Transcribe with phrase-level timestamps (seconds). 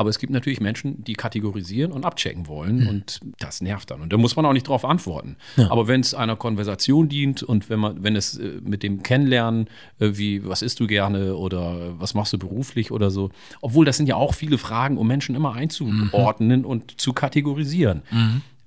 [0.00, 4.00] Aber es gibt natürlich Menschen, die kategorisieren und abchecken wollen und das nervt dann.
[4.00, 5.36] Und da muss man auch nicht drauf antworten.
[5.58, 5.70] Ja.
[5.70, 9.68] Aber wenn es einer Konversation dient und wenn man, wenn es äh, mit dem Kennenlernen,
[9.98, 13.28] äh, wie, was isst du gerne oder was machst du beruflich oder so,
[13.60, 18.00] obwohl das sind ja auch viele Fragen, um Menschen immer einzuordnen und zu kategorisieren.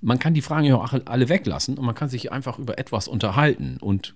[0.02, 3.08] Man kann die Fragen ja auch alle weglassen und man kann sich einfach über etwas
[3.08, 4.14] unterhalten und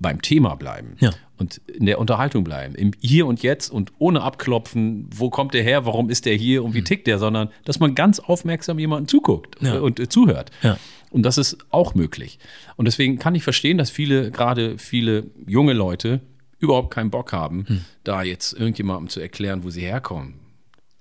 [0.00, 1.10] beim Thema bleiben Ja.
[1.38, 5.62] und in der Unterhaltung bleiben, im Hier und Jetzt und ohne abklopfen, wo kommt der
[5.62, 9.08] her, warum ist der hier und wie tickt der, sondern dass man ganz aufmerksam jemanden
[9.08, 9.78] zuguckt Ja.
[9.78, 10.50] und äh, zuhört.
[10.62, 10.76] Ja.
[11.10, 12.38] Und das ist auch möglich.
[12.76, 16.20] Und deswegen kann ich verstehen, dass viele, gerade viele junge Leute,
[16.58, 17.84] überhaupt keinen Bock haben, Hm.
[18.04, 20.34] da jetzt irgendjemandem zu erklären, wo sie herkommen.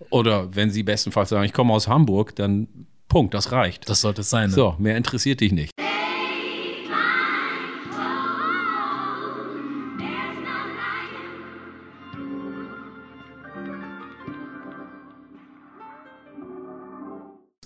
[0.09, 2.68] Oder wenn sie bestenfalls sagen, ich komme aus Hamburg, dann
[3.07, 3.88] Punkt, das reicht.
[3.90, 4.49] Das sollte es sein.
[4.49, 4.55] Ne?
[4.55, 5.71] so, mehr interessiert dich nicht.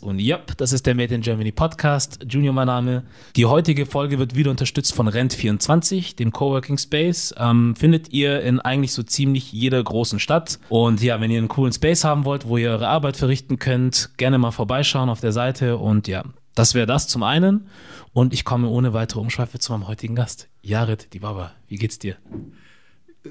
[0.01, 2.19] Und ja, das ist der Made in Germany Podcast.
[2.27, 3.03] Junior, mein Name.
[3.35, 7.33] Die heutige Folge wird wieder unterstützt von Rent24, dem Coworking Space.
[7.37, 10.59] Ähm, findet ihr in eigentlich so ziemlich jeder großen Stadt.
[10.69, 14.11] Und ja, wenn ihr einen coolen Space haben wollt, wo ihr eure Arbeit verrichten könnt,
[14.17, 15.77] gerne mal vorbeischauen auf der Seite.
[15.77, 16.23] Und ja,
[16.55, 17.67] das wäre das zum einen.
[18.13, 20.47] Und ich komme ohne weitere Umschweife zu meinem heutigen Gast.
[20.61, 22.15] Jared, die Baba, wie geht's dir?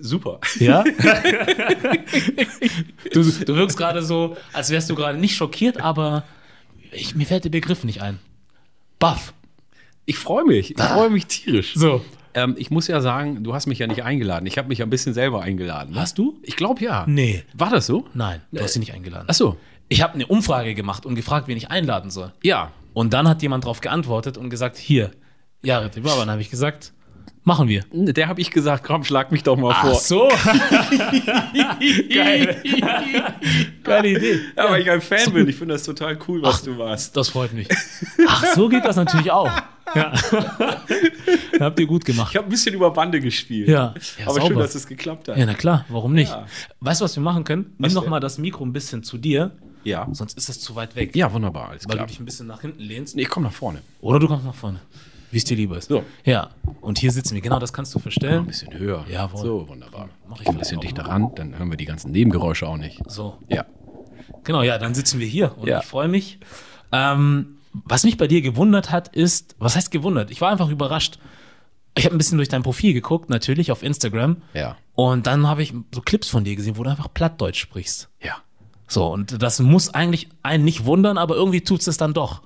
[0.00, 0.40] Super.
[0.58, 0.84] Ja?
[3.12, 6.24] du, du wirkst gerade so, als wärst du gerade nicht schockiert, aber
[6.92, 8.18] ich, mir fällt der Begriff nicht ein.
[8.98, 9.32] Buff.
[10.06, 10.70] Ich freue mich.
[10.70, 11.74] Ich freue mich tierisch.
[11.74, 12.04] So.
[12.34, 14.46] Ähm, ich muss ja sagen, du hast mich ja nicht eingeladen.
[14.46, 15.94] Ich habe mich ja ein bisschen selber eingeladen.
[15.94, 16.00] ne?
[16.00, 16.38] Hast du?
[16.42, 17.04] Ich glaube ja.
[17.06, 17.44] Nee.
[17.54, 18.06] War das so?
[18.14, 19.26] Nein, du hast sie nicht eingeladen.
[19.28, 19.56] Ach so.
[19.88, 22.32] Ich habe eine Umfrage gemacht und gefragt, wen ich einladen soll.
[22.42, 22.72] Ja.
[22.92, 25.10] Und dann hat jemand darauf geantwortet und gesagt, hier,
[25.62, 26.92] Jared, Baba, dann habe ich gesagt,
[27.44, 27.84] machen wir.
[27.92, 29.94] Der habe ich gesagt, komm, schlag mich doch mal vor.
[29.94, 30.28] so.
[32.14, 32.62] Geil.
[33.84, 34.40] Geile Idee.
[34.56, 35.48] Ja, weil ich ein Fan bin.
[35.48, 37.16] Ich finde das total cool, was du warst.
[37.16, 37.68] Das freut mich.
[38.26, 39.50] Ach, so geht das natürlich auch.
[39.94, 40.12] Ja.
[41.60, 42.28] Habt ihr gut gemacht.
[42.32, 43.68] Ich habe ein bisschen über Bande gespielt.
[43.68, 43.94] Ja.
[44.18, 44.60] Ja, Aber schön, sauber.
[44.62, 45.38] dass es geklappt hat.
[45.38, 46.30] Ja, na klar, warum nicht?
[46.30, 46.46] Ja.
[46.80, 47.62] Weißt du, was wir machen können?
[47.78, 48.10] Nimm Was doch denn?
[48.10, 49.52] mal das Mikro ein bisschen zu dir,
[49.84, 50.06] Ja.
[50.12, 51.16] sonst ist das zu weit weg.
[51.16, 51.70] Ja, wunderbar.
[51.70, 52.06] Alles Weil klar.
[52.06, 53.16] du dich ein bisschen nach hinten lehnst.
[53.16, 53.80] Nee, ich komme nach vorne.
[54.02, 54.80] Oder du kommst nach vorne.
[55.30, 55.88] Wie es dir lieber ist.
[55.88, 56.04] So.
[56.24, 56.50] Ja.
[56.80, 57.40] Und hier sitzen wir.
[57.42, 58.46] Genau, das kannst du Ein verstellen.
[58.46, 59.04] bisschen höher.
[59.10, 59.42] Jawohl.
[59.42, 60.08] So, wunderbar.
[60.28, 63.00] Mach ich Ein bisschen dichter ran, dann hören wir die ganzen Nebengeräusche auch nicht.
[63.06, 63.36] So.
[63.48, 63.66] Ja.
[64.44, 65.80] Genau, ja, dann sitzen wir hier und Ja.
[65.80, 66.38] ich freue mich.
[66.92, 70.30] Ähm, was mich bei dir gewundert hat, ist, was heißt gewundert?
[70.30, 71.18] Ich war einfach überrascht.
[71.96, 74.38] Ich habe ein bisschen durch dein Profil geguckt, natürlich auf Instagram.
[74.54, 74.76] Ja.
[74.94, 78.08] Und dann habe ich so Clips von dir gesehen, wo du einfach Plattdeutsch sprichst.
[78.22, 78.36] Ja.
[78.86, 82.42] So, und das muss eigentlich einen nicht wundern, aber irgendwie tut es dann doch.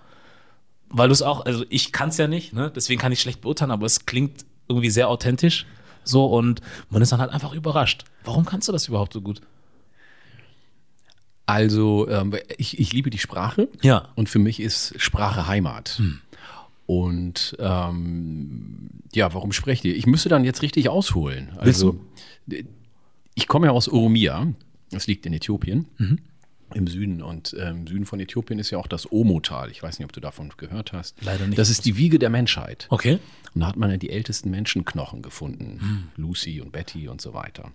[0.93, 2.71] Weil du es auch, also ich kann es ja nicht, ne?
[2.75, 5.67] deswegen kann ich schlecht beurteilen, aber es klingt irgendwie sehr authentisch.
[6.05, 6.61] So, und
[6.91, 8.05] man ist dann halt einfach überrascht.
[8.25, 9.41] Warum kannst du das überhaupt so gut?
[11.47, 13.69] Also, ähm, ich, ich liebe die Sprache.
[13.83, 14.09] Ja.
[14.15, 16.01] Und für mich ist Sprache Heimat.
[16.87, 19.97] Und ähm, ja, warum spreche ich?
[19.97, 21.53] Ich müsste dann jetzt richtig ausholen.
[21.57, 22.01] Also,
[23.35, 24.53] ich komme ja aus Oromia.
[24.91, 25.87] Das liegt in Äthiopien.
[26.75, 27.23] Im Süden.
[27.23, 29.71] Und ähm, im Süden von Äthiopien ist ja auch das Omo-Tal.
[29.71, 31.23] Ich weiß nicht, ob du davon gehört hast.
[31.23, 31.59] Leider nicht.
[31.59, 32.87] Das ist die Wiege der Menschheit.
[32.91, 33.19] Okay.
[33.55, 36.11] Und da hat man ja die ältesten Menschenknochen gefunden.
[36.17, 37.73] Lucy und Betty und so weiter.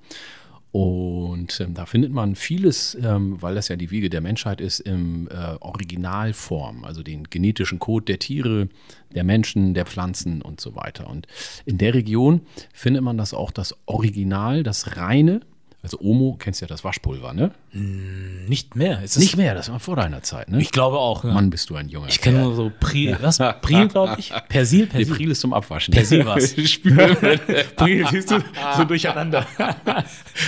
[0.71, 4.79] Und ähm, da findet man vieles, ähm, weil das ja die Wiege der Menschheit ist,
[4.79, 8.67] im äh, Originalform, also den genetischen Code der Tiere,
[9.15, 11.09] der Menschen, der Pflanzen und so weiter.
[11.09, 11.25] Und
[11.65, 12.41] in der Region
[12.73, 15.39] findet man das auch das Original, das reine,
[15.83, 17.51] also Omo, kennst ja das Waschpulver, ne?
[17.71, 19.01] Nicht mehr.
[19.03, 20.59] Ist Nicht mehr, das war vor deiner Zeit, ne?
[20.59, 21.23] Ich glaube auch.
[21.23, 21.31] Ja.
[21.33, 22.07] Mann, bist du ein Junger.
[22.09, 23.37] ich kenne nur so Pri, was?
[23.61, 24.33] Pril, glaube ich.
[24.49, 25.15] Persil, Persil.
[25.15, 25.93] Pril ist zum Abwaschen.
[25.93, 26.21] Persil.
[26.65, 27.37] Spül-
[27.75, 28.39] Pril, siehst du,
[28.75, 29.45] so durcheinander.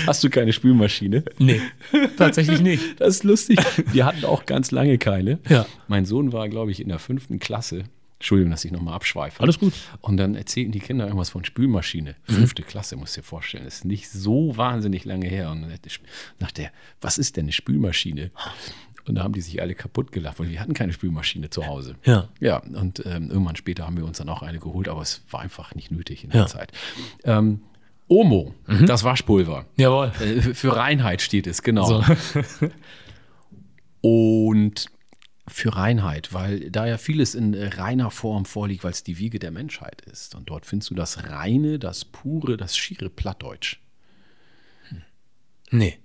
[0.07, 1.23] Hast du keine Spülmaschine?
[1.37, 1.61] nee,
[2.17, 2.99] tatsächlich nicht.
[2.99, 3.59] Das ist lustig.
[3.91, 5.39] Wir hatten auch ganz lange keine.
[5.47, 5.65] Ja.
[5.87, 7.83] Mein Sohn war, glaube ich, in der fünften Klasse.
[8.19, 9.41] Entschuldigung, dass ich nochmal abschweife.
[9.41, 9.73] Alles gut.
[10.01, 12.15] Und dann erzählten die Kinder irgendwas von Spülmaschine.
[12.23, 13.63] Fünfte Klasse, musst du dir vorstellen.
[13.63, 15.49] Das ist nicht so wahnsinnig lange her.
[15.51, 15.71] Und dann
[16.39, 18.31] nach der, was ist denn eine Spülmaschine?
[19.05, 21.95] Und da haben die sich alle kaputt gelacht, weil wir hatten keine Spülmaschine zu Hause.
[22.03, 22.27] Ja.
[22.41, 25.39] Ja, und ähm, irgendwann später haben wir uns dann auch eine geholt, aber es war
[25.39, 26.47] einfach nicht nötig in der Ja.
[26.47, 26.73] Zeit.
[27.23, 27.61] Ähm,
[28.09, 28.53] Omo,
[28.85, 29.65] das Waschpulver.
[29.77, 30.11] Jawohl.
[30.19, 31.85] Äh, Für Reinheit steht es, genau.
[31.85, 32.03] So.
[34.01, 34.87] Und
[35.49, 39.39] für Reinheit, weil da ja vieles in äh, reiner Form vorliegt, weil es die Wiege
[39.39, 40.35] der Menschheit ist.
[40.35, 43.77] Und dort findest du das reine, das pure, das schiere Plattdeutsch.
[45.71, 45.99] Nee.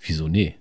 [0.00, 0.56] Wieso nee?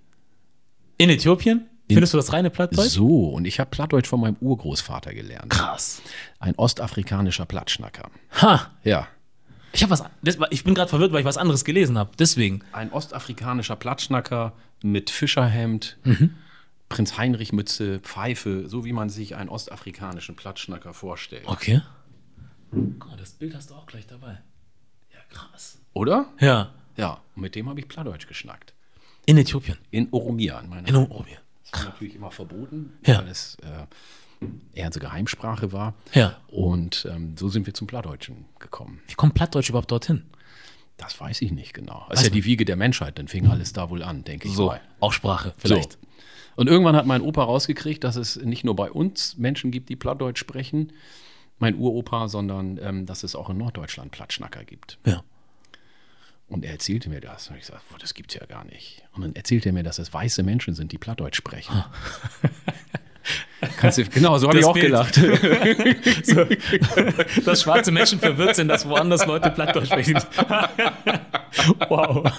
[0.97, 1.67] In Äthiopien?
[1.89, 2.91] Findest du das reine Plattdeutsch?
[2.91, 5.49] So, und ich habe Plattdeutsch von meinem Urgroßvater gelernt.
[5.49, 6.01] Krass.
[6.39, 8.09] Ein ostafrikanischer Plattschnacker.
[8.41, 8.71] Ha.
[8.83, 9.07] Ja.
[9.73, 10.03] Ich was.
[10.49, 12.11] Ich bin gerade verwirrt, weil ich was anderes gelesen habe.
[12.19, 12.61] Deswegen.
[12.71, 14.53] Ein ostafrikanischer Plattschnacker
[14.83, 15.97] mit Fischerhemd.
[16.91, 21.43] Prinz Heinrich Mütze, Pfeife, so wie man sich einen ostafrikanischen Plattschnacker vorstellt.
[21.47, 21.81] Okay.
[22.71, 24.41] Guck mal, das Bild hast du auch gleich dabei.
[25.13, 25.79] Ja, krass.
[25.93, 26.27] Oder?
[26.39, 26.71] Ja.
[26.97, 28.73] Ja, und mit dem habe ich Plattdeutsch geschnackt.
[29.25, 29.77] In Äthiopien.
[29.89, 30.59] In Oromia.
[30.59, 31.37] In meiner In Oromia.
[31.71, 33.19] Das war natürlich immer verboten, Ja.
[33.19, 35.93] weil es äh, eher eine Geheimsprache war.
[36.13, 36.37] Ja.
[36.47, 38.99] Und ähm, so sind wir zum Plattdeutschen gekommen.
[39.07, 40.23] Wie kommt Plattdeutsch überhaupt dorthin?
[40.97, 42.05] Das weiß ich nicht genau.
[42.09, 44.53] Das ist ja die Wiege der Menschheit, dann fing alles da wohl an, denke ich
[44.53, 44.81] So, mal.
[44.99, 45.93] auch Sprache vielleicht.
[45.93, 45.97] So.
[46.55, 49.95] Und irgendwann hat mein Opa rausgekriegt, dass es nicht nur bei uns Menschen gibt, die
[49.95, 50.93] Plattdeutsch sprechen,
[51.59, 54.97] mein Uropa, sondern ähm, dass es auch in Norddeutschland Plattschnacker gibt.
[55.05, 55.23] Ja.
[56.47, 57.49] Und er erzählte mir das.
[57.49, 59.03] Und ich sagte, boah, das gibt's ja gar nicht.
[59.13, 61.83] Und dann erzählte er mir, dass es weiße Menschen sind, die Plattdeutsch sprechen.
[63.77, 64.87] Kannst du, genau, so habe ich auch Bild.
[64.87, 65.17] gelacht.
[67.45, 70.15] Dass schwarze Menschen verwirrt sind, dass woanders Leute Plattdeutsch sprechen.
[71.87, 72.31] wow.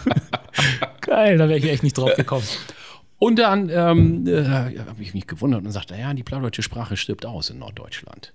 [1.00, 2.46] Geil, da wäre ich echt nicht drauf gekommen.
[3.22, 4.44] Und dann ähm, äh,
[4.80, 8.32] habe ich mich gewundert und sagte, ja, die plattdeutsche Sprache stirbt aus in Norddeutschland.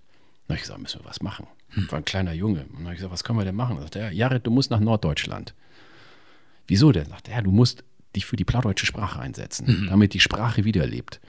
[0.48, 1.46] Dann habe ich gesagt, müssen wir was machen.
[1.90, 2.62] War ein kleiner Junge.
[2.62, 3.76] Und dann habe ich gesagt, was können wir denn machen?
[3.76, 5.54] Dann sagte er, Jared, du musst nach Norddeutschland.
[6.68, 7.08] Wieso denn?
[7.08, 7.84] Sagte er, ja, du musst
[8.16, 11.20] dich für die plattdeutsche Sprache einsetzen, damit die Sprache wiederlebt.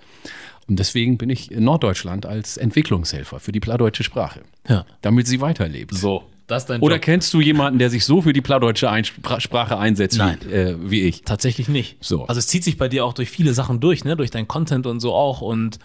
[0.68, 4.86] Und deswegen bin ich in Norddeutschland als Entwicklungshelfer für die plattdeutsche Sprache, Ja.
[5.02, 5.94] damit sie weiterlebt.
[5.94, 7.02] So, das ist dein Oder Job.
[7.02, 8.90] kennst du jemanden, der sich so für die plattdeutsche
[9.38, 10.38] Sprache einsetzt Nein.
[10.44, 11.22] Wie, äh, wie ich?
[11.22, 11.96] Tatsächlich nicht.
[12.04, 12.26] So.
[12.26, 14.16] Also es zieht sich bei dir auch durch viele Sachen durch, ne?
[14.16, 15.40] Durch dein Content und so auch.
[15.40, 15.78] Und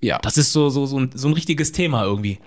[0.00, 0.18] Ja.
[0.22, 2.38] das ist so, so, so, ein, so ein richtiges Thema irgendwie.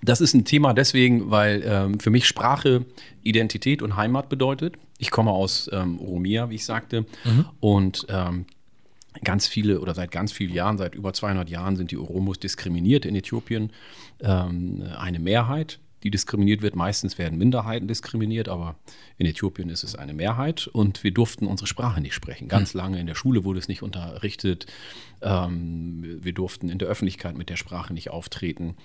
[0.00, 2.86] Das ist ein Thema deswegen, weil ähm, für mich Sprache
[3.24, 4.76] Identität und Heimat bedeutet.
[4.98, 7.04] Ich komme aus ähm, Oromia, wie ich sagte,
[7.58, 8.46] und ähm,
[9.24, 13.04] ganz viele oder seit ganz vielen Jahren, seit über 200 Jahren sind die Oromos diskriminiert
[13.04, 13.72] in Äthiopien.
[14.20, 16.76] Ähm, eine Mehrheit, die diskriminiert wird.
[16.76, 18.76] Meistens werden Minderheiten diskriminiert, aber
[19.18, 22.48] in Äthiopien ist es eine Mehrheit und wir durften unsere Sprache nicht sprechen.
[22.48, 24.66] Ganz lange in der Schule wurde es nicht unterrichtet.
[25.20, 28.76] Ähm, wir durften in der Öffentlichkeit mit der Sprache nicht auftreten.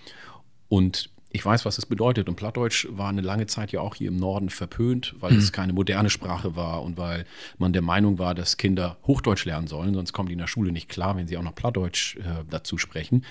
[0.70, 2.30] Und ich weiß, was es bedeutet.
[2.30, 5.74] Und Plattdeutsch war eine lange Zeit ja auch hier im Norden verpönt, weil es keine
[5.74, 7.26] moderne Sprache war und weil
[7.58, 10.72] man der Meinung war, dass Kinder Hochdeutsch lernen sollen, sonst kommen die in der Schule
[10.72, 13.26] nicht klar, wenn sie auch noch Plattdeutsch äh, dazu sprechen.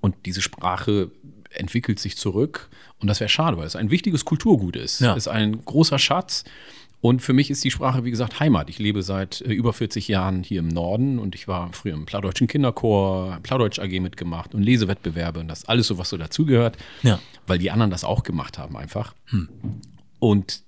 [0.00, 1.10] Und diese Sprache
[1.50, 2.68] entwickelt sich zurück.
[2.98, 5.00] Und das wäre schade, weil es ein wichtiges Kulturgut ist.
[5.00, 5.12] Ja.
[5.12, 6.44] Es ist ein großer Schatz.
[7.02, 8.68] Und für mich ist die Sprache, wie gesagt, Heimat.
[8.68, 12.04] Ich lebe seit äh, über 40 Jahren hier im Norden und ich war früher im
[12.04, 17.18] Plattdeutschen Kinderchor, Plattdeutsch AG mitgemacht und Lesewettbewerbe und das alles so, was so dazugehört, Ja.
[17.46, 19.14] weil die anderen das auch gemacht haben einfach.
[20.18, 20.62] Und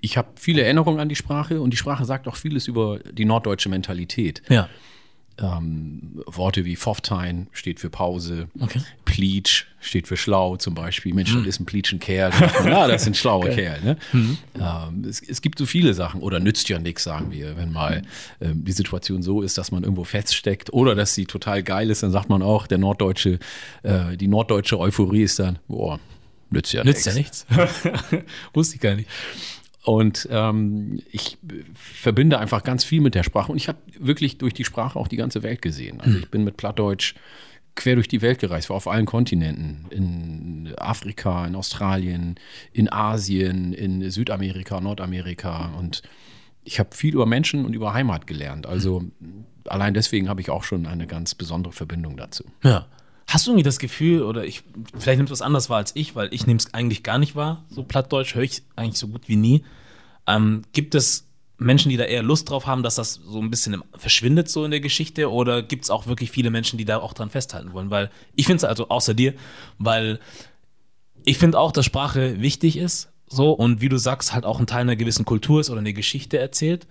[0.00, 3.24] ich habe viele Erinnerungen an die Sprache und die Sprache sagt auch vieles über die
[3.24, 4.42] norddeutsche Mentalität.
[4.48, 4.68] Ja.
[5.40, 8.80] Ähm, Worte wie Pfofftein steht für Pause, Okay.
[9.06, 11.14] Pleatsch steht für schlau zum Beispiel.
[11.14, 12.30] Mensch, das ist ein Pleatsch ein Kerl.
[12.64, 13.80] Ja, das sind schlaue Kerl.
[13.82, 13.96] Ne?
[14.12, 16.20] Ähm, es, es gibt so viele Sachen.
[16.20, 18.02] Oder nützt ja nichts, sagen wir, wenn mal
[18.40, 22.02] ähm, die Situation so ist, dass man irgendwo feststeckt oder dass sie total geil ist,
[22.02, 23.38] dann sagt man auch, der norddeutsche,
[23.82, 25.98] äh, die norddeutsche Euphorie ist dann, boah,
[26.50, 27.46] nützt ja Nützt ja nichts.
[27.50, 27.86] nichts.
[28.52, 29.08] Wusste ich gar nicht.
[29.84, 31.38] Und ähm, ich
[31.74, 33.50] verbinde einfach ganz viel mit der Sprache.
[33.50, 36.00] Und ich habe wirklich durch die Sprache auch die ganze Welt gesehen.
[36.00, 37.14] Also ich bin mit Plattdeutsch
[37.74, 39.86] quer durch die Welt gereist, war auf allen Kontinenten.
[39.90, 42.36] In Afrika, in Australien,
[42.72, 45.72] in Asien, in Südamerika, Nordamerika.
[45.78, 46.02] Und
[46.64, 48.66] ich habe viel über Menschen und über Heimat gelernt.
[48.66, 49.04] Also
[49.66, 52.44] allein deswegen habe ich auch schon eine ganz besondere Verbindung dazu.
[52.62, 52.86] Ja.
[53.32, 54.62] Hast du irgendwie das Gefühl, oder ich,
[54.98, 57.34] vielleicht nimmst du es anders wahr als ich, weil ich nehme es eigentlich gar nicht
[57.34, 59.64] wahr, so Plattdeutsch höre ich eigentlich so gut wie nie.
[60.26, 63.82] Ähm, gibt es Menschen, die da eher Lust drauf haben, dass das so ein bisschen
[63.96, 67.14] verschwindet so in der Geschichte, oder gibt es auch wirklich viele Menschen, die da auch
[67.14, 67.88] dran festhalten wollen?
[67.88, 69.32] Weil ich finde es also außer dir,
[69.78, 70.20] weil
[71.24, 74.66] ich finde auch, dass Sprache wichtig ist, so und wie du sagst, halt auch ein
[74.66, 76.86] Teil einer gewissen Kultur ist oder eine Geschichte erzählt.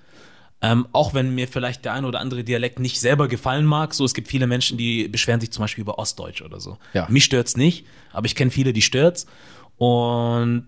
[0.64, 4.06] Ähm, auch wenn mir vielleicht der ein oder andere Dialekt nicht selber gefallen mag, so
[4.06, 6.78] es gibt viele Menschen, die beschweren sich zum Beispiel über Ostdeutsch oder so.
[6.94, 7.08] Ja.
[7.10, 9.26] Mich stört's nicht, aber ich kenne viele, die stört's.
[9.78, 10.68] Und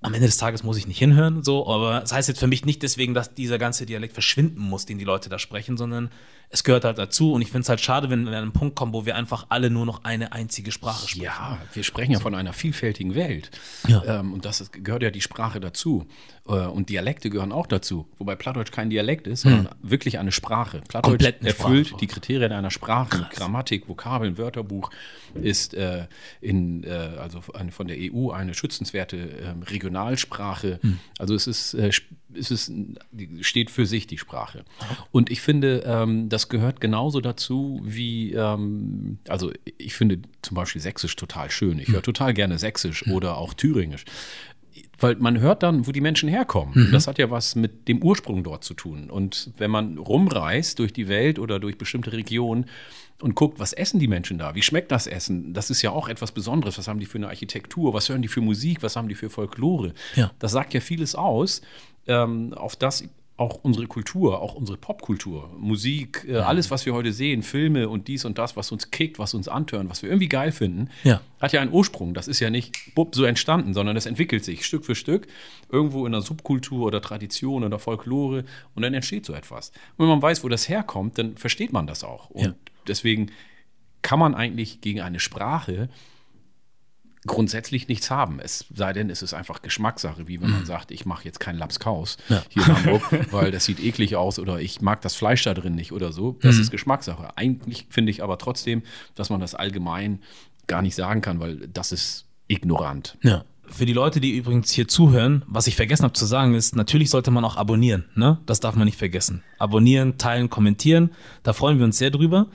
[0.00, 2.64] am Ende des Tages muss ich nicht hinhören, so, aber das heißt jetzt für mich
[2.64, 6.10] nicht deswegen, dass dieser ganze Dialekt verschwinden muss, den die Leute da sprechen, sondern
[6.50, 8.74] es gehört halt dazu und ich finde es halt schade, wenn wir an einen Punkt
[8.74, 11.24] kommen, wo wir einfach alle nur noch eine einzige Sprache sprechen.
[11.24, 13.50] Ja, wir sprechen ja von einer vielfältigen Welt.
[13.86, 14.20] Ja.
[14.20, 16.06] Ähm, und das ist, gehört ja die Sprache dazu.
[16.46, 18.08] Äh, und Dialekte gehören auch dazu.
[18.16, 20.80] Wobei Plattdeutsch kein Dialekt ist, sondern wirklich eine Sprache.
[20.88, 21.32] Plattdeutsch Hm.
[21.32, 22.00] Komplett erfüllt Sprache.
[22.00, 23.18] die Kriterien einer Sprache.
[23.18, 24.90] mit Grammatik, Vokabeln, Wörterbuch
[25.34, 26.06] ist äh,
[26.40, 30.78] in, äh, also eine, von der EU eine schützenswerte ähm, Regionalsprache.
[30.80, 30.98] Hm.
[31.18, 31.74] Also es ist,
[32.34, 32.70] es ist,
[33.10, 34.64] die steht für sich, die Sprache.
[35.12, 40.80] Und ich finde, ähm, das gehört genauso dazu wie, ähm, also ich finde zum Beispiel
[40.80, 41.78] Sächsisch total schön.
[41.78, 44.04] Ich höre total gerne Sächsisch oder auch Thüringisch.
[45.00, 46.88] weil man hört dann, wo die Menschen herkommen.
[46.88, 46.92] Mhm.
[46.92, 49.10] Das hat ja was mit dem Ursprung dort zu tun.
[49.10, 52.66] Und wenn man rumreist durch die Welt oder durch bestimmte Regionen
[53.20, 54.54] und guckt, was essen die Menschen da?
[54.54, 55.52] Wie schmeckt das Essen?
[55.54, 56.78] Das ist ja auch etwas Besonderes.
[56.78, 57.94] Was haben die für eine Architektur?
[57.94, 58.82] Was hören die für Musik?
[58.82, 59.94] Was haben die für Folklore?
[60.14, 60.30] Ja.
[60.38, 61.62] Das sagt ja vieles aus,
[62.08, 63.04] ähm, auf das
[63.38, 68.08] auch unsere Kultur, auch unsere Popkultur, Musik, äh, alles, was wir heute sehen, Filme und
[68.08, 71.20] dies und das, was uns kickt, was uns antören, was wir irgendwie geil finden, ja.
[71.40, 72.14] hat ja einen Ursprung.
[72.14, 75.28] Das ist ja nicht bupp, so entstanden, sondern es entwickelt sich Stück für Stück
[75.70, 79.70] irgendwo in einer Subkultur oder Tradition oder Folklore und dann entsteht so etwas.
[79.96, 82.30] Und wenn man weiß, wo das herkommt, dann versteht man das auch.
[82.30, 82.54] Und ja.
[82.88, 83.30] deswegen
[84.02, 85.88] kann man eigentlich gegen eine Sprache
[87.28, 88.40] grundsätzlich nichts haben.
[88.40, 90.66] Es sei denn, es ist einfach Geschmackssache, wie wenn man mhm.
[90.66, 92.42] sagt, ich mache jetzt kein Lapskaus ja.
[92.48, 95.76] hier in Hamburg, weil das sieht eklig aus oder ich mag das Fleisch da drin
[95.76, 96.36] nicht oder so.
[96.42, 96.62] Das mhm.
[96.62, 97.36] ist Geschmackssache.
[97.36, 98.82] Eigentlich finde ich aber trotzdem,
[99.14, 100.20] dass man das allgemein
[100.66, 103.16] gar nicht sagen kann, weil das ist ignorant.
[103.22, 103.44] Ja.
[103.70, 107.10] Für die Leute, die übrigens hier zuhören, was ich vergessen habe zu sagen, ist, natürlich
[107.10, 108.06] sollte man auch abonnieren.
[108.14, 108.38] Ne?
[108.46, 109.42] Das darf man nicht vergessen.
[109.58, 111.10] Abonnieren, teilen, kommentieren.
[111.42, 112.46] Da freuen wir uns sehr drüber.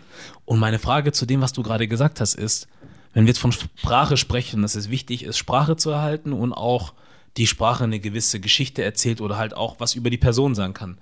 [0.46, 2.68] Und meine Frage zu dem, was du gerade gesagt hast, ist,
[3.14, 6.94] wenn wir jetzt von Sprache sprechen, dass es wichtig ist, Sprache zu erhalten und auch
[7.38, 10.98] die Sprache eine gewisse Geschichte erzählt oder halt auch was über die Person sagen kann.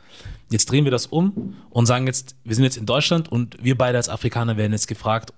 [0.50, 3.78] Jetzt drehen wir das um und sagen jetzt, wir sind jetzt in Deutschland und wir
[3.78, 5.34] beide als Afrikaner werden jetzt gefragt,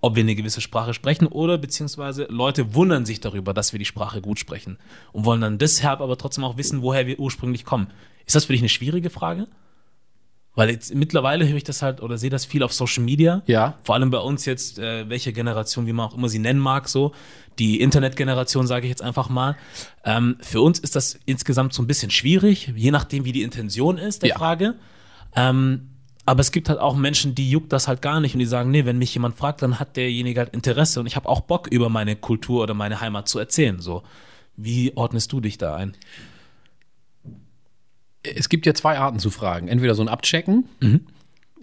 [0.00, 3.84] ob wir eine gewisse Sprache sprechen oder beziehungsweise Leute wundern sich darüber, dass wir die
[3.84, 4.78] Sprache gut sprechen
[5.12, 7.88] und wollen dann deshalb aber trotzdem auch wissen, woher wir ursprünglich kommen.
[8.26, 9.46] Ist das für dich eine schwierige Frage?
[10.56, 13.42] Weil jetzt mittlerweile höre ich das halt oder sehe das viel auf Social Media.
[13.46, 13.74] Ja.
[13.84, 16.88] Vor allem bei uns jetzt, äh, welche Generation, wie man auch immer sie nennen mag,
[16.88, 17.12] so.
[17.58, 19.56] Die Internetgeneration, sage ich jetzt einfach mal.
[20.04, 23.98] Ähm, für uns ist das insgesamt so ein bisschen schwierig, je nachdem, wie die Intention
[23.98, 24.38] ist, der ja.
[24.38, 24.74] Frage.
[25.36, 25.90] Ähm,
[26.24, 28.70] aber es gibt halt auch Menschen, die juckt das halt gar nicht und die sagen,
[28.70, 31.68] nee, wenn mich jemand fragt, dann hat derjenige halt Interesse und ich habe auch Bock,
[31.68, 33.78] über meine Kultur oder meine Heimat zu erzählen.
[33.78, 34.02] So.
[34.56, 35.94] Wie ordnest du dich da ein?
[38.34, 39.68] Es gibt ja zwei Arten zu fragen.
[39.68, 40.64] Entweder so ein Abchecken.
[40.80, 41.00] Mhm.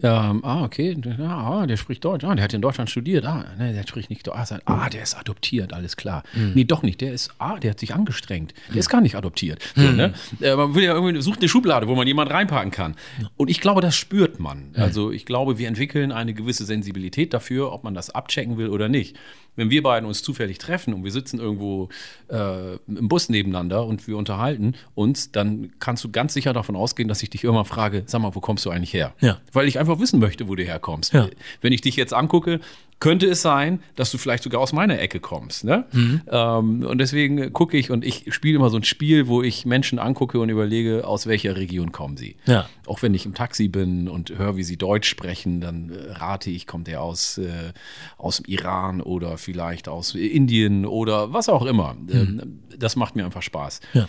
[0.01, 2.23] Ähm, ah, okay, ah, der spricht Deutsch.
[2.23, 3.25] Ah, der hat in Deutschland studiert.
[3.25, 4.51] Ah, ne, der spricht nicht Deutsch.
[4.65, 6.23] Ah, der ist adoptiert, alles klar.
[6.33, 6.53] Mhm.
[6.55, 6.99] Nee, doch nicht.
[6.99, 8.53] Der ist, ah, der hat sich angestrengt.
[8.67, 8.79] Der mhm.
[8.79, 9.61] ist gar nicht adoptiert.
[9.75, 9.95] So, mhm.
[9.95, 10.13] ne?
[10.41, 12.95] äh, man will ja irgendwie, sucht eine Schublade, wo man jemanden reinpacken kann.
[13.37, 14.71] Und ich glaube, das spürt man.
[14.75, 18.89] Also ich glaube, wir entwickeln eine gewisse Sensibilität dafür, ob man das abchecken will oder
[18.89, 19.15] nicht
[19.55, 21.89] wenn wir beiden uns zufällig treffen und wir sitzen irgendwo
[22.29, 27.09] äh, im Bus nebeneinander und wir unterhalten uns, dann kannst du ganz sicher davon ausgehen,
[27.09, 29.13] dass ich dich immer frage, sag mal, wo kommst du eigentlich her?
[29.19, 29.39] Ja.
[29.51, 31.13] Weil ich einfach wissen möchte, wo du herkommst.
[31.13, 31.29] Ja.
[31.61, 32.59] Wenn ich dich jetzt angucke,
[33.03, 35.65] könnte es sein, dass du vielleicht sogar aus meiner Ecke kommst.
[35.65, 35.83] Ne?
[35.91, 36.21] Mhm.
[36.25, 39.99] Ähm, und deswegen gucke ich und ich spiele immer so ein Spiel, wo ich Menschen
[39.99, 42.37] angucke und überlege, aus welcher Region kommen sie.
[42.45, 42.69] Ja.
[42.85, 46.65] Auch wenn ich im Taxi bin und höre, wie sie Deutsch sprechen, dann rate ich,
[46.65, 47.73] kommt er aus, äh,
[48.17, 51.95] aus dem Iran oder vielleicht aus Indien oder was auch immer.
[51.95, 52.09] Mhm.
[52.13, 53.81] Ähm, das macht mir einfach Spaß.
[53.93, 54.07] Ja.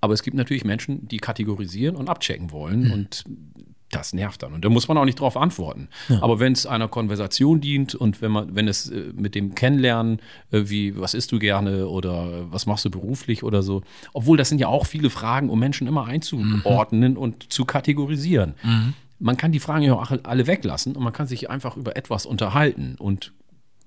[0.00, 2.84] Aber es gibt natürlich Menschen, die kategorisieren und abchecken wollen.
[2.84, 2.92] Mhm.
[2.92, 3.24] Und
[3.90, 4.52] das nervt dann.
[4.52, 5.88] Und da muss man auch nicht drauf antworten.
[6.08, 6.22] Ja.
[6.22, 10.20] Aber wenn es einer Konversation dient und wenn man, wenn es äh, mit dem Kennenlernen,
[10.50, 14.48] äh, wie, was isst du gerne oder was machst du beruflich oder so, obwohl das
[14.48, 17.18] sind ja auch viele Fragen, um Menschen immer einzuordnen mhm.
[17.18, 18.54] und zu kategorisieren.
[18.62, 18.94] Mhm.
[19.20, 22.24] Man kann die Fragen ja auch alle weglassen und man kann sich einfach über etwas
[22.24, 23.32] unterhalten und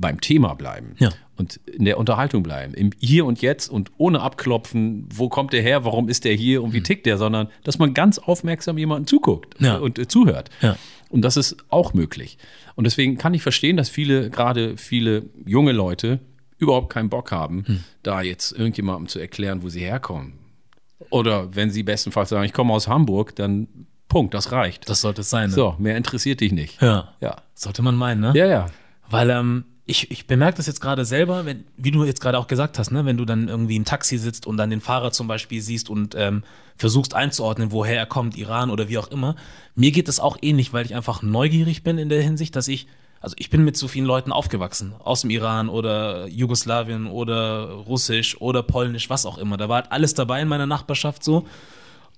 [0.01, 1.11] beim Thema bleiben ja.
[1.37, 5.61] und in der Unterhaltung bleiben, im Hier und Jetzt und ohne abklopfen, wo kommt der
[5.61, 6.83] her, warum ist der hier und wie hm.
[6.83, 9.77] tickt der, sondern dass man ganz aufmerksam jemanden zuguckt ja.
[9.77, 10.49] und äh, zuhört.
[10.61, 10.75] Ja.
[11.09, 12.37] Und das ist auch möglich.
[12.75, 16.19] Und deswegen kann ich verstehen, dass viele, gerade viele junge Leute,
[16.57, 17.83] überhaupt keinen Bock haben, hm.
[18.03, 20.33] da jetzt irgendjemandem zu erklären, wo sie herkommen.
[21.09, 23.67] Oder wenn sie bestenfalls sagen, ich komme aus Hamburg, dann
[24.07, 24.89] Punkt, das reicht.
[24.89, 25.49] Das sollte es sein.
[25.49, 25.55] Ne?
[25.55, 26.81] So, mehr interessiert dich nicht.
[26.81, 27.13] Ja.
[27.21, 27.37] ja.
[27.53, 28.33] Sollte man meinen, ne?
[28.35, 28.65] Ja, ja.
[29.09, 32.47] Weil ähm, ich, ich bemerke das jetzt gerade selber, wenn, wie du jetzt gerade auch
[32.47, 35.27] gesagt hast, ne, wenn du dann irgendwie im Taxi sitzt und dann den Fahrer zum
[35.27, 36.43] Beispiel siehst und ähm,
[36.77, 39.35] versuchst einzuordnen, woher er kommt, Iran oder wie auch immer.
[39.75, 42.87] Mir geht das auch ähnlich, weil ich einfach neugierig bin in der Hinsicht, dass ich,
[43.19, 48.39] also ich bin mit so vielen Leuten aufgewachsen, aus dem Iran oder Jugoslawien oder Russisch
[48.39, 49.57] oder Polnisch, was auch immer.
[49.57, 51.45] Da war halt alles dabei in meiner Nachbarschaft so.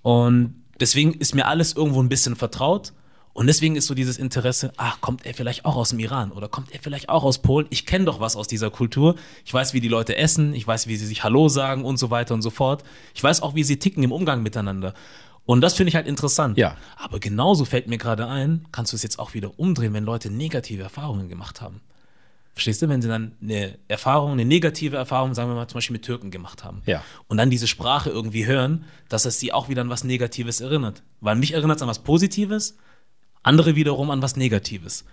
[0.03, 2.93] Und deswegen ist mir alles irgendwo ein bisschen vertraut.
[3.33, 6.47] Und deswegen ist so dieses Interesse, ach, kommt er vielleicht auch aus dem Iran oder
[6.47, 7.65] kommt er vielleicht auch aus Polen?
[7.71, 9.15] Ich kenne doch was aus dieser Kultur.
[9.43, 12.11] Ich weiß, wie die Leute essen, ich weiß, wie sie sich Hallo sagen und so
[12.11, 12.83] weiter und so fort.
[13.15, 14.93] Ich weiß auch, wie sie ticken im Umgang miteinander.
[15.45, 16.57] Und das finde ich halt interessant.
[16.57, 16.77] Ja.
[16.95, 20.29] Aber genauso fällt mir gerade ein, kannst du es jetzt auch wieder umdrehen, wenn Leute
[20.29, 21.81] negative Erfahrungen gemacht haben.
[22.53, 25.95] Verstehst du, wenn sie dann eine Erfahrung, eine negative Erfahrung, sagen wir mal zum Beispiel
[25.95, 26.83] mit Türken gemacht haben.
[26.85, 27.03] Ja.
[27.27, 31.01] Und dann diese Sprache irgendwie hören, dass es sie auch wieder an was Negatives erinnert.
[31.19, 32.77] Weil mich erinnert es an was Positives,
[33.43, 35.05] andere wiederum an was Negatives.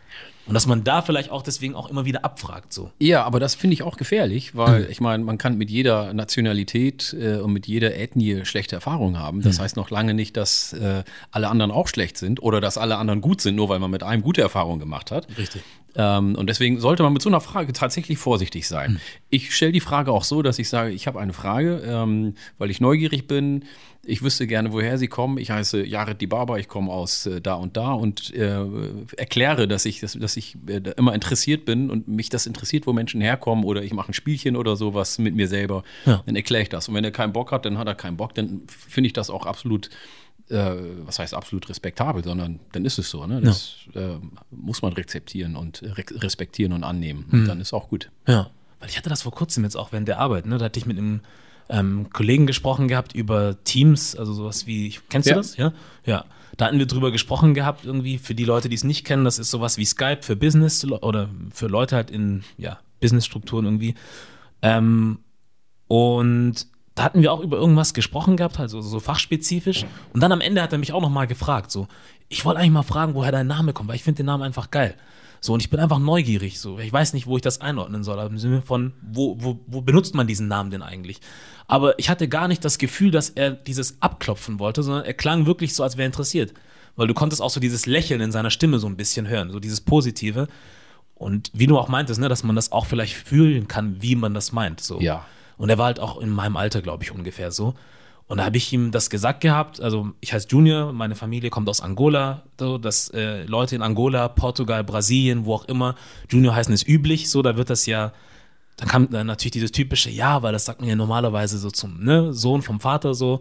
[0.46, 2.72] Und dass man da vielleicht auch deswegen auch immer wieder abfragt.
[2.72, 2.90] So.
[2.98, 7.14] Ja, aber das finde ich auch gefährlich, weil ich meine, man kann mit jeder Nationalität
[7.18, 9.42] äh, und mit jeder Ethnie schlechte Erfahrungen haben.
[9.42, 12.96] Das heißt noch lange nicht, dass äh, alle anderen auch schlecht sind oder dass alle
[12.96, 15.28] anderen gut sind, nur weil man mit einem gute Erfahrungen gemacht hat.
[15.36, 15.62] Richtig.
[15.96, 19.00] Ähm, und deswegen sollte man mit so einer Frage tatsächlich vorsichtig sein.
[19.28, 22.70] Ich stelle die Frage auch so, dass ich sage, ich habe eine Frage, ähm, weil
[22.70, 23.64] ich neugierig bin.
[24.04, 25.36] Ich wüsste gerne, woher Sie kommen.
[25.38, 28.64] Ich heiße Jared Dibaba, ich komme aus äh, da und da und äh,
[29.16, 32.92] erkläre, dass ich, dass, dass ich äh, immer interessiert bin und mich das interessiert, wo
[32.92, 35.82] Menschen herkommen oder ich mache ein Spielchen oder sowas mit mir selber.
[36.06, 36.22] Ja.
[36.24, 36.88] Dann erkläre ich das.
[36.88, 38.34] Und wenn er keinen Bock hat, dann hat er keinen Bock.
[38.34, 39.90] Dann finde ich das auch absolut
[40.50, 40.74] äh,
[41.06, 43.26] was heißt absolut respektabel, sondern dann ist es so.
[43.26, 43.40] Ne?
[43.40, 44.16] Das äh,
[44.50, 47.26] muss man rezeptieren und re respektieren und annehmen.
[47.32, 48.10] Und dann ist auch gut.
[48.26, 50.58] Ja, weil ich hatte das vor kurzem jetzt auch während der Arbeit, ne?
[50.58, 51.20] Da hatte ich mit einem
[51.68, 55.36] ähm, Kollegen gesprochen gehabt über Teams, also sowas wie, kennst du Ja.
[55.36, 55.56] das?
[55.56, 55.72] Ja.
[56.04, 56.24] Ja.
[56.56, 59.38] Da hatten wir drüber gesprochen gehabt, irgendwie, für die Leute, die es nicht kennen, das
[59.38, 63.94] ist sowas wie Skype für Business oder für Leute halt in ja, Businessstrukturen irgendwie.
[64.62, 65.20] Ähm,
[65.86, 69.86] und da hatten wir auch über irgendwas gesprochen gehabt, also so fachspezifisch.
[70.12, 71.86] Und dann am Ende hat er mich auch nochmal gefragt, so,
[72.28, 74.70] ich wollte eigentlich mal fragen, woher dein Name kommt, weil ich finde den Namen einfach
[74.70, 74.94] geil.
[75.40, 76.78] So, und ich bin einfach neugierig, so.
[76.78, 80.14] Ich weiß nicht, wo ich das einordnen soll, im Sinne von, wo, wo, wo benutzt
[80.14, 81.20] man diesen Namen denn eigentlich?
[81.66, 85.46] Aber ich hatte gar nicht das Gefühl, dass er dieses abklopfen wollte, sondern er klang
[85.46, 86.52] wirklich so, als wäre er interessiert.
[86.96, 89.60] Weil du konntest auch so dieses Lächeln in seiner Stimme so ein bisschen hören, so
[89.60, 90.48] dieses Positive.
[91.14, 94.34] Und wie du auch meintest, ne, dass man das auch vielleicht fühlen kann, wie man
[94.34, 94.80] das meint.
[94.80, 95.00] So.
[95.00, 95.24] Ja.
[95.60, 97.74] Und er war halt auch in meinem Alter, glaube ich, ungefähr so.
[98.28, 99.80] Und da habe ich ihm das gesagt gehabt.
[99.80, 104.28] Also ich heiße Junior, meine Familie kommt aus Angola, so, dass äh, Leute in Angola,
[104.28, 105.96] Portugal, Brasilien, wo auch immer,
[106.30, 108.12] Junior heißen ist üblich, so, da wird das ja,
[108.78, 112.02] dann kam dann natürlich dieses typische, ja, weil das sagt man ja normalerweise so zum
[112.02, 113.38] ne, Sohn vom Vater so.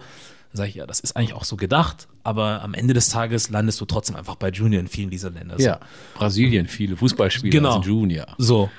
[0.51, 3.49] Dann sage ich, ja, das ist eigentlich auch so gedacht, aber am Ende des Tages
[3.49, 5.55] landest du trotzdem einfach bei Junior in vielen dieser Länder.
[5.57, 5.63] So.
[5.65, 5.79] Ja.
[6.15, 7.73] Brasilien, viele Fußballspieler Genau.
[7.73, 8.25] sind Junior.
[8.37, 8.69] So.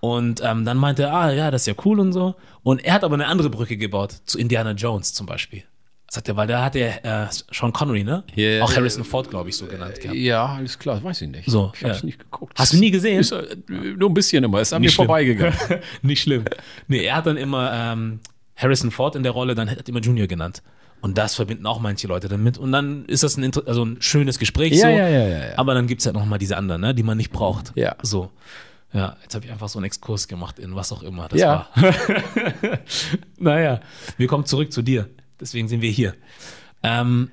[0.00, 2.34] Und ähm, dann meinte er, ah ja, das ist ja cool und so.
[2.62, 5.64] Und er hat aber eine andere Brücke gebaut, zu Indiana Jones zum Beispiel.
[6.12, 8.24] Sagt er, weil da hat er äh, Sean Connery, ne?
[8.34, 10.18] Ja, Auch Harrison Ford, glaube ich, so genannt gehabt.
[10.18, 11.48] Ja, alles klar, weiß ich nicht.
[11.48, 12.06] So, ich habe es ja.
[12.06, 12.58] nicht geguckt.
[12.58, 13.20] Hast du nie gesehen?
[13.20, 15.06] Ist, äh, nur ein bisschen immer, ist an mir Nicht schlimm.
[15.06, 15.54] vorbeigegangen.
[16.02, 16.44] Nicht schlimm.
[16.88, 18.18] Nee, er hat dann immer ähm,
[18.56, 20.62] Harrison Ford in der Rolle, dann hat er immer Junior genannt.
[21.00, 22.58] Und das verbinden auch manche Leute damit.
[22.58, 24.86] Und dann ist das ein, also ein schönes Gespräch Ja, so.
[24.88, 25.58] ja, ja, ja, ja.
[25.58, 27.72] Aber dann gibt es halt noch mal diese anderen, ne, die man nicht braucht.
[27.76, 27.94] Ja.
[28.02, 28.30] So.
[28.92, 31.68] Ja, jetzt habe ich einfach so einen Exkurs gemacht in was auch immer das Ja.
[31.74, 31.92] war.
[33.38, 33.80] naja,
[34.16, 35.08] wir kommen zurück zu dir.
[35.40, 36.14] Deswegen sind wir hier.
[36.82, 37.30] Ähm,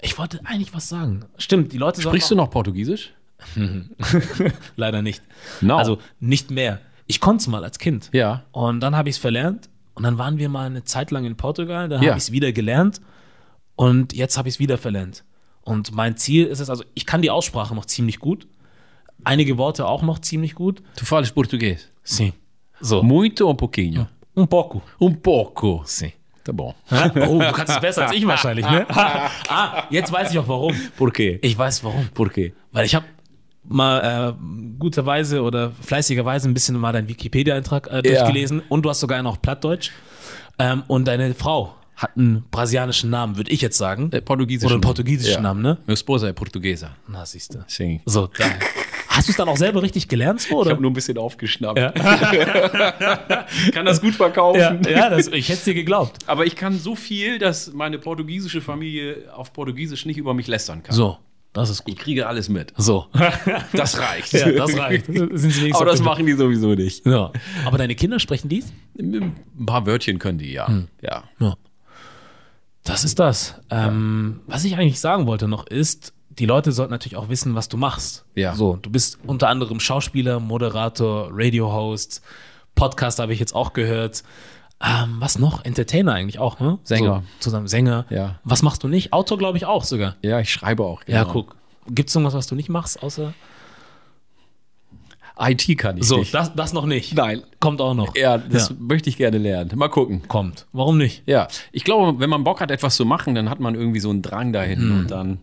[0.00, 1.24] ich wollte eigentlich was sagen.
[1.38, 3.12] Stimmt, die Leute Sprichst du noch Portugiesisch?
[4.76, 5.22] Leider nicht.
[5.60, 5.76] No.
[5.76, 6.80] Also nicht mehr.
[7.06, 8.10] Ich konnte es mal als Kind.
[8.12, 8.44] Ja.
[8.52, 9.68] Und dann habe ich es verlernt.
[9.94, 11.88] Und dann waren wir mal eine Zeit lang in Portugal.
[11.88, 12.08] Da Ja.
[12.10, 13.00] habe ich es wieder gelernt.
[13.76, 15.24] Und jetzt habe ich es wieder verlernt.
[15.62, 18.46] Und mein Ziel ist es, also ich kann die Aussprache noch ziemlich gut.
[19.26, 20.82] Einige Worte auch noch ziemlich gut.
[20.96, 21.88] Tu falas português?
[22.04, 22.32] Sim.
[22.80, 23.02] So.
[23.02, 24.06] Muito ou um pouquinho?
[24.36, 24.82] Un pouco.
[25.00, 25.82] Um pouco.
[25.84, 26.12] Sim.
[26.44, 26.72] Tá bom.
[26.92, 28.86] Oh, du kannst es besser als ich wahrscheinlich, ne?
[29.48, 30.74] ah, jetzt weiß ich auch warum.
[30.96, 31.40] Por quê?
[31.42, 32.08] Ich weiß warum.
[32.14, 32.52] Por quê?
[32.70, 33.04] Weil ich habe
[33.64, 33.98] mal
[34.38, 39.20] äh, guterweise oder fleißigerweise ein bisschen mal deinen Wikipedia-Eintrag äh, durchgelesen und du hast sogar
[39.24, 39.90] noch Plattdeutsch.
[40.60, 44.12] Ähm, und deine Frau hat einen brasilianischen Namen, würde ich jetzt sagen.
[44.12, 45.40] Äh, portugiesischen Oder einen portugiesischen Ja.
[45.40, 45.78] Namen, ne?
[45.86, 46.90] Meu esposa é portuguesa.
[47.08, 47.64] Na, siehst du.
[47.66, 48.00] Sim.
[48.04, 48.44] So, da.
[49.16, 50.70] Hast du es dann auch selber richtig gelernt, so, Ich oder?
[50.72, 51.78] habe nur ein bisschen aufgeschnappt.
[51.78, 51.90] Ja.
[53.72, 54.60] Kann das gut verkaufen.
[54.84, 56.18] ja, ja das, ich hätte es dir geglaubt.
[56.26, 60.82] Aber ich kann so viel, dass meine portugiesische Familie auf Portugiesisch nicht über mich lästern
[60.82, 60.94] kann.
[60.94, 61.18] So,
[61.52, 61.98] das ist Ich gut.
[62.04, 62.72] kriege alles mit.
[62.76, 63.06] So.
[63.72, 64.32] Das reicht.
[64.32, 65.08] ja, das reicht.
[65.74, 67.06] Aber das machen die sowieso nicht.
[67.06, 67.32] Ja.
[67.64, 68.72] Aber deine Kinder sprechen dies?
[68.98, 69.34] Ein
[69.66, 70.68] paar Wörtchen können die, ja.
[71.00, 71.24] Ja.
[71.40, 71.54] Ja.
[72.84, 73.54] Das ist das.
[73.70, 77.68] Ähm, Was ich eigentlich sagen wollte noch ist, die Leute sollten natürlich auch wissen, was
[77.68, 78.24] du machst.
[78.34, 78.54] Ja.
[78.54, 82.22] So, du bist unter anderem Schauspieler, Moderator, Radio-Host,
[82.74, 84.22] Podcast habe ich jetzt auch gehört.
[84.84, 85.64] Ähm, was noch?
[85.64, 86.78] Entertainer eigentlich auch, ne?
[86.82, 87.22] Sänger.
[87.38, 88.04] So, zusammen Sänger.
[88.10, 88.38] Ja.
[88.44, 89.14] Was machst du nicht?
[89.14, 90.16] Autor glaube ich auch sogar.
[90.20, 91.02] Ja, ich schreibe auch.
[91.06, 91.32] Ja, genau.
[91.32, 91.56] guck.
[91.88, 93.32] Gibt es irgendwas, was du nicht machst, außer.
[95.38, 96.32] IT kann ich So, nicht.
[96.32, 97.14] das, das noch nicht.
[97.14, 97.42] Nein.
[97.60, 98.16] Kommt auch noch.
[98.16, 98.74] Ja, das Ja.
[98.78, 99.70] möchte ich gerne lernen.
[99.76, 100.22] Mal gucken.
[100.28, 100.66] Kommt.
[100.72, 101.22] Warum nicht?
[101.26, 104.08] Ja, ich glaube, wenn man Bock hat, etwas zu machen, dann hat man irgendwie so
[104.10, 105.38] einen Drang dahin und dann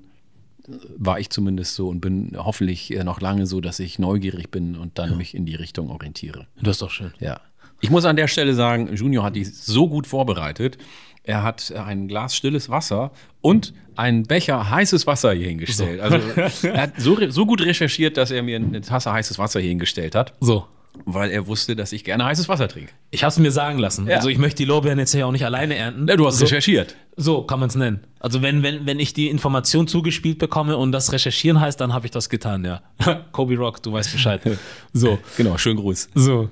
[0.97, 4.75] war ich zumindest so und bin hoffentlich äh, noch lange so, dass ich neugierig bin
[4.75, 6.47] und dann mich in die Richtung orientiere.
[6.61, 7.13] Das ist doch schön.
[7.19, 7.41] Ja.
[7.81, 10.77] Ich muss an der Stelle sagen, Junior hat die so gut vorbereitet.
[11.23, 15.99] Er hat ein Glas stilles Wasser und einen Becher heißes Wasser hier hingestellt.
[15.99, 16.17] Also
[16.67, 20.15] er hat so, so gut recherchiert, dass er mir eine Tasse heißes Wasser hier hingestellt
[20.15, 20.33] hat.
[20.39, 20.65] So.
[21.05, 22.91] Weil er wusste, dass ich gerne heißes Wasser trinke.
[23.11, 24.07] Ich habe es mir sagen lassen.
[24.07, 24.17] Ja.
[24.17, 26.07] Also ich möchte die Lorbeeren jetzt ja auch nicht alleine ernten.
[26.07, 26.95] Ja, du hast so, recherchiert.
[27.17, 28.01] so kann man es nennen.
[28.19, 32.05] Also wenn, wenn, wenn ich die Information zugespielt bekomme und das recherchieren heißt, dann habe
[32.05, 32.81] ich das getan, ja.
[33.31, 34.41] Kobe Rock, du weißt Bescheid.
[34.93, 35.17] So.
[35.37, 36.09] Genau, schönen Gruß.
[36.13, 36.49] So.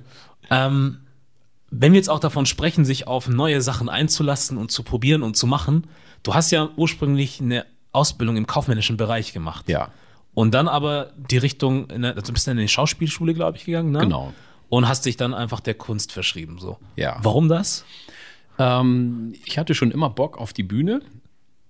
[0.49, 0.97] Ähm,
[1.69, 5.37] wenn wir jetzt auch davon sprechen, sich auf neue Sachen einzulassen und zu probieren und
[5.37, 5.87] zu machen,
[6.23, 9.69] du hast ja ursprünglich eine Ausbildung im kaufmännischen Bereich gemacht.
[9.69, 9.89] Ja,
[10.33, 13.65] Und dann aber die Richtung, der, also du bist dann in die Schauspielschule, glaube ich,
[13.65, 13.99] gegangen, ne?
[13.99, 14.33] Genau.
[14.69, 16.77] Und hast dich dann einfach der Kunst verschrieben, so.
[16.95, 17.19] Ja.
[17.21, 17.85] Warum das?
[18.57, 21.01] Ähm, ich hatte schon immer Bock auf die Bühne.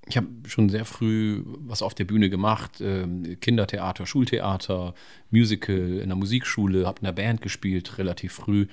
[0.08, 2.82] Ich habe schon sehr früh was auf der Bühne gemacht.
[2.82, 4.94] Ähm, Kindertheater, Schultheater,
[5.32, 8.68] Musical in der Musikschule, habe in der Band gespielt, relativ früh.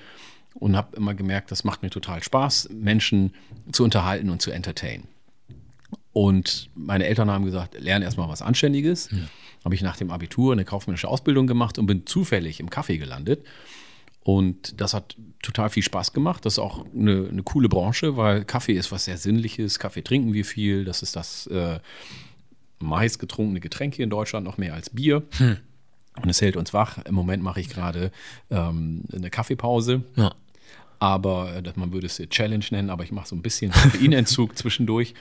[0.55, 3.33] Und habe immer gemerkt, das macht mir total Spaß, Menschen
[3.71, 5.07] zu unterhalten und zu entertainen.
[6.13, 9.09] Und meine Eltern haben gesagt, lerne erstmal was Anständiges.
[9.65, 13.45] Habe ich nach dem Abitur eine kaufmännische Ausbildung gemacht und bin zufällig im Kaffee gelandet.
[14.23, 16.45] Und das hat total viel Spaß gemacht.
[16.45, 19.79] Das ist auch eine, eine coole Branche, weil Kaffee ist was sehr Sinnliches.
[19.79, 20.85] Kaffee trinken wir viel.
[20.85, 21.81] Das ist das äh,
[22.79, 25.23] meist getrunkene Getränk hier in Deutschland, noch mehr als Bier.
[26.23, 26.99] Und es hält uns wach.
[27.05, 28.11] Im Moment mache ich gerade
[28.51, 30.03] ähm, eine Kaffeepause.
[30.17, 30.35] Ja.
[30.99, 35.15] Aber äh, man würde es Challenge nennen, aber ich mache so ein bisschen Koffeinentzug zwischendurch.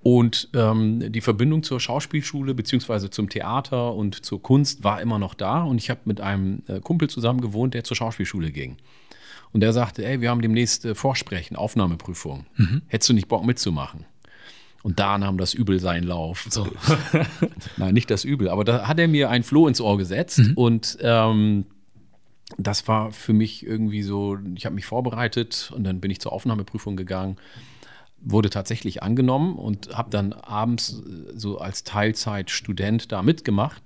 [0.00, 5.34] Und ähm, die Verbindung zur Schauspielschule beziehungsweise zum Theater und zur Kunst war immer noch
[5.34, 5.62] da.
[5.62, 8.76] Und ich habe mit einem äh, Kumpel zusammen gewohnt, der zur Schauspielschule ging.
[9.52, 12.46] Und der sagte, ey, wir haben demnächst äh, Vorsprechen, Aufnahmeprüfung.
[12.86, 14.04] Hättest du nicht Bock mitzumachen?
[14.82, 16.46] Und da nahm das Übel seinen Lauf.
[16.48, 16.68] So.
[17.76, 20.98] Nein, nicht das Übel, aber da hat er mir ein Floh ins Ohr gesetzt und
[21.00, 21.66] ähm,
[22.56, 26.32] das war für mich irgendwie so, ich habe mich vorbereitet und dann bin ich zur
[26.32, 27.36] Aufnahmeprüfung gegangen,
[28.20, 33.82] wurde tatsächlich angenommen und habe dann abends äh, so als Teilzeitstudent da mitgemacht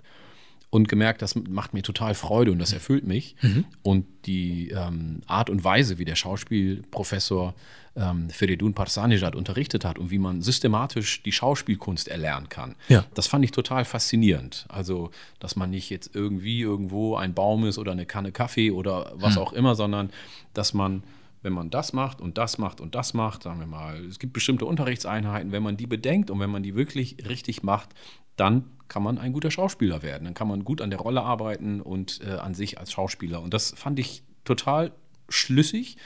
[0.70, 3.36] und gemerkt, das macht mir total Freude und das erfüllt mich.
[3.82, 7.54] Und die ähm, Art und Weise, wie der Schauspielprofessor
[7.94, 13.04] ähm, Feridun Parsanijad unterrichtet hat und wie man systematisch die Schauspielkunst erlernen kann, Ja.
[13.12, 14.64] das fand ich total faszinierend.
[14.70, 19.12] Also, dass man nicht jetzt irgendwie irgendwo ein Baum ist oder eine Kanne Kaffee oder
[19.16, 20.08] was auch immer, sondern
[20.54, 21.02] dass man,
[21.42, 24.32] wenn man das macht und das macht und das macht, sagen wir mal, es gibt
[24.32, 27.90] bestimmte Unterrichtseinheiten, wenn man die bedenkt und wenn man die wirklich richtig macht,
[28.36, 30.24] dann kann man ein guter Schauspieler werden.
[30.24, 33.42] Dann kann man gut an der Rolle arbeiten und äh, an sich als Schauspieler.
[33.42, 34.92] Und das fand ich total
[35.28, 35.96] schlüssig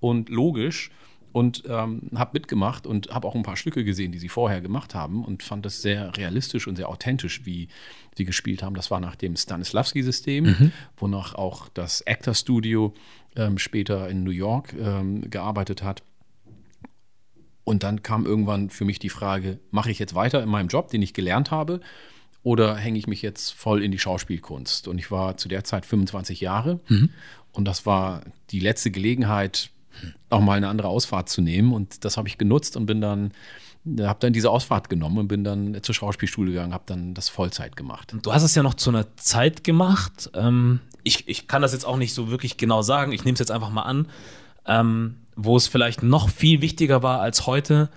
[0.00, 0.90] und logisch
[1.32, 4.94] und ähm, habe mitgemacht und habe auch ein paar Stücke gesehen, die sie vorher gemacht
[4.94, 7.68] haben und fand das sehr realistisch und sehr authentisch, wie
[8.16, 8.74] sie gespielt haben.
[8.74, 12.94] Das war nach dem Stanislavski-System, wonach auch das Actor Studio
[13.36, 16.02] ähm, später in New York ähm, gearbeitet hat.
[17.64, 20.88] Und dann kam irgendwann für mich die Frage, mache ich jetzt weiter in meinem Job,
[20.88, 21.80] den ich gelernt habe,
[22.42, 24.88] oder hänge ich mich jetzt voll in die Schauspielkunst?
[24.88, 26.80] Und ich war zu der Zeit 25 Jahre
[27.52, 29.70] und das war die letzte Gelegenheit,
[30.30, 31.72] auch mal eine andere Ausfahrt zu nehmen.
[31.72, 33.32] Und das habe ich genutzt und bin dann,
[34.00, 37.76] habe dann diese Ausfahrt genommen und bin dann zur Schauspielschule gegangen, habe dann das Vollzeit
[37.76, 38.14] gemacht.
[38.22, 40.30] Du hast es ja noch zu einer Zeit gemacht.
[40.34, 43.12] Ähm, ich, ich kann das jetzt auch nicht so wirklich genau sagen.
[43.12, 44.06] Ich nehme es jetzt einfach mal an,
[44.66, 47.88] ähm, wo es vielleicht noch viel wichtiger war als heute,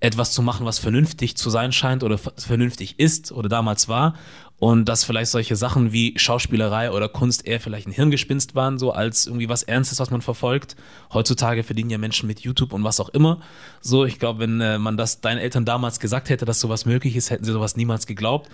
[0.00, 4.14] etwas zu machen, was vernünftig zu sein scheint oder vernünftig ist oder damals war.
[4.60, 8.90] Und dass vielleicht solche Sachen wie Schauspielerei oder Kunst eher vielleicht ein Hirngespinst waren, so
[8.92, 10.74] als irgendwie was Ernstes, was man verfolgt.
[11.12, 13.40] Heutzutage verdienen ja Menschen mit YouTube und was auch immer.
[13.80, 17.14] So, ich glaube, wenn äh, man das deinen Eltern damals gesagt hätte, dass sowas möglich
[17.14, 18.48] ist, hätten sie sowas niemals geglaubt.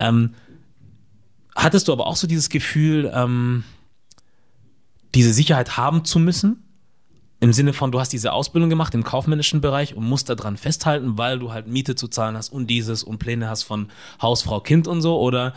[0.00, 0.34] Ähm,
[1.54, 3.64] Hattest du aber auch so dieses Gefühl, ähm,
[5.14, 6.60] diese Sicherheit haben zu müssen?
[7.40, 11.18] Im Sinne von, du hast diese Ausbildung gemacht im kaufmännischen Bereich und musst daran festhalten,
[11.18, 13.88] weil du halt Miete zu zahlen hast und dieses und Pläne hast von
[14.22, 15.20] Haus, Frau, Kind und so?
[15.20, 15.52] Oder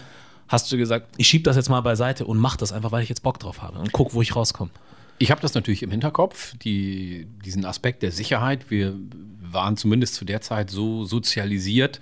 [0.47, 3.10] hast du gesagt, ich schieb das jetzt mal beiseite und mach das einfach, weil ich
[3.10, 4.71] jetzt Bock drauf habe und guck, wo ich rauskomme?
[5.19, 8.69] Ich habe das natürlich im Hinterkopf, die, diesen Aspekt der Sicherheit.
[8.69, 8.95] Wir
[9.39, 11.99] waren zumindest zu der Zeit so sozialisiert,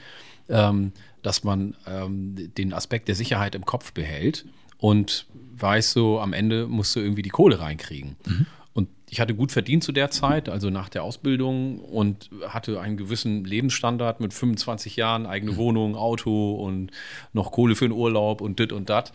[0.49, 0.91] ähm,
[1.25, 4.45] dass man ähm, den Aspekt der Sicherheit im Kopf behält
[4.77, 5.25] und
[5.57, 8.15] weiß so, am Ende musst du irgendwie die Kohle reinkriegen.
[8.73, 12.95] Und ich hatte gut verdient zu der Zeit, also nach der Ausbildung und hatte einen
[12.95, 16.91] gewissen Lebensstandard mit 25 Jahren, eigene Wohnung, Auto und
[17.33, 19.11] noch Kohle für den Urlaub und dit und dat.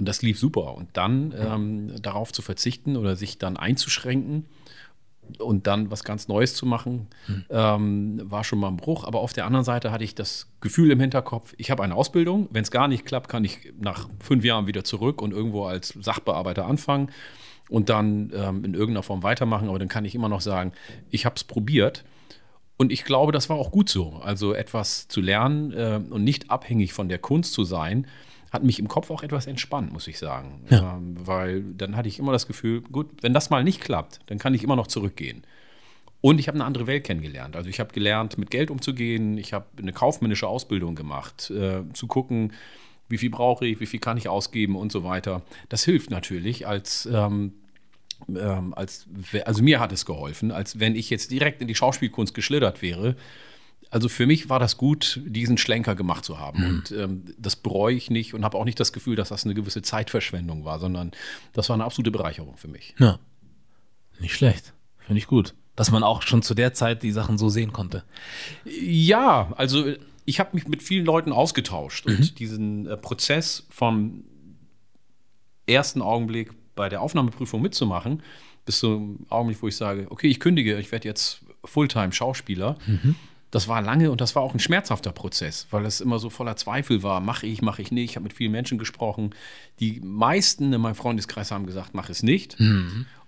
[0.00, 0.74] Und das lief super.
[0.74, 4.46] Und dann ähm, darauf zu verzichten oder sich dann einzuschränken
[5.38, 7.08] und dann was ganz Neues zu machen,
[7.50, 9.04] ähm, war schon mal ein Bruch.
[9.04, 12.48] Aber auf der anderen Seite hatte ich das Gefühl im Hinterkopf, ich habe eine Ausbildung.
[12.50, 15.88] Wenn es gar nicht klappt, kann ich nach fünf Jahren wieder zurück und irgendwo als
[15.88, 17.10] Sachbearbeiter anfangen
[17.68, 19.68] und dann ähm, in irgendeiner Form weitermachen.
[19.68, 20.72] Aber dann kann ich immer noch sagen,
[21.10, 22.04] ich habe es probiert.
[22.76, 24.20] Und ich glaube, das war auch gut so.
[24.22, 28.06] Also etwas zu lernen äh, und nicht abhängig von der Kunst zu sein,
[28.52, 30.64] hat mich im Kopf auch etwas entspannt, muss ich sagen.
[30.68, 30.96] Ja.
[30.96, 34.38] Ähm, weil dann hatte ich immer das Gefühl, gut, wenn das mal nicht klappt, dann
[34.38, 35.42] kann ich immer noch zurückgehen.
[36.20, 37.56] Und ich habe eine andere Welt kennengelernt.
[37.56, 39.38] Also ich habe gelernt, mit Geld umzugehen.
[39.38, 42.52] Ich habe eine kaufmännische Ausbildung gemacht, äh, zu gucken,
[43.08, 45.42] wie viel brauche ich, wie viel kann ich ausgeben und so weiter.
[45.68, 47.54] Das hilft natürlich als ähm,
[48.28, 49.06] ähm, als,
[49.44, 53.16] also mir hat es geholfen, als wenn ich jetzt direkt in die Schauspielkunst geschlittert wäre.
[53.92, 56.64] Also für mich war das gut, diesen Schlenker gemacht zu haben.
[56.64, 59.52] Und ähm, das bereue ich nicht und habe auch nicht das Gefühl, dass das eine
[59.52, 61.10] gewisse Zeitverschwendung war, sondern
[61.52, 62.94] das war eine absolute Bereicherung für mich.
[62.98, 63.18] Ja.
[64.18, 64.72] Nicht schlecht.
[64.96, 65.54] Finde ich gut.
[65.76, 68.02] Dass man auch schon zu der Zeit die Sachen so sehen konnte.
[68.64, 69.84] Ja, also
[70.24, 74.24] ich habe mich mit vielen Leuten ausgetauscht und diesen äh, Prozess vom
[75.66, 78.22] ersten Augenblick bei der Aufnahmeprüfung mitzumachen,
[78.64, 82.78] bis zum Augenblick, wo ich sage, okay, ich kündige, ich werde jetzt Fulltime Schauspieler.
[83.52, 86.56] Das war lange und das war auch ein schmerzhafter Prozess, weil es immer so voller
[86.56, 87.20] Zweifel war.
[87.20, 88.10] Mache ich, mache ich nicht.
[88.10, 89.34] Ich habe mit vielen Menschen gesprochen.
[89.78, 92.56] Die meisten in meinem Freundeskreis haben gesagt, mach es nicht.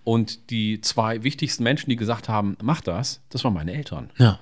[0.02, 4.10] Und die zwei wichtigsten Menschen, die gesagt haben, mach das, das waren meine Eltern.
[4.16, 4.40] Ja.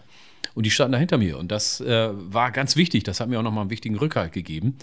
[0.55, 1.37] Und die standen da hinter mir.
[1.37, 3.03] Und das äh, war ganz wichtig.
[3.03, 4.77] Das hat mir auch nochmal einen wichtigen Rückhalt gegeben.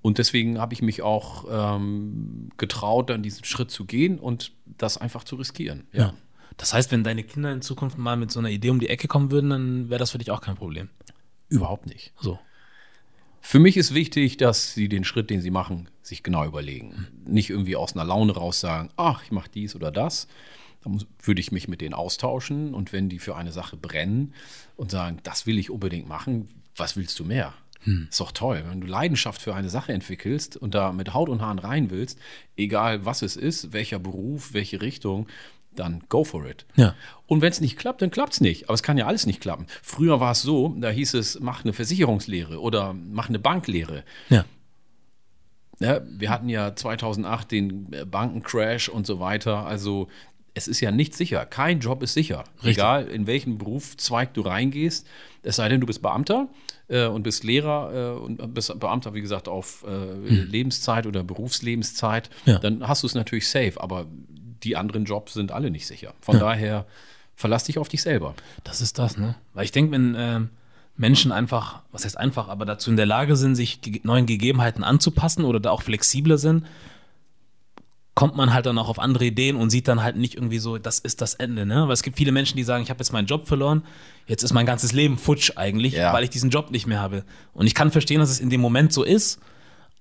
[0.00, 4.98] Und deswegen habe ich mich auch ähm, getraut, dann diesen Schritt zu gehen und das
[4.98, 5.86] einfach zu riskieren.
[5.92, 6.14] Ja.
[6.56, 9.08] Das heißt, wenn deine Kinder in Zukunft mal mit so einer Idee um die Ecke
[9.08, 10.88] kommen würden, dann wäre das für dich auch kein Problem.
[11.48, 12.12] Überhaupt nicht.
[12.20, 12.38] So.
[13.40, 17.08] Für mich ist wichtig, dass sie den Schritt, den sie machen, sich genau überlegen.
[17.26, 20.28] Nicht irgendwie aus einer Laune raus sagen, ach, ich mache dies oder das.
[20.82, 24.34] Da muss, würde ich mich mit denen austauschen und wenn die für eine Sache brennen
[24.76, 27.54] und sagen, das will ich unbedingt machen, was willst du mehr?
[27.84, 31.42] Ist doch toll, wenn du Leidenschaft für eine Sache entwickelst und da mit Haut und
[31.42, 32.18] Haaren rein willst,
[32.56, 35.26] egal was es ist, welcher Beruf, welche Richtung,
[35.74, 36.66] dann go for it.
[36.76, 36.94] Ja.
[37.26, 38.64] Und wenn es nicht klappt, dann klappt es nicht.
[38.64, 39.66] Aber es kann ja alles nicht klappen.
[39.82, 44.04] Früher war es so, da hieß es, mach eine Versicherungslehre oder mach eine Banklehre.
[44.28, 44.44] Ja.
[45.80, 49.66] Ja, wir hatten ja 2008 den äh, Bankencrash und so weiter.
[49.66, 50.08] Also
[50.54, 51.46] es ist ja nicht sicher.
[51.46, 52.44] Kein Job ist sicher.
[52.56, 52.76] Richtig.
[52.76, 55.06] Egal, in welchen Berufszweig du reingehst.
[55.42, 56.48] Es sei denn, du bist Beamter
[56.88, 62.30] äh, und bist Lehrer äh, und bist Beamter, wie gesagt, auf äh, Lebenszeit oder Berufslebenszeit.
[62.44, 62.58] Ja.
[62.58, 63.80] Dann hast du es natürlich safe.
[63.80, 64.06] Aber
[64.64, 66.14] die anderen Jobs sind alle nicht sicher.
[66.20, 66.86] Von daher
[67.34, 68.34] verlass dich auf dich selber.
[68.64, 69.34] Das ist das, ne?
[69.54, 70.50] Weil ich denke, wenn ähm,
[70.96, 74.84] Menschen einfach, was heißt einfach, aber dazu in der Lage sind, sich ge neuen Gegebenheiten
[74.84, 76.64] anzupassen oder da auch flexibler sind,
[78.14, 80.76] kommt man halt dann auch auf andere Ideen und sieht dann halt nicht irgendwie so,
[80.76, 81.84] das ist das Ende, ne?
[81.88, 83.84] Weil es gibt viele Menschen, die sagen, ich habe jetzt meinen Job verloren,
[84.26, 86.12] jetzt ist mein ganzes Leben futsch eigentlich, Ja.
[86.12, 87.24] weil ich diesen Job nicht mehr habe.
[87.54, 89.40] Und ich kann verstehen, dass es in dem Moment so ist,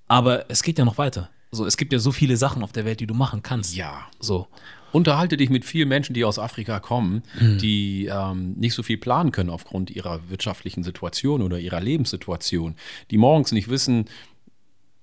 [0.10, 1.30] aber es geht ja noch weiter.
[1.53, 3.75] So, es gibt ja so viele Sachen auf der Welt, die du machen kannst.
[3.75, 4.07] Ja.
[4.19, 4.47] So.
[4.93, 9.31] Unterhalte dich mit vielen Menschen, die aus Afrika kommen, die ähm, nicht so viel planen
[9.31, 12.75] können aufgrund ihrer wirtschaftlichen Situation oder ihrer Lebenssituation,
[13.09, 14.05] die morgens nicht wissen,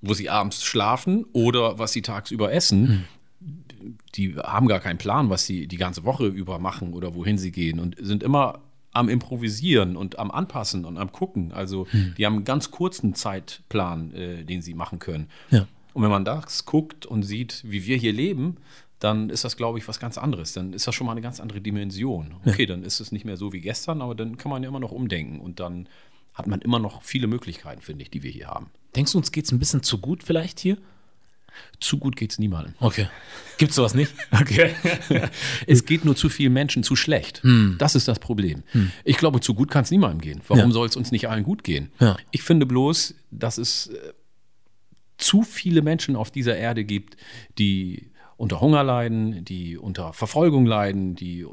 [0.02, 3.04] wo sie abends schlafen oder was sie tagsüber essen.
[4.14, 7.52] Die haben gar keinen Plan, was sie die ganze Woche über machen oder wohin sie
[7.52, 8.60] gehen und sind immer
[8.92, 11.52] am Improvisieren und am Anpassen und am Gucken.
[11.52, 15.28] Also die haben einen ganz kurzen Zeitplan, äh, den sie machen können.
[15.50, 15.66] Ja.
[15.94, 18.56] Und wenn man das guckt und sieht, wie wir hier leben,
[19.00, 20.52] dann ist das, glaube ich, was ganz anderes.
[20.52, 22.34] Dann ist das schon mal eine ganz andere Dimension.
[22.44, 24.80] Okay, dann ist es nicht mehr so wie gestern, aber dann kann man ja immer
[24.80, 25.88] noch umdenken und dann
[26.34, 28.70] hat man immer noch viele Möglichkeiten, finde ich, die wir hier haben.
[28.96, 30.78] Denkst du, uns geht's ein bisschen zu gut vielleicht hier?
[31.80, 32.74] Zu gut geht es niemandem.
[32.78, 33.08] Okay.
[33.56, 34.12] Gibt's sowas nicht?
[34.32, 34.70] Okay.
[35.66, 37.42] Es geht nur zu vielen Menschen zu schlecht.
[37.78, 38.62] Das ist das Problem.
[39.04, 40.40] Ich glaube, zu gut kann es niemandem gehen.
[40.46, 40.70] Warum Ja.
[40.70, 41.90] soll es uns nicht allen gut gehen?
[41.98, 42.16] Ja.
[42.30, 44.12] Ich finde bloß, dass es äh,
[45.18, 47.16] zu viele Menschen auf dieser Erde gibt,
[47.58, 51.44] die unter Hunger leiden, die unter Verfolgung leiden, die,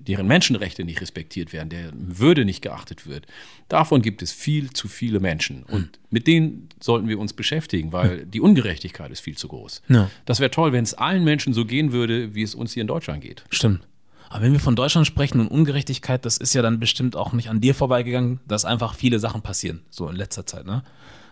[0.00, 3.26] deren Menschenrechte nicht respektiert werden, deren Würde nicht geachtet wird.
[3.68, 5.62] Davon gibt es viel zu viele Menschen.
[5.62, 9.82] Und mit denen sollten wir uns beschäftigen, weil die Ungerechtigkeit ist viel zu groß.
[9.88, 10.10] Ja.
[10.24, 12.88] Das wäre toll, wenn es allen Menschen so gehen würde, wie es uns hier in
[12.88, 13.44] Deutschland geht.
[13.50, 13.86] Stimmt.
[14.28, 17.48] Aber wenn wir von Deutschland sprechen und Ungerechtigkeit, das ist ja dann bestimmt auch nicht
[17.48, 20.82] an dir vorbeigegangen, dass einfach viele Sachen passieren, so in letzter Zeit, ne?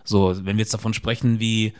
[0.07, 1.73] So, wenn wir jetzt davon sprechen, wie,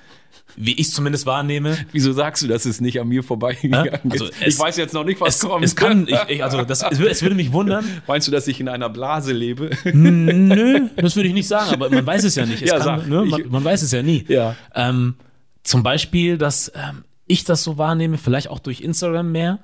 [0.58, 4.00] wie ich zumindest wahrnehme, Wieso sagst du, dass es nicht an mir vorbeigegangen?
[4.10, 4.46] Also ist?
[4.46, 5.63] ich weiß jetzt noch nicht, was es, kommt.
[5.63, 7.86] es kann, ich, ich, also das, es, würde, es würde mich wundern.
[8.08, 9.70] Meinst du, dass ich in einer Blase lebe?
[9.94, 12.62] Nö, das würde ich nicht sagen, aber man weiß es ja nicht.
[12.62, 13.08] Es Ja, kann, sag.
[13.08, 14.26] ne, man, man weiß es ja nie.
[14.28, 14.58] Ja.
[14.76, 15.16] Ähm,
[15.63, 19.60] zum Beispiel, dass ähm, ich das so wahrnehme, vielleicht auch durch Instagram mehr,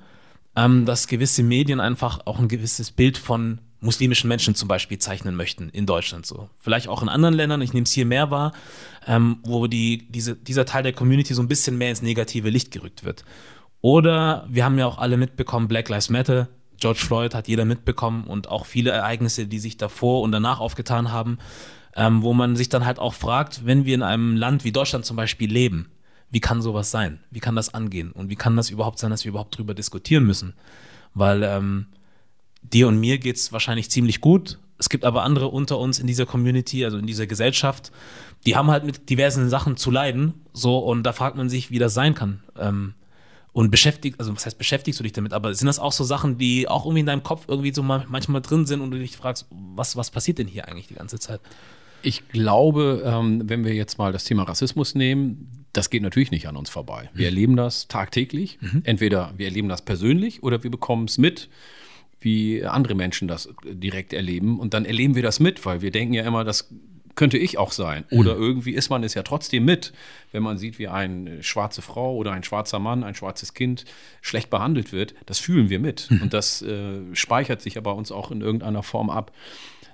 [0.56, 5.36] ähm, dass gewisse Medien einfach auch ein gewisses Bild von muslimischen Menschen zum Beispiel zeichnen
[5.36, 6.48] möchten in Deutschland so.
[6.58, 8.52] Vielleicht auch in anderen Ländern, ich nehme es hier mehr wahr,
[9.06, 12.70] ähm, wo die, diese, dieser Teil der Community so ein bisschen mehr ins negative Licht
[12.70, 13.24] gerückt wird.
[13.80, 18.24] Oder wir haben ja auch alle mitbekommen, Black Lives Matter, George Floyd hat jeder mitbekommen
[18.24, 21.38] und auch viele Ereignisse, die sich davor und danach aufgetan haben.
[21.96, 25.04] ähm, wo man sich dann halt auch fragt, wenn wir in einem Land wie Deutschland
[25.04, 25.90] zum Beispiel leben,
[26.30, 27.20] wie kann sowas sein?
[27.30, 28.10] Wie kann das angehen?
[28.10, 30.54] Und wie kann das überhaupt sein, dass wir überhaupt drüber diskutieren müssen?
[31.14, 31.86] Weil ähm,
[32.72, 34.58] dir und mir geht es wahrscheinlich ziemlich gut.
[34.78, 37.92] Es gibt aber andere unter uns in dieser Community, also in dieser Gesellschaft,
[38.44, 40.34] die haben halt mit diversen Sachen zu leiden.
[40.52, 42.42] So, und da fragt man sich, wie das sein kann.
[42.58, 42.94] Ähm,
[43.52, 45.32] und beschäftigt, also was heißt beschäftigst du dich damit?
[45.32, 48.42] Aber sind das auch so Sachen, die auch irgendwie in deinem Kopf irgendwie so manchmal
[48.42, 51.40] drin sind und du dich fragst, was, was passiert denn hier eigentlich die ganze Zeit?
[52.02, 56.48] Ich glaube, ähm, wenn wir jetzt mal das Thema Rassismus nehmen, das geht natürlich nicht
[56.48, 57.10] an uns vorbei.
[57.14, 57.36] Wir mhm.
[57.36, 58.58] erleben das tagtäglich.
[58.60, 58.82] Mhm.
[58.84, 61.48] Entweder wir erleben das persönlich oder wir bekommen es mit,
[62.24, 64.58] wie andere Menschen das direkt erleben.
[64.58, 66.70] Und dann erleben wir das mit, weil wir denken ja immer, das
[67.14, 68.04] könnte ich auch sein.
[68.10, 68.42] Oder mhm.
[68.42, 69.92] irgendwie ist man es ja trotzdem mit,
[70.32, 73.84] wenn man sieht, wie eine schwarze Frau oder ein schwarzer Mann, ein schwarzes Kind
[74.20, 75.14] schlecht behandelt wird.
[75.26, 76.10] Das fühlen wir mit.
[76.10, 76.22] Mhm.
[76.22, 79.32] Und das äh, speichert sich ja bei uns auch in irgendeiner Form ab.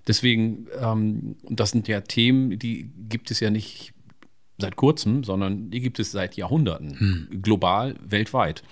[0.06, 3.92] Deswegen, ähm, das sind ja Themen, die gibt es ja nicht
[4.58, 7.42] seit kurzem, sondern die gibt es seit Jahrhunderten, hm.
[7.42, 8.62] global, weltweit.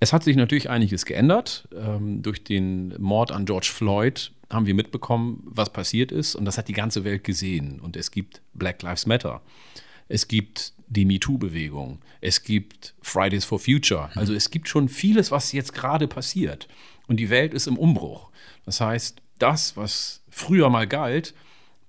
[0.00, 1.68] Es hat sich natürlich einiges geändert.
[1.76, 6.34] Ähm, durch den Mord an George Floyd haben wir mitbekommen, was passiert ist.
[6.34, 7.80] Und das hat die ganze Welt gesehen.
[7.80, 9.42] Und es gibt Black Lives Matter.
[10.08, 12.00] Es gibt die MeToo-Bewegung.
[12.22, 14.08] Es gibt Fridays for Future.
[14.12, 14.18] Hm.
[14.18, 16.66] Also es gibt schon vieles, was jetzt gerade passiert.
[17.06, 18.30] Und die Welt ist im Umbruch.
[18.64, 21.34] Das heißt, das, was früher mal galt,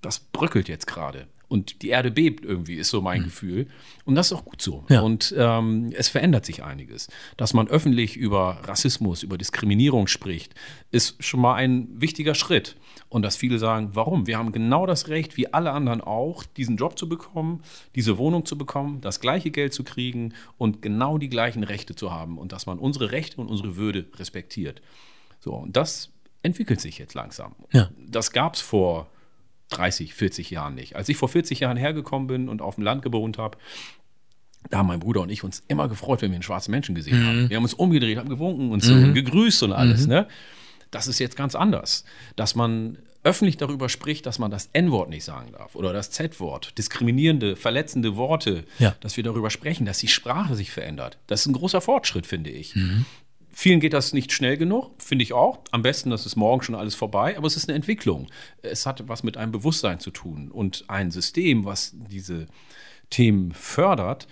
[0.02, 1.28] das bröckelt jetzt gerade.
[1.52, 3.24] Und die Erde bebt irgendwie, ist so mein mhm.
[3.24, 3.66] Gefühl.
[4.06, 4.86] Und das ist auch gut so.
[4.88, 5.02] Ja.
[5.02, 7.08] Und ähm, es verändert sich einiges.
[7.36, 10.54] Dass man öffentlich über Rassismus, über Diskriminierung spricht,
[10.92, 12.76] ist schon mal ein wichtiger Schritt.
[13.10, 14.26] Und dass viele sagen, warum?
[14.26, 17.60] Wir haben genau das Recht, wie alle anderen auch, diesen Job zu bekommen,
[17.96, 22.10] diese Wohnung zu bekommen, das gleiche Geld zu kriegen und genau die gleichen Rechte zu
[22.10, 22.38] haben.
[22.38, 24.80] Und dass man unsere Rechte und unsere Würde respektiert.
[25.38, 26.08] So, und das
[26.42, 27.54] entwickelt sich jetzt langsam.
[27.74, 27.90] Ja.
[27.98, 29.11] Das gab es vor
[29.72, 30.96] 30, 40 Jahren nicht.
[30.96, 33.58] Als ich vor 40 Jahren hergekommen bin und auf dem Land gewohnt habe,
[34.70, 37.20] da haben mein Bruder und ich uns immer gefreut, wenn wir einen schwarzen Menschen gesehen
[37.20, 37.26] mhm.
[37.26, 37.50] haben.
[37.50, 39.04] Wir haben uns umgedreht, haben gewunken und so mhm.
[39.04, 40.02] und gegrüßt und alles.
[40.02, 40.12] Mhm.
[40.12, 40.28] Ne?
[40.90, 42.04] Das ist jetzt ganz anders.
[42.36, 46.76] Dass man öffentlich darüber spricht, dass man das N-Wort nicht sagen darf oder das Z-Wort,
[46.76, 48.96] diskriminierende, verletzende Worte, ja.
[49.00, 51.18] dass wir darüber sprechen, dass die Sprache sich verändert.
[51.28, 52.74] Das ist ein großer Fortschritt, finde ich.
[52.74, 53.04] Mhm.
[53.54, 55.60] Vielen geht das nicht schnell genug, finde ich auch.
[55.70, 58.28] Am besten, das ist morgen schon alles vorbei, aber es ist eine Entwicklung.
[58.62, 62.46] Es hat was mit einem Bewusstsein zu tun und ein System, was diese
[63.10, 64.26] Themen fördert,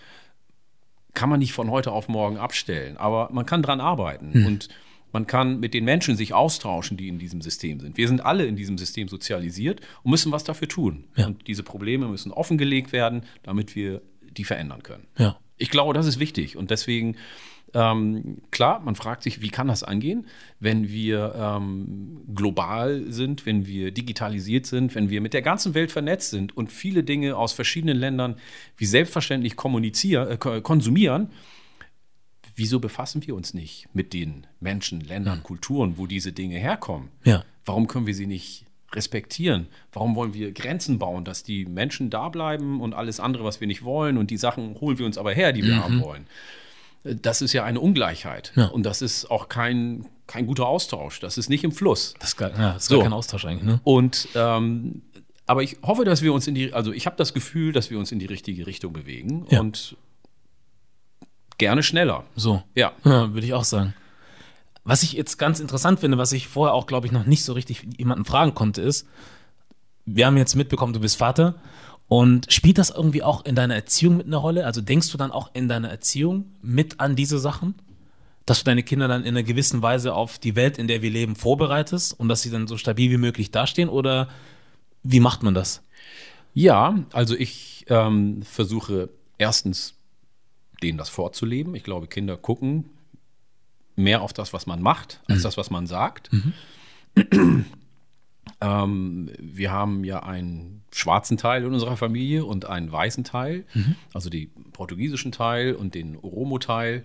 [1.12, 4.46] kann man nicht von heute auf morgen abstellen, aber man kann dran arbeiten hm.
[4.46, 4.68] und
[5.12, 7.96] man kann mit den Menschen sich austauschen, die in diesem System sind.
[7.96, 11.04] Wir sind alle in diesem System sozialisiert und müssen was dafür tun.
[11.16, 11.26] Ja.
[11.26, 15.06] Und diese Probleme müssen offengelegt werden, damit wir die verändern können.
[15.18, 15.36] Ja.
[15.56, 17.16] Ich glaube, das ist wichtig und deswegen
[17.74, 20.26] ähm, klar, man fragt sich, wie kann das angehen,
[20.58, 25.90] wenn wir ähm, global sind, wenn wir digitalisiert sind, wenn wir mit der ganzen Welt
[25.92, 28.36] vernetzt sind und viele Dinge aus verschiedenen Ländern
[28.76, 31.30] wie selbstverständlich kommunizieren, äh, konsumieren.
[32.56, 35.44] Wieso befassen wir uns nicht mit den Menschen, Ländern, mhm.
[35.44, 37.08] Kulturen, wo diese Dinge herkommen?
[37.24, 37.44] Ja.
[37.64, 39.68] Warum können wir sie nicht respektieren?
[39.92, 43.68] Warum wollen wir Grenzen bauen, dass die Menschen da bleiben und alles andere, was wir
[43.68, 45.84] nicht wollen und die Sachen holen wir uns aber her, die wir mhm.
[45.84, 46.26] haben wollen?
[47.02, 48.52] Das ist ja eine Ungleichheit.
[48.56, 48.66] Ja.
[48.66, 51.20] Und das ist auch kein, kein guter Austausch.
[51.20, 52.14] Das ist nicht im Fluss.
[52.18, 52.96] Das ist gar, ja, das ist so.
[52.96, 53.64] gar kein Austausch eigentlich.
[53.64, 53.80] Ne?
[53.84, 55.02] Und ähm,
[55.46, 57.98] aber ich hoffe, dass wir uns in die, also ich habe das Gefühl, dass wir
[57.98, 59.60] uns in die richtige Richtung bewegen ja.
[59.60, 59.96] und
[61.58, 62.24] gerne schneller.
[62.36, 62.62] So.
[62.74, 62.92] Ja.
[63.04, 63.94] ja Würde ich auch sagen.
[64.84, 67.52] Was ich jetzt ganz interessant finde, was ich vorher auch, glaube ich, noch nicht so
[67.52, 69.06] richtig jemanden fragen konnte, ist,
[70.06, 71.56] wir haben jetzt mitbekommen, du bist Vater
[72.10, 74.66] und spielt das irgendwie auch in deiner Erziehung mit einer Rolle?
[74.66, 77.76] Also denkst du dann auch in deiner Erziehung mit an diese Sachen?
[78.46, 81.10] Dass du deine Kinder dann in einer gewissen Weise auf die Welt, in der wir
[81.10, 83.88] leben, vorbereitest und dass sie dann so stabil wie möglich dastehen?
[83.88, 84.28] Oder
[85.04, 85.84] wie macht man das?
[86.52, 89.94] Ja, also ich ähm, versuche erstens,
[90.82, 91.76] denen das vorzuleben.
[91.76, 92.86] Ich glaube, Kinder gucken
[93.94, 95.42] mehr auf das, was man macht, als mhm.
[95.44, 96.28] das, was man sagt.
[96.32, 97.66] Mhm.
[98.60, 103.96] Ähm, wir haben ja einen schwarzen Teil in unserer Familie und einen weißen Teil, mhm.
[104.12, 107.04] also den portugiesischen Teil und den Oromo-Teil.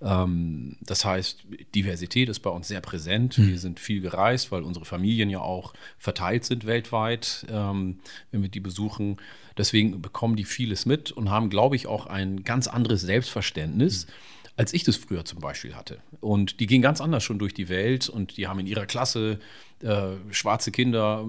[0.00, 3.38] Ähm, das heißt, Diversität ist bei uns sehr präsent.
[3.38, 3.48] Mhm.
[3.48, 7.98] Wir sind viel gereist, weil unsere Familien ja auch verteilt sind weltweit, ähm,
[8.30, 9.16] wenn wir die besuchen.
[9.56, 14.06] Deswegen bekommen die vieles mit und haben, glaube ich, auch ein ganz anderes Selbstverständnis.
[14.06, 15.98] Mhm als ich das früher zum Beispiel hatte.
[16.20, 19.38] Und die gehen ganz anders schon durch die Welt und die haben in ihrer Klasse
[19.84, 21.24] äh, schwarze Kinder,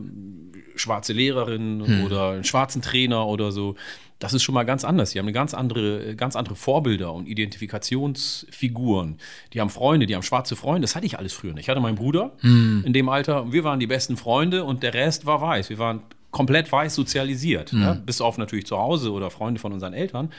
[0.75, 2.05] schwarze Lehrerinnen hm.
[2.05, 3.75] oder einen schwarzen Trainer oder so.
[4.17, 5.11] Das ist schon mal ganz anders.
[5.11, 9.19] Die haben eine ganz andere, ganz andere Vorbilder und Identifikationsfiguren.
[9.53, 10.81] Die haben Freunde, die haben schwarze Freunde.
[10.81, 11.65] Das hatte ich alles früher nicht.
[11.65, 12.81] Ich hatte meinen Bruder hm.
[12.83, 13.51] in dem Alter.
[13.51, 15.69] Wir waren die besten Freunde und der Rest war weiß.
[15.69, 16.01] Wir waren
[16.31, 17.73] komplett weiß sozialisiert.
[17.73, 17.79] Hm.
[17.79, 18.01] Ne?
[18.03, 20.31] Bis auf natürlich zu Hause oder Freunde von unseren Eltern.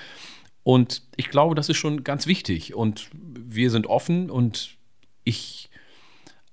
[0.62, 2.74] Und ich glaube, das ist schon ganz wichtig.
[2.74, 4.76] Und wir sind offen und
[5.24, 5.70] ich,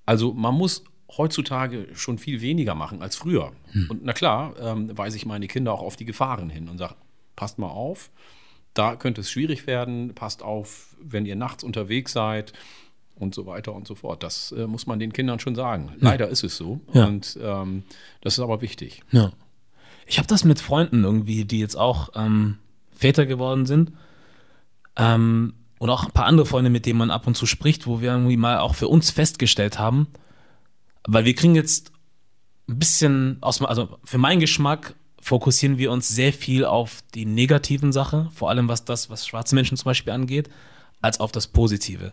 [0.05, 0.83] also man muss
[1.17, 3.53] heutzutage schon viel weniger machen als früher.
[3.71, 3.87] Hm.
[3.89, 6.95] Und na klar, ähm, weise ich meine Kinder auch auf die Gefahren hin und sage,
[7.35, 8.09] passt mal auf,
[8.73, 12.53] da könnte es schwierig werden, passt auf, wenn ihr nachts unterwegs seid
[13.15, 14.21] und so weiter und so fort.
[14.23, 15.89] Das äh, muss man den Kindern schon sagen.
[15.93, 16.11] Ja.
[16.11, 16.81] Leider ist es so.
[16.93, 17.05] Ja.
[17.05, 17.83] Und ähm,
[18.21, 19.01] das ist aber wichtig.
[19.11, 19.31] Ja.
[20.05, 22.57] Ich habe das mit Freunden irgendwie, die jetzt auch ähm,
[22.97, 23.91] Väter geworden sind.
[24.95, 28.01] Ähm, und auch ein paar andere Freunde, mit denen man ab und zu spricht, wo
[28.01, 30.07] wir irgendwie mal auch für uns festgestellt haben,
[31.07, 31.91] weil wir kriegen jetzt
[32.67, 37.91] ein bisschen aus, also für meinen Geschmack fokussieren wir uns sehr viel auf die negativen
[37.91, 40.49] Sachen, vor allem was das, was schwarze Menschen zum Beispiel angeht,
[41.01, 42.11] als auf das Positive.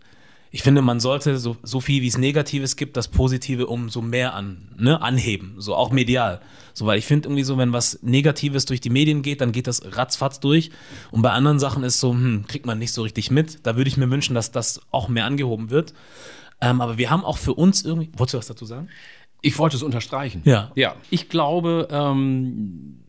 [0.55, 4.35] Ich finde, man sollte so, so viel wie es Negatives gibt, das Positive umso mehr
[4.35, 6.41] an, ne, anheben, so auch medial.
[6.75, 9.67] So, weil ich finde irgendwie so, wenn was Negatives durch die Medien geht, dann geht
[9.67, 10.71] das ratzfatz durch.
[11.11, 13.67] Und bei anderen Sachen ist so, hm, kriegt man nicht so richtig mit.
[13.67, 15.93] Da würde ich mir wünschen, dass das auch mehr angehoben wird.
[16.61, 18.13] Ähm, aber wir haben auch für uns irgendwie.
[18.17, 18.89] Wolltest du was dazu sagen?
[19.43, 20.43] Ich wollte es unterstreichen.
[20.45, 20.71] Ja.
[20.77, 20.95] Ja.
[21.11, 23.01] Ich glaube, ähm,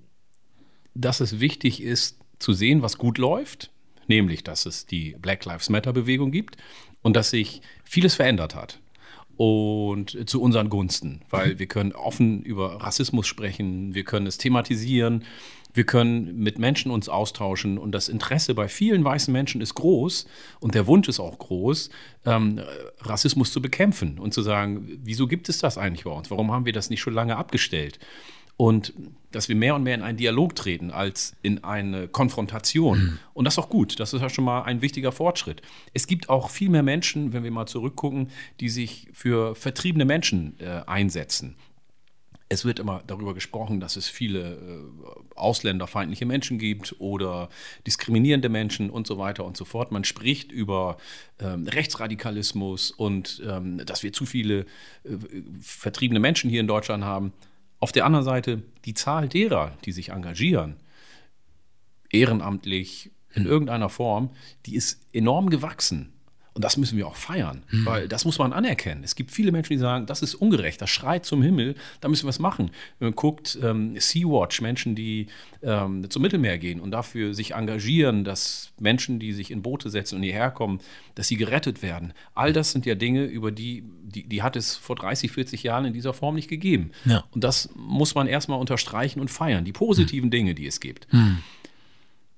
[0.96, 3.70] dass es wichtig ist, zu sehen, was gut läuft,
[4.08, 6.58] nämlich, dass es die Black Lives Matter Bewegung gibt
[7.06, 8.80] und dass sich vieles verändert hat.
[9.38, 15.24] Und zu unseren Gunsten, weil wir können offen über Rassismus sprechen, wir können es thematisieren,
[15.72, 20.26] wir können mit Menschen uns austauschen und das Interesse bei vielen weißen Menschen ist groß
[20.62, 21.92] und der Wunsch ist auch groß,
[22.26, 22.62] ähm,
[23.02, 26.32] Rassismus zu bekämpfen und zu sagen, wieso gibt es das eigentlich bei uns?
[26.32, 28.00] Warum haben wir das nicht schon lange abgestellt?
[28.58, 28.94] Und
[29.32, 33.00] dass wir mehr und mehr in einen Dialog treten als in eine Konfrontation.
[33.00, 33.20] Mhm.
[33.34, 34.00] Und das ist auch gut.
[34.00, 35.62] Das ist ja schon mal ein wichtiger Fortschritt.
[35.94, 38.30] Es gibt auch viel mehr Menschen, wenn wir mal zurückgucken,
[38.62, 41.58] die sich für vertriebene Menschen äh, einsetzen.
[42.48, 47.50] Es wird immer darüber gesprochen, dass es viele äh, ausländerfeindliche Menschen gibt oder
[47.86, 49.92] diskriminierende Menschen und so weiter und so fort.
[49.92, 50.96] Man spricht über
[51.40, 54.60] ähm, Rechtsradikalismus und ähm, dass wir zu viele
[55.04, 55.18] äh,
[55.60, 57.34] vertriebene Menschen hier in Deutschland haben.
[57.86, 60.78] Auf der anderen Seite die Zahl derer, die sich engagieren,
[62.10, 63.52] ehrenamtlich in hm.
[63.52, 64.32] irgendeiner Form,
[64.66, 66.12] die ist enorm gewachsen.
[66.56, 67.86] Und das müssen wir auch feiern, mhm.
[67.86, 69.04] weil das muss man anerkennen.
[69.04, 72.24] Es gibt viele Menschen, die sagen, das ist ungerecht, das schreit zum Himmel, da müssen
[72.24, 72.72] wir was machen.
[72.98, 75.28] Wenn man guckt, ähm, Sea-Watch, Menschen, die
[75.62, 80.16] ähm, zum Mittelmeer gehen und dafür sich engagieren, dass Menschen, die sich in Boote setzen
[80.16, 80.80] und hierher kommen,
[81.16, 82.14] dass sie gerettet werden.
[82.36, 85.84] All das sind ja Dinge, über die, die, die hat es vor 30, 40 Jahren
[85.84, 86.92] in dieser Form nicht gegeben.
[87.04, 87.26] Ja.
[87.32, 90.32] Und das muss man erstmal unterstreichen und feiern, die positiven mhm.
[90.32, 91.12] Dinge, die es gibt.
[91.12, 91.40] Mhm.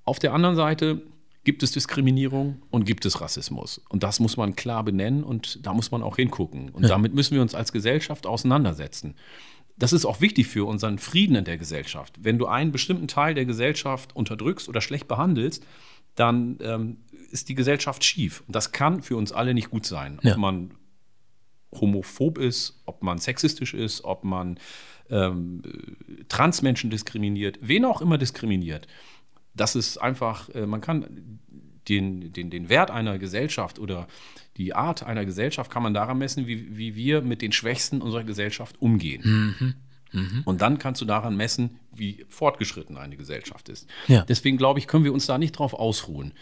[0.04, 1.02] Auf der anderen Seite
[1.48, 3.80] gibt es Diskriminierung und gibt es Rassismus.
[3.88, 6.68] Und das muss man klar benennen und da muss man auch hingucken.
[6.68, 6.90] Und ja.
[6.90, 9.14] damit müssen wir uns als Gesellschaft auseinandersetzen.
[9.78, 12.16] Das ist auch wichtig für unseren Frieden in der Gesellschaft.
[12.20, 15.64] Wenn du einen bestimmten Teil der Gesellschaft unterdrückst oder schlecht behandelst,
[16.16, 16.98] dann ähm,
[17.30, 18.44] ist die Gesellschaft schief.
[18.46, 20.18] Und das kann für uns alle nicht gut sein.
[20.22, 20.32] Ja.
[20.32, 20.74] Ob man
[21.80, 24.60] homophob ist, ob man sexistisch ist, ob man
[25.08, 25.62] ähm,
[26.28, 28.86] Transmenschen diskriminiert, wen auch immer diskriminiert
[29.60, 31.40] das ist einfach, äh, man kann
[31.88, 34.08] den, den, den Wert einer Gesellschaft oder
[34.56, 38.24] die Art einer Gesellschaft kann man daran messen, wie, wie wir mit den Schwächsten unserer
[38.24, 39.54] Gesellschaft umgehen.
[39.58, 39.74] Mhm.
[40.12, 40.42] Mhm.
[40.44, 43.88] Und dann kannst du daran messen, wie fortgeschritten eine Gesellschaft ist.
[44.08, 44.22] Ja.
[44.22, 46.32] Deswegen glaube ich, können wir uns da nicht drauf ausruhen.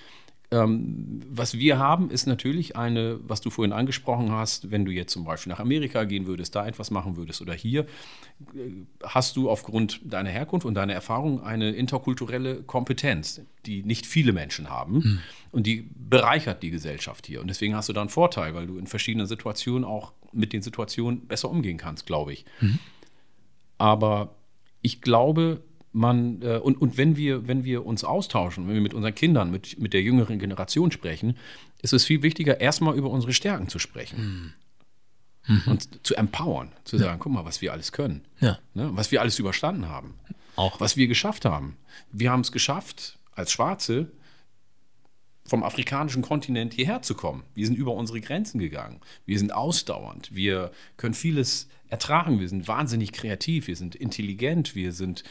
[0.52, 5.12] Ähm, was wir haben, ist natürlich eine, was du vorhin angesprochen hast, wenn du jetzt
[5.12, 7.80] zum Beispiel nach Amerika gehen würdest, da etwas machen würdest oder hier,
[8.54, 8.70] äh,
[9.02, 14.70] hast du aufgrund deiner Herkunft und deiner Erfahrung eine interkulturelle Kompetenz, die nicht viele Menschen
[14.70, 15.18] haben hm.
[15.50, 17.40] und die bereichert die Gesellschaft hier.
[17.40, 20.62] Und deswegen hast du da einen Vorteil, weil du in verschiedenen Situationen auch mit den
[20.62, 22.44] Situationen besser umgehen kannst, glaube ich.
[22.60, 22.78] Hm.
[23.78, 24.36] Aber
[24.80, 25.62] ich glaube,
[25.96, 29.50] man, äh, und, und wenn wir, wenn wir uns austauschen, wenn wir mit unseren Kindern,
[29.50, 31.36] mit, mit der jüngeren Generation sprechen,
[31.82, 34.54] ist es viel wichtiger, erstmal über unsere Stärken zu sprechen.
[35.46, 35.62] Mhm.
[35.66, 38.24] Und zu empowern, zu sagen, guck mal, was wir alles können.
[38.40, 38.58] Ja.
[38.74, 40.14] Ne, was wir alles überstanden haben.
[40.56, 40.80] Auch.
[40.80, 41.76] Was wir geschafft haben.
[42.10, 44.10] Wir haben es geschafft, als Schwarze
[45.46, 47.44] vom afrikanischen Kontinent hierher zu kommen.
[47.54, 49.00] Wir sind über unsere Grenzen gegangen.
[49.24, 50.34] Wir sind ausdauernd.
[50.34, 52.40] Wir können vieles ertragen.
[52.40, 53.68] Wir sind wahnsinnig kreativ.
[53.68, 54.74] Wir sind intelligent.
[54.74, 55.22] Wir sind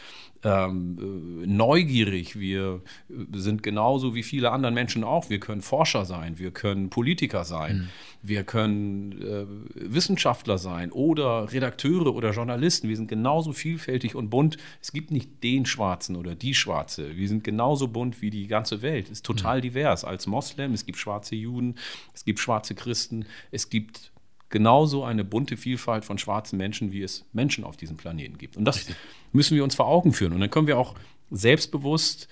[0.44, 2.40] ähm, äh, neugierig.
[2.40, 5.30] Wir äh, sind genauso wie viele andere Menschen auch.
[5.30, 6.40] Wir können Forscher sein.
[6.40, 7.90] Wir können Politiker sein.
[8.28, 9.46] Wir können äh,
[9.76, 12.90] Wissenschaftler sein oder Redakteure oder Journalisten.
[12.90, 14.58] Wir sind genauso vielfältig und bunt.
[14.82, 17.16] Es gibt nicht den Schwarzen oder die Schwarze.
[17.16, 19.06] Wir sind genauso bunt wie die ganze Welt.
[19.06, 19.62] Es ist total mhm.
[19.64, 20.04] divers.
[20.04, 21.76] Als Moslem, es gibt schwarze Juden,
[22.14, 24.12] es gibt schwarze Christen, es gibt
[24.50, 28.58] genauso eine bunte Vielfalt von schwarzen Menschen, wie es Menschen auf diesem Planeten gibt.
[28.58, 28.96] Und das Richtig.
[29.34, 30.34] müssen wir uns vor Augen führen.
[30.34, 30.96] Und dann können wir auch
[31.30, 32.28] selbstbewusst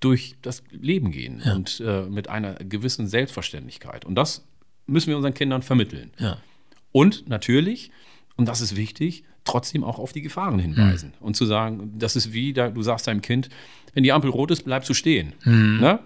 [0.00, 1.54] durch das Leben gehen ja.
[1.54, 4.04] und äh, mit einer gewissen Selbstverständlichkeit.
[4.04, 4.46] Und das
[4.86, 6.10] müssen wir unseren Kindern vermitteln.
[6.18, 6.38] Ja.
[6.92, 7.90] Und natürlich,
[8.36, 11.26] und das ist wichtig, trotzdem auch auf die Gefahren hinweisen mhm.
[11.26, 13.48] und zu sagen, das ist wie, da, du sagst deinem Kind,
[13.94, 15.32] wenn die Ampel rot ist, bleibst du stehen.
[15.44, 15.78] Mhm.
[15.80, 16.00] Ne?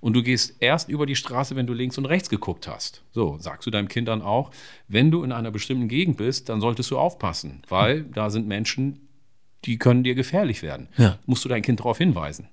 [0.00, 3.02] Und du gehst erst über die Straße, wenn du links und rechts geguckt hast.
[3.12, 4.50] So, sagst du deinem Kind dann auch,
[4.88, 8.12] wenn du in einer bestimmten Gegend bist, dann solltest du aufpassen, weil mhm.
[8.12, 9.08] da sind Menschen,
[9.64, 10.88] die können dir gefährlich werden.
[10.96, 11.18] Ja.
[11.26, 12.48] Musst du dein Kind darauf hinweisen.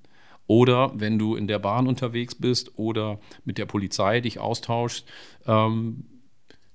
[0.46, 5.06] Oder wenn du in der Bahn unterwegs bist oder mit der Polizei dich austauschst,
[5.46, 6.04] ähm,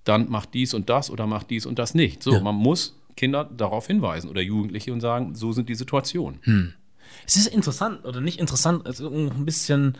[0.03, 2.24] dann mach dies und das oder mach dies und das nicht.
[2.24, 2.41] So, ja.
[2.41, 6.39] man muss Kinder darauf hinweisen oder Jugendliche und sagen, so sind die Situationen.
[6.43, 6.74] Hm.
[7.28, 9.97] Es ist interessant oder nicht interessant, also ein bisschen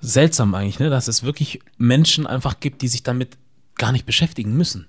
[0.00, 3.38] seltsam eigentlich, ne, dass es wirklich Menschen einfach gibt, die sich damit
[3.76, 4.88] gar nicht beschäftigen müssen.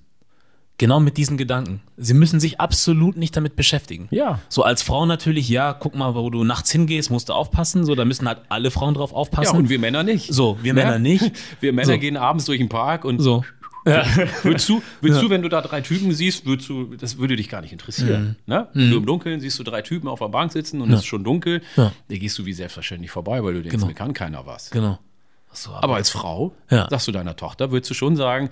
[0.79, 1.81] Genau mit diesen Gedanken.
[1.97, 4.07] Sie müssen sich absolut nicht damit beschäftigen.
[4.09, 4.39] Ja.
[4.49, 7.85] So als Frau natürlich, ja, guck mal, wo du nachts hingehst, musst du aufpassen.
[7.85, 9.53] So, da müssen halt alle Frauen drauf aufpassen.
[9.53, 10.33] Ja, und wir Männer nicht.
[10.33, 10.99] So, wir Männer ja?
[10.99, 11.31] nicht.
[11.59, 11.99] Wir Männer so.
[11.99, 13.43] gehen abends durch den Park und so.
[13.85, 14.05] Ja.
[14.43, 15.27] Würdest, du, würdest ja.
[15.27, 18.37] du, wenn du da drei Typen siehst, würdest du, das würde dich gar nicht interessieren.
[18.45, 18.53] Mhm.
[18.53, 18.67] Ne?
[18.73, 18.91] Mhm.
[18.91, 20.95] Du im Dunkeln siehst du drei Typen auf der Bank sitzen und ja.
[20.95, 23.87] es ist schon dunkel, da gehst du wie selbstverständlich vorbei, weil du denkst, genau.
[23.87, 24.69] mir kann keiner was.
[24.69, 24.99] Genau.
[25.51, 28.49] So, aber, aber, als Frau, sagst du deiner Tochter, würdest du schon sagen,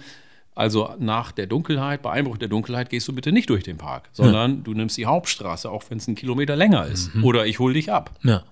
[0.61, 4.09] also nach der Dunkelheit, bei Einbruch der Dunkelheit gehst du bitte nicht durch den Park,
[4.13, 4.61] sondern ja.
[4.63, 7.15] du nimmst die Hauptstraße, auch wenn es einen Kilometer länger ist.
[7.15, 7.23] Mhm.
[7.23, 8.11] Oder ich hol dich ab.
[8.21, 8.43] Ja.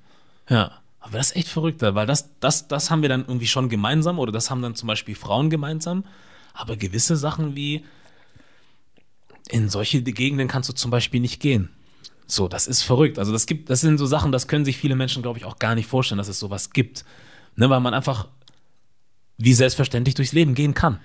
[0.49, 0.71] Ja.
[0.99, 4.17] Aber das ist echt verrückt, weil das, das, das haben wir dann irgendwie schon gemeinsam
[4.17, 6.03] oder das haben dann zum Beispiel Frauen gemeinsam.
[6.53, 7.85] Aber gewisse Sachen wie
[9.49, 11.69] in solche Gegenden kannst du zum Beispiel nicht gehen.
[12.25, 13.19] So, das ist verrückt.
[13.19, 15.59] Also das gibt, das sind so Sachen, das können sich viele Menschen, glaube ich, auch
[15.59, 17.05] gar nicht vorstellen, dass es sowas gibt.
[17.55, 18.27] Ne, weil man einfach
[19.37, 20.99] wie selbstverständlich durchs Leben gehen kann.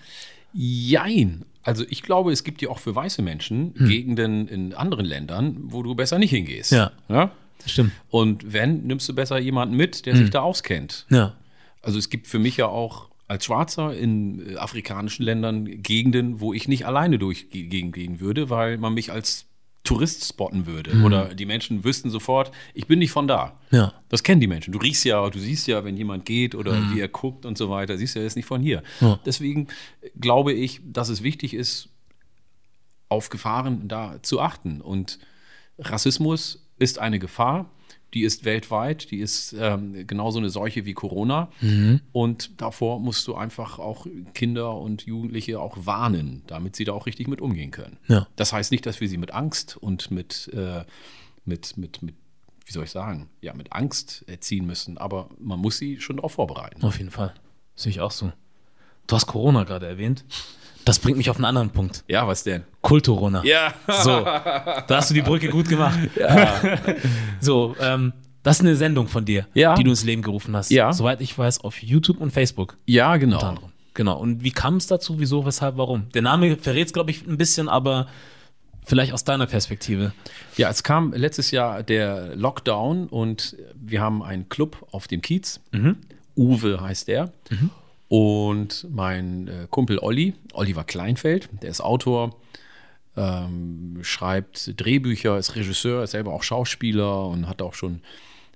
[0.54, 1.44] Jein.
[1.62, 3.88] Also ich glaube, es gibt ja auch für weiße Menschen hm.
[3.88, 6.72] Gegenden in anderen Ländern, wo du besser nicht hingehst.
[6.72, 6.92] Ja.
[7.08, 7.30] ja?
[7.66, 7.92] Stimmt.
[8.10, 10.20] Und wenn, nimmst du besser jemanden mit, der hm.
[10.20, 11.06] sich da auskennt.
[11.10, 11.34] Ja.
[11.82, 16.52] Also es gibt für mich ja auch als Schwarzer in äh, afrikanischen Ländern Gegenden, wo
[16.52, 19.46] ich nicht alleine durchgehen würde, weil man mich als
[19.84, 20.94] Tourist spotten würde.
[20.94, 21.04] Mhm.
[21.04, 23.60] Oder die Menschen wüssten sofort, ich bin nicht von da.
[23.70, 23.92] Ja.
[24.08, 24.72] Das kennen die Menschen.
[24.72, 26.94] Du riechst ja, du siehst ja, wenn jemand geht oder mhm.
[26.94, 28.82] wie er guckt und so weiter, siehst du, er ist nicht von hier.
[29.00, 29.20] Ja.
[29.26, 29.68] Deswegen
[30.18, 31.90] glaube ich, dass es wichtig ist,
[33.10, 34.80] auf Gefahren da zu achten.
[34.80, 35.18] Und
[35.78, 37.70] Rassismus ist eine Gefahr
[38.14, 41.50] die ist weltweit, die ist ähm, genauso eine Seuche wie Corona.
[41.60, 42.00] Mhm.
[42.12, 47.06] Und davor musst du einfach auch Kinder und Jugendliche auch warnen, damit sie da auch
[47.06, 47.98] richtig mit umgehen können.
[48.06, 48.26] Ja.
[48.36, 50.84] Das heißt nicht, dass wir sie mit Angst und mit, äh,
[51.44, 52.14] mit, mit, mit,
[52.64, 56.32] wie soll ich sagen, ja, mit Angst erziehen müssen, aber man muss sie schon darauf
[56.32, 56.82] vorbereiten.
[56.84, 57.34] Auf jeden Fall.
[57.74, 58.32] Sehe ich auch so.
[59.08, 60.24] Du hast Corona gerade erwähnt.
[60.84, 62.04] Das bringt mich auf einen anderen Punkt.
[62.08, 62.64] Ja, was denn?
[62.82, 63.42] Kulturona.
[63.44, 63.72] Ja.
[64.02, 65.98] So, da hast du die Brücke gut gemacht.
[66.18, 66.60] Ja.
[67.40, 68.12] so, ähm,
[68.42, 69.74] das ist eine Sendung von dir, ja.
[69.74, 70.70] die du ins Leben gerufen hast.
[70.70, 70.92] Ja.
[70.92, 72.76] Soweit ich weiß, auf YouTube und Facebook.
[72.86, 73.58] Ja, genau.
[73.94, 74.18] Genau.
[74.18, 75.18] Und wie kam es dazu?
[75.18, 76.08] Wieso, weshalb, warum?
[76.12, 78.08] Der Name verrät es, glaube ich, ein bisschen, aber
[78.84, 80.12] vielleicht aus deiner Perspektive.
[80.56, 85.60] Ja, es kam letztes Jahr der Lockdown und wir haben einen Club auf dem Kiez.
[85.72, 85.96] Mhm.
[86.36, 87.32] Uwe heißt der.
[87.50, 87.70] Mhm.
[88.08, 92.36] Und mein äh, Kumpel Olli, Oliver Kleinfeld, der ist Autor,
[93.16, 98.02] ähm, schreibt Drehbücher, ist Regisseur, ist selber auch Schauspieler und hat auch schon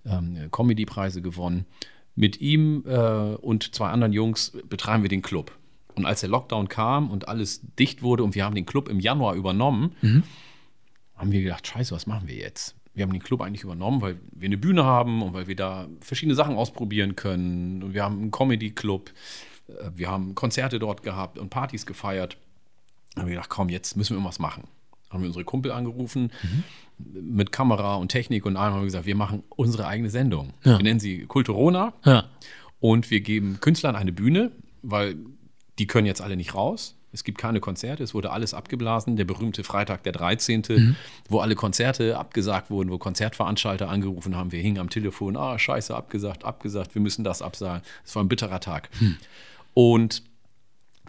[0.05, 1.67] ähm, Comedy-Preise gewonnen.
[2.15, 5.57] Mit ihm äh, und zwei anderen Jungs betreiben wir den Club.
[5.95, 9.01] Und als der Lockdown kam und alles dicht wurde und wir haben den Club im
[9.01, 10.23] Januar übernommen, mhm.
[11.17, 12.77] haben wir gedacht, scheiße, was machen wir jetzt?
[12.99, 15.87] Wir haben den Club eigentlich übernommen, weil wir eine Bühne haben und weil wir da
[16.01, 17.81] verschiedene Sachen ausprobieren können.
[17.81, 19.11] Und wir haben einen Comedy-Club.
[19.69, 22.37] Äh, wir haben Konzerte dort gehabt und Partys gefeiert.
[23.15, 24.65] Da haben wir gedacht, komm, jetzt müssen wir irgendwas machen.
[25.11, 27.37] Haben wir unsere Kumpel angerufen mhm.
[27.37, 30.53] mit Kamera und Technik und allem haben wir gesagt, wir machen unsere eigene Sendung.
[30.65, 30.79] Ja.
[30.79, 32.25] Wir nennen sie Kulturona ja.
[32.81, 34.51] und wir geben Künstlern eine Bühne,
[34.83, 35.15] weil
[35.79, 36.98] die können jetzt alle nicht raus.
[37.13, 39.17] Es gibt keine Konzerte, es wurde alles abgeblasen.
[39.17, 40.97] Der berühmte Freitag, der 13.,
[41.29, 45.95] wo alle Konzerte abgesagt wurden, wo Konzertveranstalter angerufen haben, wir hingen am Telefon, ah, scheiße,
[45.95, 47.83] abgesagt, abgesagt, wir müssen das absagen.
[48.05, 48.91] Es war ein bitterer Tag.
[49.75, 50.23] Und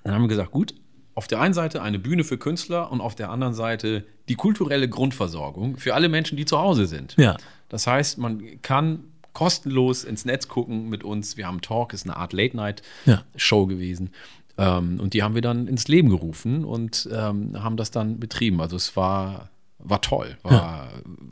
[0.03, 0.73] dann haben wir gesagt, gut,
[1.15, 4.87] auf der einen Seite eine Bühne für Künstler und auf der anderen Seite die kulturelle
[4.87, 7.15] Grundversorgung für alle Menschen, die zu Hause sind.
[7.17, 7.35] Ja.
[7.67, 11.35] Das heißt, man kann kostenlos ins Netz gucken mit uns.
[11.37, 14.11] Wir haben Talk, ist eine Art Late-Night-Show gewesen.
[14.59, 18.59] Ähm, und die haben wir dann ins Leben gerufen und ähm, haben das dann betrieben.
[18.61, 19.49] Also es war,
[19.79, 20.89] war toll, war,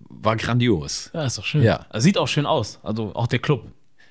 [0.10, 1.12] war grandios.
[1.14, 1.64] Ja, ist doch schön.
[1.64, 1.86] Ja.
[1.90, 2.80] Also Sieht auch schön aus.
[2.84, 3.66] Also auch der Club.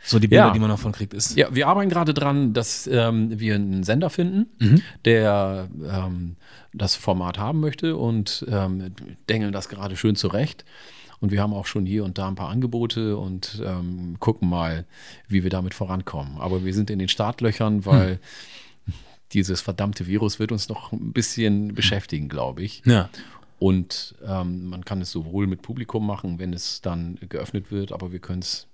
[0.04, 0.52] So die Bilder, Ja.
[0.52, 1.36] die man davon kriegt, ist.
[1.36, 4.82] Ja, wir arbeiten gerade dran, dass ähm, wir einen Sender finden, Mhm.
[5.04, 6.36] der ähm,
[6.72, 8.92] das Format haben möchte und ähm,
[9.28, 10.64] dengeln das gerade schön zurecht.
[11.18, 14.84] Und wir haben auch schon hier und da ein paar Angebote und ähm, gucken mal,
[15.28, 16.36] wie wir damit vorankommen.
[16.38, 18.20] Aber wir sind in den Startlöchern, weil
[19.33, 22.83] dieses verdammte Virus wird uns noch ein bisschen beschäftigen, glaube ich.
[22.85, 23.09] Ja.
[23.59, 28.12] Und ähm, man kann es sowohl mit Publikum machen, wenn es dann geöffnet wird, aber
[28.12, 28.68] wir können es,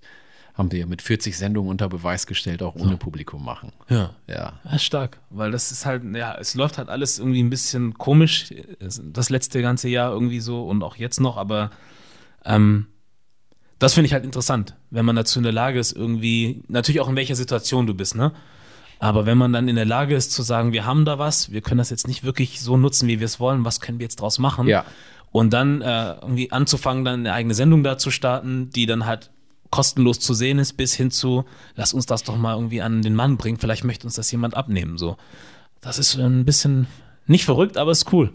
[0.54, 3.72] haben wir ja mit 40 Sendungen unter Beweis gestellt, auch ohne Publikum machen.
[3.88, 4.10] Ja.
[4.26, 4.60] Ja.
[4.64, 8.52] Ja, stark, weil das ist halt, ja, es läuft halt alles irgendwie ein bisschen komisch,
[8.80, 11.70] das letzte ganze Jahr irgendwie so und auch jetzt noch, aber
[12.44, 12.86] ähm,
[13.78, 17.08] das finde ich halt interessant, wenn man dazu in der Lage ist, irgendwie, natürlich auch
[17.08, 18.32] in welcher Situation du bist, ne?
[19.02, 21.60] Aber wenn man dann in der Lage ist zu sagen, wir haben da was, wir
[21.60, 24.20] können das jetzt nicht wirklich so nutzen, wie wir es wollen, was können wir jetzt
[24.20, 24.68] draus machen?
[24.68, 24.84] Ja.
[25.32, 29.32] Und dann äh, irgendwie anzufangen, dann eine eigene Sendung da zu starten, die dann halt
[29.70, 31.44] kostenlos zu sehen ist, bis hin zu,
[31.74, 34.56] lass uns das doch mal irgendwie an den Mann bringen, vielleicht möchte uns das jemand
[34.56, 34.96] abnehmen.
[34.98, 35.16] So.
[35.80, 36.86] Das ist ein bisschen
[37.26, 38.32] nicht verrückt, aber ist cool.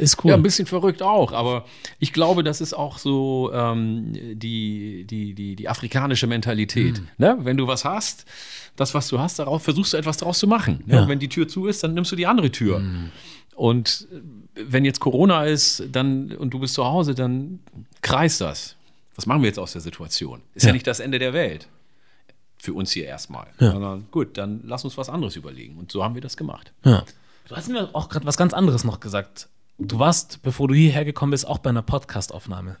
[0.00, 0.30] Ist cool.
[0.30, 1.64] Ja, ein bisschen verrückt auch, aber
[1.98, 7.02] ich glaube, das ist auch so ähm, die, die, die, die afrikanische Mentalität.
[7.18, 7.36] Ne?
[7.40, 8.24] Wenn du was hast,
[8.76, 10.82] das, was du hast, darauf versuchst du etwas daraus zu machen.
[10.86, 10.94] Ne?
[10.96, 11.08] Ja.
[11.08, 12.82] Wenn die Tür zu ist, dann nimmst du die andere Tür.
[13.54, 17.60] Und äh, wenn jetzt Corona ist dann, und du bist zu Hause, dann
[18.02, 18.76] kreist das.
[19.16, 20.40] Was machen wir jetzt aus der Situation?
[20.54, 20.72] Ist ja, Ja.
[20.72, 21.68] nicht das Ende der Welt.
[22.56, 23.48] Für uns hier erstmal.
[23.58, 23.72] Ja.
[23.72, 25.76] Sondern gut, dann lass uns was anderes überlegen.
[25.78, 26.72] Und so haben wir das gemacht.
[26.84, 27.04] Ja.
[27.48, 29.48] Du hast mir auch gerade was ganz anderes noch gesagt.
[29.82, 32.76] Du warst, bevor du hierher gekommen bist, auch bei einer Podcast-Aufnahme.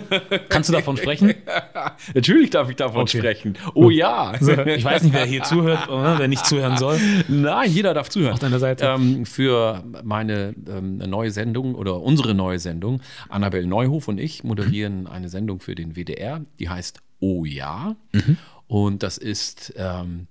[0.48, 1.34] Kannst du davon sprechen?
[2.14, 3.18] Natürlich darf ich davon Okay.
[3.18, 3.54] sprechen.
[3.74, 4.34] Oh ja.
[4.34, 6.98] Ich weiß nicht, wer hier zuhört oder wer nicht zuhören soll.
[7.28, 8.34] Nein, jeder darf zuhören.
[8.34, 8.86] Auf deiner Seite.
[8.86, 15.06] Ähm, für meine ähm, neue Sendung oder unsere neue Sendung, Annabel Neuhof und ich moderieren
[15.08, 17.96] eine Sendung für den WDR, die heißt Oh ja.
[18.68, 20.28] Und das ist ähm,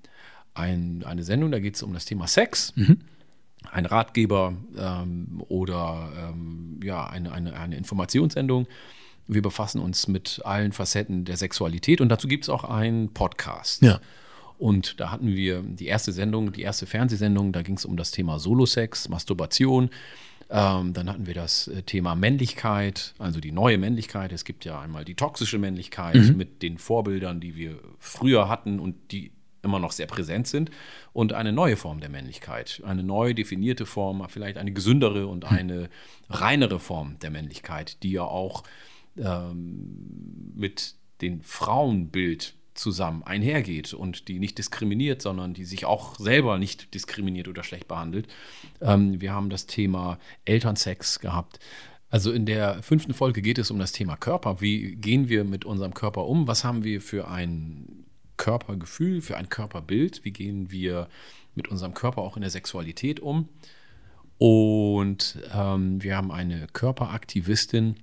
[0.53, 2.73] ein, eine Sendung, da geht es um das Thema Sex.
[3.71, 8.67] Ein Ratgeber ähm, oder ähm, ja, eine, eine, eine Informationssendung.
[9.27, 13.81] Wir befassen uns mit allen Facetten der Sexualität und dazu gibt es auch einen Podcast.
[13.81, 13.99] Ja.
[14.57, 18.11] Und da hatten wir die erste Sendung, die erste Fernsehsendung, da ging es um das
[18.11, 19.89] Thema Solosex, Masturbation.
[20.49, 24.31] Ähm, dann hatten wir das äh, Thema Männlichkeit, also die neue Männlichkeit.
[24.31, 28.95] Es gibt ja einmal die toxische Männlichkeit mit den Vorbildern, die wir früher hatten und
[29.11, 29.31] die
[29.63, 30.69] immer noch sehr präsent sind.
[31.13, 35.89] Und eine neue Form der Männlichkeit, eine neu definierte Form, vielleicht eine gesündere und eine
[36.29, 38.63] reinere Form der Männlichkeit, die ja auch
[39.17, 46.57] ähm, mit dem Frauenbild zusammen einhergeht und die nicht diskriminiert, sondern die sich auch selber
[46.57, 48.27] nicht diskriminiert oder schlecht behandelt.
[48.81, 51.59] Ähm, wir haben das Thema Elternsex gehabt.
[52.09, 54.61] Also in der fünften Folge geht es um das Thema Körper.
[54.61, 56.47] Wie gehen wir mit unserem Körper um?
[56.47, 58.02] Was haben wir für ein
[58.37, 60.23] Körpergefühl, für ein Körperbild?
[60.23, 61.07] Wie gehen wir
[61.55, 63.49] mit unserem Körper auch in der Sexualität um?
[64.37, 67.95] Und ähm, wir haben eine Körperaktivistin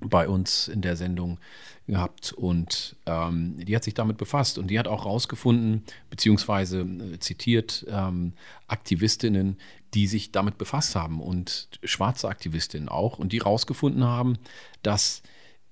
[0.00, 1.38] bei uns in der Sendung
[1.86, 7.18] gehabt und ähm, die hat sich damit befasst und die hat auch rausgefunden, beziehungsweise äh,
[7.18, 8.34] zitiert ähm,
[8.66, 9.56] Aktivistinnen,
[9.94, 14.36] die sich damit befasst haben und schwarze Aktivistinnen auch und die rausgefunden haben,
[14.82, 15.22] dass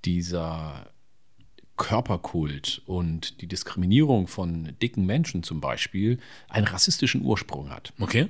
[0.04, 0.86] dieser
[1.76, 6.18] Körperkult und die Diskriminierung von dicken Menschen zum Beispiel
[6.48, 7.92] einen rassistischen Ursprung hat.
[8.00, 8.28] Okay.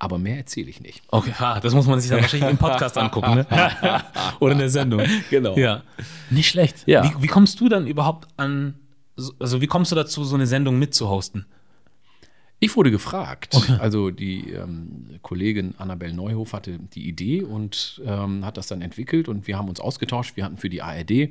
[0.00, 1.02] Aber mehr erzähle ich nicht.
[1.08, 3.46] Okay, ha, das muss man sich dann wahrscheinlich im Podcast angucken, ne?
[4.40, 5.02] Oder in der Sendung.
[5.28, 5.56] Genau.
[5.56, 5.82] Ja.
[6.30, 6.84] Nicht schlecht.
[6.86, 7.02] Ja.
[7.04, 8.74] Wie, wie kommst du dann überhaupt an,
[9.16, 11.46] so- also wie kommst du dazu, so eine Sendung mitzuhosten?
[12.60, 13.56] Ich wurde gefragt.
[13.78, 19.28] Also die ähm, Kollegin Annabel Neuhof hatte die Idee und ähm, hat das dann entwickelt
[19.28, 20.36] und wir haben uns ausgetauscht.
[20.36, 21.30] Wir hatten für die ARD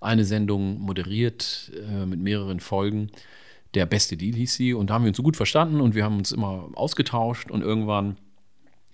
[0.00, 3.10] eine Sendung moderiert äh, mit mehreren Folgen.
[3.74, 6.04] Der beste Deal hieß sie und da haben wir uns so gut verstanden und wir
[6.04, 8.16] haben uns immer ausgetauscht und irgendwann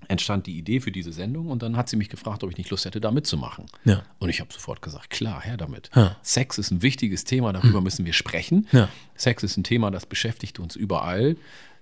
[0.08, 2.70] entstand die Idee für diese Sendung und dann hat sie mich gefragt, ob ich nicht
[2.70, 3.66] Lust hätte, da mitzumachen.
[3.84, 4.02] Ja.
[4.18, 5.90] Und ich habe sofort gesagt, klar, her damit.
[5.94, 6.16] Ja.
[6.22, 8.66] Sex ist ein wichtiges Thema, darüber müssen wir sprechen.
[8.72, 8.88] Ja.
[9.14, 11.36] Sex ist ein Thema, das beschäftigt uns überall.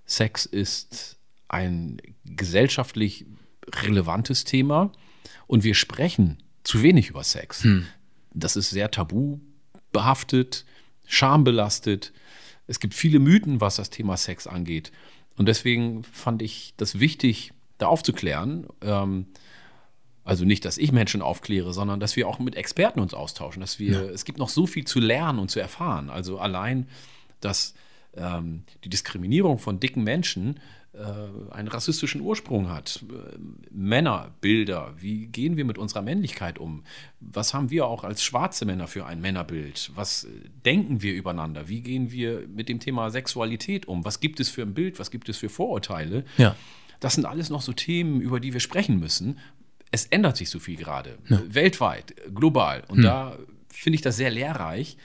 [0.05, 1.19] Sex ist
[1.49, 3.27] ein gesellschaftlich
[3.83, 4.93] relevantes Thema
[5.47, 7.65] und wir sprechen zu wenig über Sex.
[7.65, 7.87] Hm.
[8.35, 9.39] Das ist sehr tabu
[9.93, 10.65] behaftet,
[11.07, 12.13] schambelastet.
[12.67, 14.93] Es gibt viele Mythen, was das Thema Sex angeht.
[15.37, 18.67] Und deswegen fand ich das wichtig, da aufzuklären.
[18.81, 19.27] Ähm,
[20.25, 23.61] also nicht, dass ich Menschen aufkläre, sondern dass wir auch mit Experten uns austauschen.
[23.61, 24.11] Dass wir, ja.
[24.11, 26.11] es gibt noch so viel zu lernen und zu erfahren.
[26.11, 26.89] Also allein,
[27.41, 27.75] dass
[28.15, 30.61] ähm, die Diskriminierung von dicken Menschen
[30.95, 33.03] einen rassistischen Ursprung hat.
[33.09, 33.39] Äh,
[33.71, 36.85] Männerbilder, wie gehen wir mit unserer Männlichkeit um?
[37.21, 39.91] Was haben wir auch als schwarze Männer für ein Männerbild?
[39.95, 40.29] Was äh,
[40.67, 41.69] denken wir übereinander?
[41.69, 44.05] Wie gehen wir mit dem Thema Sexualität um?
[44.05, 44.99] Was gibt es für ein Bild?
[44.99, 46.25] Was gibt es für Vorurteile?
[46.37, 46.57] Ja.
[47.01, 49.39] Das sind alles noch so Themen, über die wir sprechen müssen.
[49.91, 51.41] Es ändert sich so viel gerade, ja.
[51.49, 52.85] weltweit, global.
[52.89, 53.05] Und hm.
[53.05, 53.39] da
[53.69, 54.99] finde ich das sehr lehrreich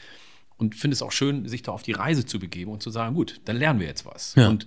[0.58, 3.16] und finde es auch schön, sich da auf die Reise zu begeben und zu sagen,
[3.16, 4.36] gut, dann lernen wir jetzt was.
[4.36, 4.50] Ja.
[4.50, 4.66] Und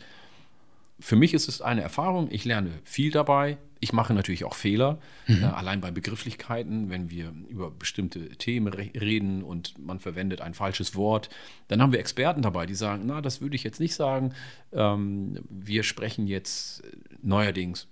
[1.01, 2.28] für mich ist es eine Erfahrung.
[2.30, 3.59] Ich lerne viel dabei.
[3.82, 5.42] Ich mache natürlich auch Fehler, mhm.
[5.42, 10.53] äh, allein bei Begrifflichkeiten, wenn wir über bestimmte Themen re reden und man verwendet ein
[10.53, 11.30] falsches Wort,
[11.68, 14.34] dann haben wir Experten dabei, die sagen, na, das würde ich jetzt nicht sagen.
[14.72, 16.82] Ähm, wir sprechen jetzt
[17.22, 17.88] neuerdings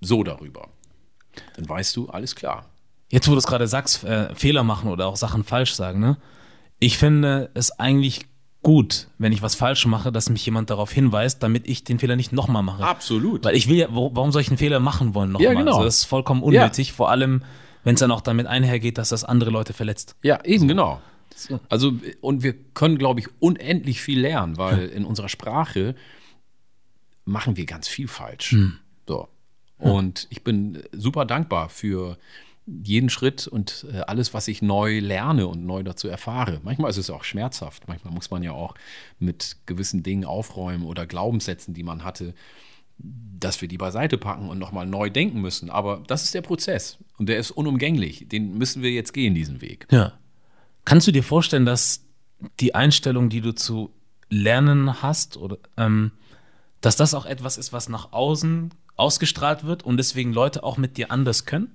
[0.00, 0.68] so darüber.
[1.54, 2.68] Dann weißt du, alles klar.
[3.08, 6.16] Jetzt, wo du es gerade sagst, äh, Fehler machen oder auch Sachen falsch sagen, ne?
[6.80, 8.26] Ich finde es eigentlich
[8.64, 12.16] gut, wenn ich was falsch mache, dass mich jemand darauf hinweist, damit ich den Fehler
[12.16, 12.82] nicht nochmal mache.
[12.82, 13.44] Absolut.
[13.44, 15.52] Weil ich will ja, warum soll ich einen Fehler machen wollen nochmal?
[15.52, 15.72] Ja, genau.
[15.72, 16.94] Also das ist vollkommen unnötig, ja.
[16.94, 17.42] vor allem,
[17.84, 20.16] wenn es dann auch damit einhergeht, dass das andere Leute verletzt.
[20.22, 21.00] Ja, eben, genau.
[21.36, 21.60] So.
[21.68, 25.94] Also, und wir können, glaube ich, unendlich viel lernen, weil in unserer Sprache
[27.24, 28.52] machen wir ganz viel falsch.
[28.52, 28.78] Hm.
[29.06, 29.28] So.
[29.78, 32.16] Und ich bin super dankbar für
[32.66, 36.60] jeden Schritt und äh, alles, was ich neu lerne und neu dazu erfahre.
[36.62, 37.88] Manchmal ist es auch schmerzhaft.
[37.88, 38.74] Manchmal muss man ja auch
[39.18, 42.34] mit gewissen Dingen aufräumen oder Glaubenssätzen, die man hatte,
[42.96, 45.68] dass wir die beiseite packen und nochmal neu denken müssen.
[45.68, 48.28] Aber das ist der Prozess und der ist unumgänglich.
[48.28, 49.86] Den müssen wir jetzt gehen, diesen Weg.
[49.90, 50.12] Ja.
[50.84, 52.04] Kannst du dir vorstellen, dass
[52.60, 53.90] die Einstellung, die du zu
[54.30, 56.12] lernen hast, oder ähm,
[56.80, 60.96] dass das auch etwas ist, was nach außen ausgestrahlt wird und deswegen Leute auch mit
[60.96, 61.74] dir anders können?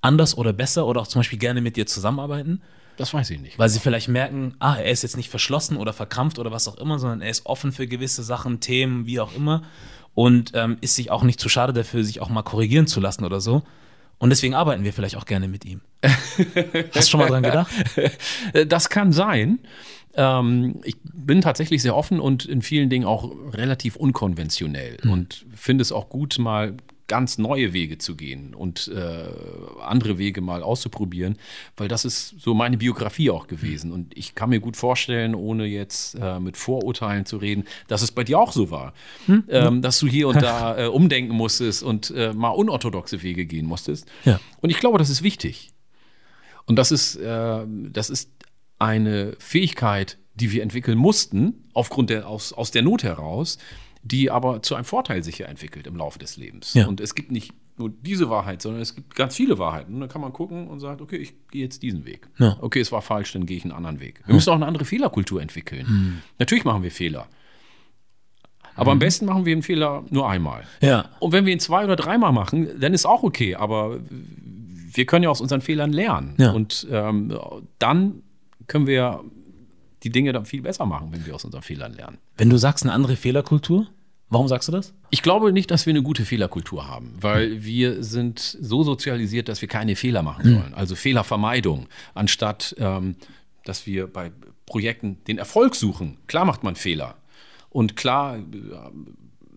[0.00, 2.62] Anders oder besser oder auch zum Beispiel gerne mit dir zusammenarbeiten?
[2.96, 3.58] Das weiß ich nicht.
[3.58, 6.76] Weil sie vielleicht merken, ah, er ist jetzt nicht verschlossen oder verkrampft oder was auch
[6.78, 9.62] immer, sondern er ist offen für gewisse Sachen, Themen, wie auch immer
[10.18, 13.24] und ähm, ist sich auch nicht zu schade dafür, sich auch mal korrigieren zu lassen
[13.24, 13.62] oder so.
[14.18, 15.80] Und deswegen arbeiten wir vielleicht auch gerne mit ihm.
[16.02, 17.70] Hast du schon mal dran gedacht?
[18.66, 19.60] Das kann sein.
[20.14, 25.10] Ähm, ich bin tatsächlich sehr offen und in vielen Dingen auch relativ unkonventionell hm.
[25.12, 26.74] und finde es auch gut, mal
[27.08, 29.24] ganz neue Wege zu gehen und äh,
[29.82, 31.36] andere Wege mal auszuprobieren,
[31.76, 33.92] weil das ist so meine Biografie auch gewesen.
[33.92, 38.12] Und ich kann mir gut vorstellen, ohne jetzt äh, mit Vorurteilen zu reden, dass es
[38.12, 38.92] bei dir auch so war,
[39.26, 39.44] hm?
[39.48, 43.66] ähm, dass du hier und da äh, umdenken musstest und äh, mal unorthodoxe Wege gehen
[43.66, 44.06] musstest.
[44.24, 44.38] Ja.
[44.60, 45.70] Und ich glaube, das ist wichtig.
[46.66, 48.30] Und das ist, äh, das ist
[48.78, 53.58] eine Fähigkeit, die wir entwickeln mussten, aufgrund der, aus, aus der Not heraus,
[54.02, 56.74] die aber zu einem Vorteil sich ja entwickelt im Laufe des Lebens.
[56.74, 56.86] Ja.
[56.86, 59.94] Und es gibt nicht nur diese Wahrheit, sondern es gibt ganz viele Wahrheiten.
[59.94, 62.28] Und dann kann man gucken und sagt, okay, ich gehe jetzt diesen Weg.
[62.38, 62.56] Ja.
[62.60, 64.20] Okay, es war falsch, dann gehe ich einen anderen Weg.
[64.26, 65.86] Wir müssen auch eine andere Fehlerkultur entwickeln.
[65.88, 66.18] Mhm.
[66.38, 67.28] Natürlich machen wir Fehler.
[68.74, 68.92] Aber mhm.
[68.92, 70.64] am besten machen wir einen Fehler nur einmal.
[70.80, 71.10] Ja.
[71.20, 73.56] Und wenn wir ihn zwei oder dreimal machen, dann ist auch okay.
[73.56, 73.98] Aber
[74.92, 76.34] wir können ja aus unseren Fehlern lernen.
[76.38, 76.52] Ja.
[76.52, 77.36] Und ähm,
[77.78, 78.22] dann
[78.66, 79.24] können wir
[80.02, 82.18] die Dinge dann viel besser machen, wenn wir aus unseren Fehlern lernen.
[82.38, 83.88] Wenn du sagst, eine andere Fehlerkultur,
[84.30, 84.94] warum sagst du das?
[85.10, 87.64] Ich glaube nicht, dass wir eine gute Fehlerkultur haben, weil hm.
[87.64, 90.54] wir sind so sozialisiert, dass wir keine Fehler machen hm.
[90.54, 90.74] sollen.
[90.74, 93.16] Also Fehlervermeidung, anstatt ähm,
[93.64, 94.32] dass wir bei
[94.66, 96.16] Projekten den Erfolg suchen.
[96.26, 97.16] Klar macht man Fehler.
[97.70, 98.38] Und klar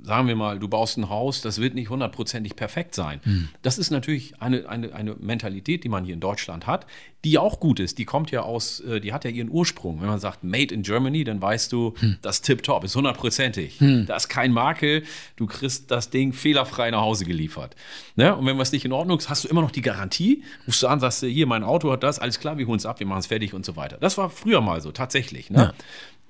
[0.04, 3.22] sagen wir mal, du baust ein Haus, das wird nicht hundertprozentig perfekt sein.
[3.24, 3.50] Mhm.
[3.62, 6.88] Das ist natürlich eine, eine, eine Mentalität, die man hier in Deutschland hat,
[7.24, 8.00] die auch gut ist.
[8.00, 10.02] Die kommt ja aus, äh, die hat ja ihren Ursprung.
[10.02, 12.18] Wenn man sagt Made in Germany, dann weißt du, mhm.
[12.22, 13.80] das Tip-Top ist hundertprozentig.
[13.80, 14.06] Mhm.
[14.08, 15.04] Da ist kein Makel,
[15.36, 17.76] du kriegst das Ding fehlerfrei nach Hause geliefert.
[18.16, 18.36] Ne?
[18.36, 20.44] Und wenn was nicht in Ordnung ist, hast du immer noch die Garantie.
[20.66, 22.86] Rufst du an, sagst du, hier, mein Auto hat das, alles klar, wir holen es
[22.86, 23.98] ab, wir machen es fertig und so weiter.
[24.00, 25.52] Das war früher mal so, tatsächlich.
[25.52, 25.74] Ne?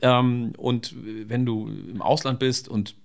[0.01, 0.19] Ja.
[0.19, 2.95] Ähm, und wenn du im Ausland bist und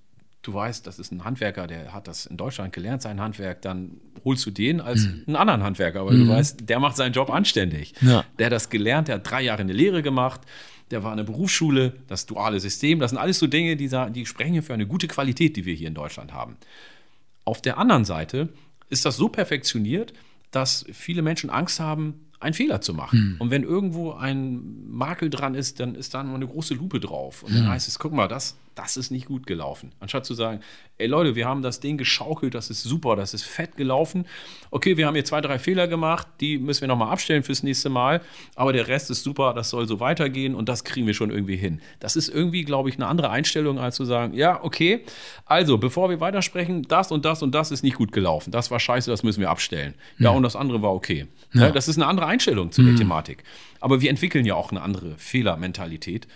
[0.46, 4.00] du weißt, das ist ein Handwerker, der hat das in Deutschland gelernt, sein Handwerk, dann
[4.24, 5.24] holst du den als mhm.
[5.26, 6.26] einen anderen Handwerker, weil mhm.
[6.26, 7.94] du weißt, der macht seinen Job anständig.
[8.00, 8.24] Ja.
[8.38, 10.40] Der hat das gelernt, der hat drei Jahre eine Lehre gemacht,
[10.90, 14.26] der war in der Berufsschule, das duale System, das sind alles so Dinge, die, die
[14.26, 16.56] sprechen für eine gute Qualität, die wir hier in Deutschland haben.
[17.44, 18.50] Auf der anderen Seite
[18.88, 20.12] ist das so perfektioniert,
[20.52, 23.32] dass viele Menschen Angst haben, einen Fehler zu machen.
[23.34, 23.40] Mhm.
[23.40, 27.42] Und wenn irgendwo ein Makel dran ist, dann ist da nur eine große Lupe drauf.
[27.42, 27.68] Und dann mhm.
[27.70, 29.90] heißt es, guck mal, das das ist nicht gut gelaufen.
[30.00, 30.60] Anstatt zu sagen,
[30.98, 34.26] ey Leute, wir haben das Ding geschaukelt, das ist super, das ist fett gelaufen.
[34.70, 37.88] Okay, wir haben hier zwei, drei Fehler gemacht, die müssen wir nochmal abstellen fürs nächste
[37.88, 38.20] Mal,
[38.54, 41.56] aber der Rest ist super, das soll so weitergehen und das kriegen wir schon irgendwie
[41.56, 41.80] hin.
[42.00, 45.04] Das ist irgendwie, glaube ich, eine andere Einstellung, als zu sagen, ja, okay,
[45.46, 48.50] also bevor wir weitersprechen, das und das und das ist nicht gut gelaufen.
[48.50, 49.94] Das war scheiße, das müssen wir abstellen.
[50.18, 51.26] Ja, und das andere war okay.
[51.54, 51.70] Ja.
[51.70, 52.98] das ist eine andere Einstellung zu der mhm.
[52.98, 53.42] Thematik.
[53.80, 56.26] Aber wir entwickeln ja auch eine andere Fehlermentalität.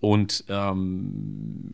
[0.00, 1.72] Und ähm,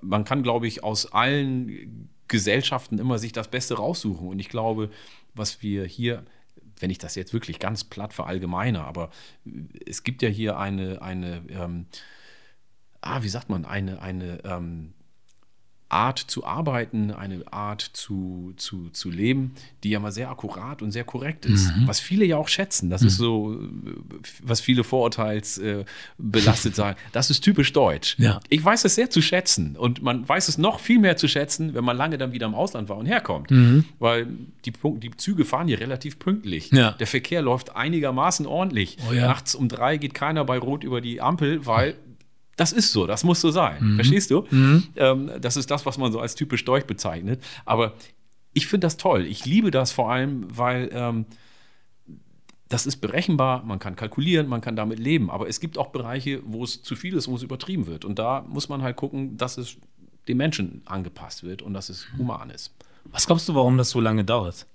[0.00, 4.28] man kann, glaube ich, aus allen Gesellschaften immer sich das Beste raussuchen.
[4.28, 4.90] Und ich glaube,
[5.34, 6.24] was wir hier,
[6.80, 9.10] wenn ich das jetzt wirklich ganz platt verallgemeine, aber
[9.86, 11.86] es gibt ja hier eine, eine ähm,
[13.04, 14.94] ah, wie sagt man, eine, eine ähm,
[15.94, 19.52] Art zu arbeiten, eine Art zu, zu, zu leben,
[19.84, 21.74] die ja mal sehr akkurat und sehr korrekt ist.
[21.76, 21.86] Mhm.
[21.86, 22.90] Was viele ja auch schätzen.
[22.90, 23.06] Das mhm.
[23.06, 23.58] ist so,
[24.42, 25.84] was viele Vorurteils äh,
[26.18, 26.98] belastet sagen.
[27.12, 28.16] Das ist typisch deutsch.
[28.18, 28.40] Ja.
[28.48, 29.76] Ich weiß es sehr zu schätzen.
[29.76, 32.54] Und man weiß es noch viel mehr zu schätzen, wenn man lange dann wieder im
[32.54, 33.52] Ausland war und herkommt.
[33.52, 33.84] Mhm.
[34.00, 34.26] Weil
[34.64, 36.72] die, die Züge fahren hier relativ pünktlich.
[36.72, 36.92] Ja.
[36.92, 38.98] Der Verkehr läuft einigermaßen ordentlich.
[39.08, 39.28] Oh ja.
[39.28, 41.94] Nachts um drei geht keiner bei Rot über die Ampel, weil
[42.56, 43.78] das ist so, das muss so sein.
[43.80, 43.94] Mhm.
[43.96, 44.46] Verstehst du?
[44.50, 44.84] Mhm.
[44.96, 47.42] Ähm, das ist das, was man so als typisch Deutsch bezeichnet.
[47.64, 47.94] Aber
[48.52, 49.26] ich finde das toll.
[49.26, 51.26] Ich liebe das vor allem, weil ähm,
[52.68, 55.30] das ist berechenbar, man kann kalkulieren, man kann damit leben.
[55.30, 58.04] Aber es gibt auch Bereiche, wo es zu viel ist, wo es übertrieben wird.
[58.04, 59.76] Und da muss man halt gucken, dass es
[60.28, 62.72] dem Menschen angepasst wird und dass es human ist.
[63.04, 64.66] Was glaubst du, warum das so lange dauert?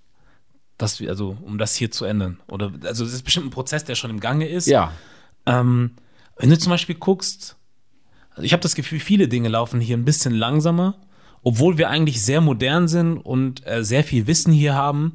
[0.78, 2.40] Das, also, um das hier zu ändern?
[2.48, 4.68] Oder, also, das ist bestimmt ein Prozess, der schon im Gange ist.
[4.68, 4.94] Ja.
[5.46, 5.92] Ähm,
[6.38, 7.58] wenn du zum Beispiel guckst,
[8.42, 10.96] ich habe das Gefühl, viele Dinge laufen hier ein bisschen langsamer,
[11.42, 15.14] obwohl wir eigentlich sehr modern sind und äh, sehr viel Wissen hier haben.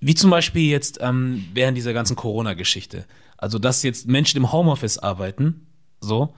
[0.00, 3.04] Wie zum Beispiel jetzt ähm, während dieser ganzen Corona-Geschichte.
[3.36, 5.66] Also, dass jetzt Menschen im Homeoffice arbeiten,
[6.00, 6.34] so,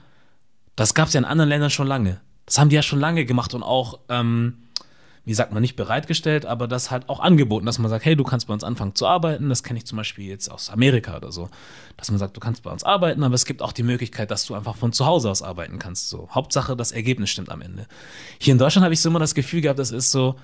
[0.75, 2.19] das gab es ja in anderen Ländern schon lange.
[2.45, 4.62] Das haben die ja schon lange gemacht und auch ähm,
[5.25, 8.25] wie sagt man, nicht bereitgestellt, aber das halt auch angeboten, dass man sagt, hey, du
[8.25, 9.47] kannst bei uns anfangen zu arbeiten.
[9.47, 11.49] Das kenne ich zum Beispiel jetzt aus Amerika oder so.
[11.95, 14.45] Dass man sagt, du kannst bei uns arbeiten, aber es gibt auch die Möglichkeit, dass
[14.45, 16.09] du einfach von zu Hause aus arbeiten kannst.
[16.09, 16.27] So.
[16.31, 17.87] Hauptsache, das Ergebnis stimmt am Ende.
[18.37, 20.35] Hier in Deutschland habe ich so immer das Gefühl gehabt, das ist so,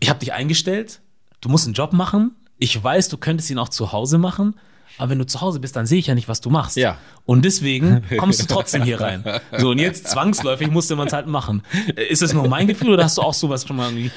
[0.00, 1.00] ich habe dich eingestellt,
[1.40, 4.56] du musst einen Job machen, ich weiß, du könntest ihn auch zu Hause machen,
[4.98, 6.76] aber wenn du zu Hause bist, dann sehe ich ja nicht, was du machst.
[6.76, 6.98] Ja.
[7.24, 9.24] Und deswegen kommst du trotzdem hier rein.
[9.56, 11.62] So, und jetzt zwangsläufig musste man es halt machen.
[11.96, 14.10] Ist es nur mein Gefühl oder hast du auch sowas schon mal irgendwie?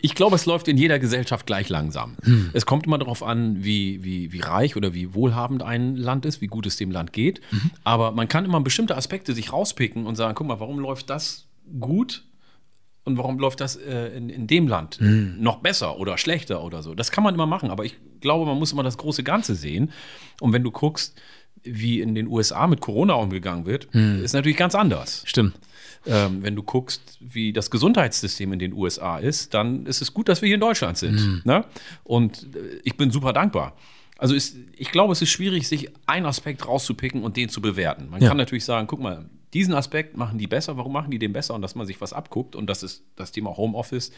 [0.00, 2.16] Ich glaube, es läuft in jeder Gesellschaft gleich langsam.
[2.22, 2.50] Hm.
[2.52, 6.40] Es kommt immer darauf an, wie, wie, wie reich oder wie wohlhabend ein Land ist,
[6.40, 7.40] wie gut es dem Land geht.
[7.50, 7.70] Mhm.
[7.84, 11.46] Aber man kann immer bestimmte Aspekte sich rauspicken und sagen, guck mal, warum läuft das
[11.78, 12.24] gut
[13.04, 15.36] und warum läuft das äh, in, in dem Land mhm.
[15.38, 16.94] noch besser oder schlechter oder so.
[16.94, 19.90] Das kann man immer machen, aber ich glaube, man muss immer das große Ganze sehen.
[20.40, 21.20] Und wenn du guckst,
[21.64, 24.22] wie in den USA mit Corona umgegangen wird, mhm.
[24.24, 25.22] ist natürlich ganz anders.
[25.26, 25.54] Stimmt.
[26.06, 30.28] Ähm, wenn du guckst, wie das Gesundheitssystem in den USA ist, dann ist es gut,
[30.28, 31.14] dass wir hier in Deutschland sind.
[31.14, 31.42] Mhm.
[31.44, 31.64] Ne?
[32.02, 33.76] Und äh, ich bin super dankbar.
[34.18, 38.08] Also ist, ich glaube, es ist schwierig, sich einen Aspekt rauszupicken und den zu bewerten.
[38.10, 38.28] Man ja.
[38.28, 40.76] kann natürlich sagen, guck mal, diesen Aspekt machen die besser.
[40.76, 41.54] Warum machen die den besser?
[41.54, 42.56] Und dass man sich was abguckt.
[42.56, 44.12] Und das ist das Thema Homeoffice.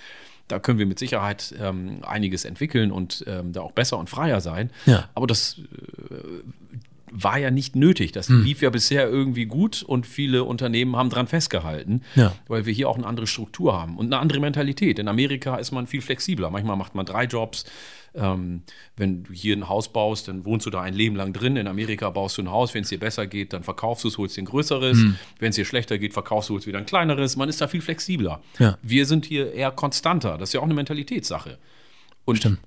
[0.48, 4.40] Da können wir mit Sicherheit ähm, einiges entwickeln und ähm, da auch besser und freier
[4.40, 4.70] sein.
[4.86, 5.08] Ja.
[5.14, 6.42] Aber das äh,
[7.16, 8.10] war ja nicht nötig.
[8.12, 8.42] Das hm.
[8.42, 12.34] lief ja bisher irgendwie gut und viele Unternehmen haben dran festgehalten, ja.
[12.48, 14.98] weil wir hier auch eine andere Struktur haben und eine andere Mentalität.
[14.98, 16.50] In Amerika ist man viel flexibler.
[16.50, 17.64] Manchmal macht man drei Jobs,
[18.16, 18.62] ähm,
[18.96, 21.56] wenn du hier ein Haus baust, dann wohnst du da ein Leben lang drin.
[21.56, 24.18] In Amerika baust du ein Haus, wenn es dir besser geht, dann verkaufst du es,
[24.18, 24.98] holst dir ein größeres.
[24.98, 25.16] Mhm.
[25.38, 27.36] Wenn es dir schlechter geht, verkaufst du es wieder ein kleineres.
[27.36, 28.42] Man ist da viel flexibler.
[28.58, 28.76] Ja.
[28.82, 30.36] Wir sind hier eher konstanter.
[30.36, 31.58] Das ist ja auch eine Mentalitätssache.
[32.24, 32.58] Und Stimmt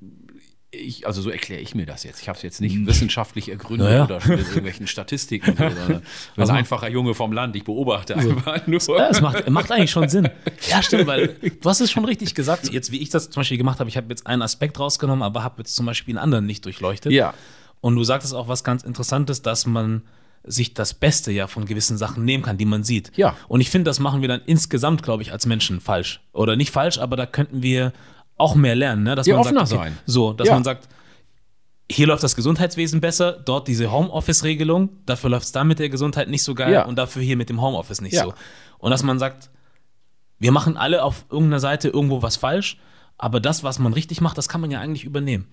[0.78, 2.22] ich, also so erkläre ich mir das jetzt.
[2.22, 2.88] Ich habe es jetzt nicht hm.
[2.88, 4.06] wissenschaftlich ergründet naja.
[4.06, 5.52] oder mit irgendwelchen Statistiken.
[5.54, 6.02] Oder, oder
[6.38, 8.80] also, ein einfacher Junge vom Land, ich beobachte einfach nur.
[8.98, 10.30] Ja, es macht, macht eigentlich schon Sinn.
[10.70, 12.72] Ja, stimmt, weil du hast es schon richtig gesagt.
[12.72, 15.44] Jetzt, wie ich das zum Beispiel gemacht habe, ich habe jetzt einen Aspekt rausgenommen, aber
[15.44, 17.12] habe jetzt zum Beispiel einen anderen nicht durchleuchtet.
[17.12, 17.34] Ja.
[17.80, 20.02] Und du sagtest auch was ganz Interessantes, dass man
[20.44, 23.12] sich das Beste ja von gewissen Sachen nehmen kann, die man sieht.
[23.16, 23.36] Ja.
[23.48, 26.22] Und ich finde, das machen wir dann insgesamt, glaube ich, als Menschen falsch.
[26.34, 27.94] Oder nicht falsch, aber da könnten wir
[28.38, 29.16] auch mehr lernen, ne?
[29.16, 29.98] dass ja, man offener sagt, sein.
[30.06, 30.54] So, dass ja.
[30.54, 30.88] man sagt,
[31.90, 36.30] hier läuft das Gesundheitswesen besser, dort diese Homeoffice-Regelung, dafür läuft es da mit der Gesundheit
[36.30, 36.86] nicht so geil ja.
[36.86, 38.34] und dafür hier mit dem Homeoffice nicht so.
[38.78, 39.50] Und dass man sagt,
[40.38, 42.78] wir machen alle auf irgendeiner Seite irgendwo was falsch,
[43.18, 45.48] aber das, was man richtig macht, das kann man ja eigentlich übernehmen.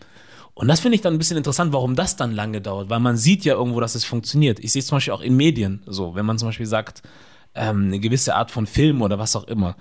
[0.53, 3.17] Und das finde ich dann ein bisschen interessant, warum das dann lange dauert, weil man
[3.17, 4.61] sieht ja irgendwo, dass es funktioniert.
[4.61, 7.03] Ich sehe es zum Beispiel auch in Medien so, wenn man zum Beispiel sagt,
[7.55, 9.77] ähm, eine gewisse Art von Film oder was auch immer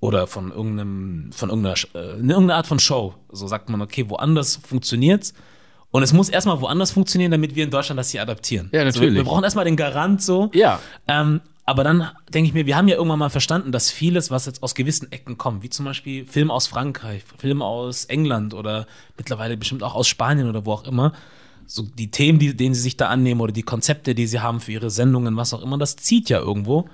[0.00, 3.14] oder von irgendeinem, von irgendeiner, äh, irgendeiner Art von Show.
[3.30, 5.34] So sagt man, okay, woanders funktioniert's.
[5.90, 8.68] Und es muss erstmal woanders funktionieren, damit wir in Deutschland das hier adaptieren.
[8.72, 8.96] Ja, natürlich.
[8.96, 10.50] Also wir, wir, brauchen erstmal den Garant so.
[10.52, 10.80] Ja.
[11.08, 14.46] Ähm, Aber dann denke ich mir, wir haben ja irgendwann mal verstanden, dass vieles, was
[14.46, 18.86] jetzt aus gewissen Ecken kommt, wie zum Beispiel Film aus Frankreich, Film aus England oder
[19.16, 21.12] mittlerweile bestimmt auch aus Spanien oder wo auch immer,
[21.66, 24.60] so die Themen, die, denen sie sich da annehmen oder die Konzepte, die sie haben
[24.60, 26.88] für ihre Sendungen, was auch immer, das zieht ja irgendwo.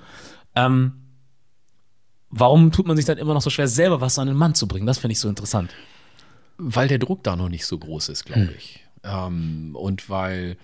[0.55, 1.04] Ähm,
[2.35, 4.67] warum tut man sich dann immer noch so schwer, selber was an den Mann zu
[4.67, 4.85] bringen?
[4.85, 5.73] Das finde ich so interessant.
[6.57, 8.85] Weil der Druck da noch nicht so groß ist, glaube ich.
[9.03, 10.57] Ähm, und weil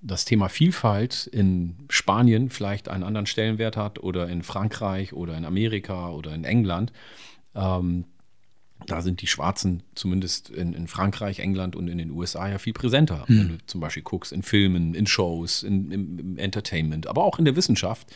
[0.00, 5.44] das Thema Vielfalt in Spanien vielleicht einen anderen Stellenwert hat oder in Frankreich oder in
[5.44, 6.92] Amerika oder in England.
[7.54, 8.04] Ähm,
[8.86, 12.74] da sind die Schwarzen zumindest in, in, Frankreich, England und in den USA ja viel
[12.74, 13.26] präsenter.
[13.26, 13.38] Hm.
[13.38, 17.38] Wenn du zum Beispiel guckst in Filmen, in Shows, in, im, im Entertainment, aber auch
[17.38, 18.12] in der Wissenschaft.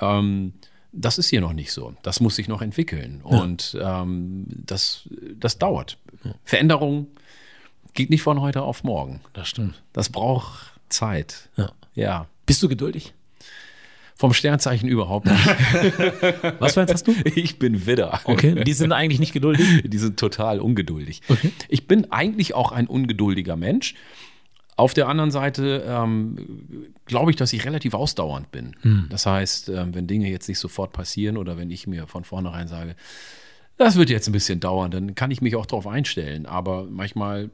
[0.00, 0.54] Ähm,
[0.92, 1.94] das ist hier noch nicht so.
[2.02, 3.22] Das muss sich noch entwickeln.
[3.28, 3.40] Ja.
[3.40, 5.98] Und ähm, das, das dauert.
[6.24, 6.34] Ja.
[6.44, 7.08] Veränderung
[7.94, 9.20] geht nicht von heute auf morgen.
[9.32, 9.82] Das stimmt.
[9.92, 11.48] Das braucht Zeit.
[11.56, 11.72] Ja.
[11.94, 12.26] ja.
[12.46, 13.14] Bist du geduldig?
[14.14, 15.46] Vom Sternzeichen überhaupt nicht.
[16.60, 17.14] Was für eins hast du?
[17.34, 18.20] Ich bin Widder.
[18.24, 18.62] Okay.
[18.62, 19.82] Die sind eigentlich nicht geduldig?
[19.84, 21.22] Die sind total ungeduldig.
[21.28, 21.50] Okay.
[21.68, 23.94] Ich bin eigentlich auch ein ungeduldiger Mensch.
[24.76, 28.74] Auf der anderen Seite ähm, glaube ich, dass ich relativ ausdauernd bin.
[28.80, 29.06] Hm.
[29.10, 32.68] Das heißt, ähm, wenn Dinge jetzt nicht sofort passieren oder wenn ich mir von vornherein
[32.68, 32.96] sage,
[33.76, 36.46] das wird jetzt ein bisschen dauern, dann kann ich mich auch darauf einstellen.
[36.46, 37.50] Aber manchmal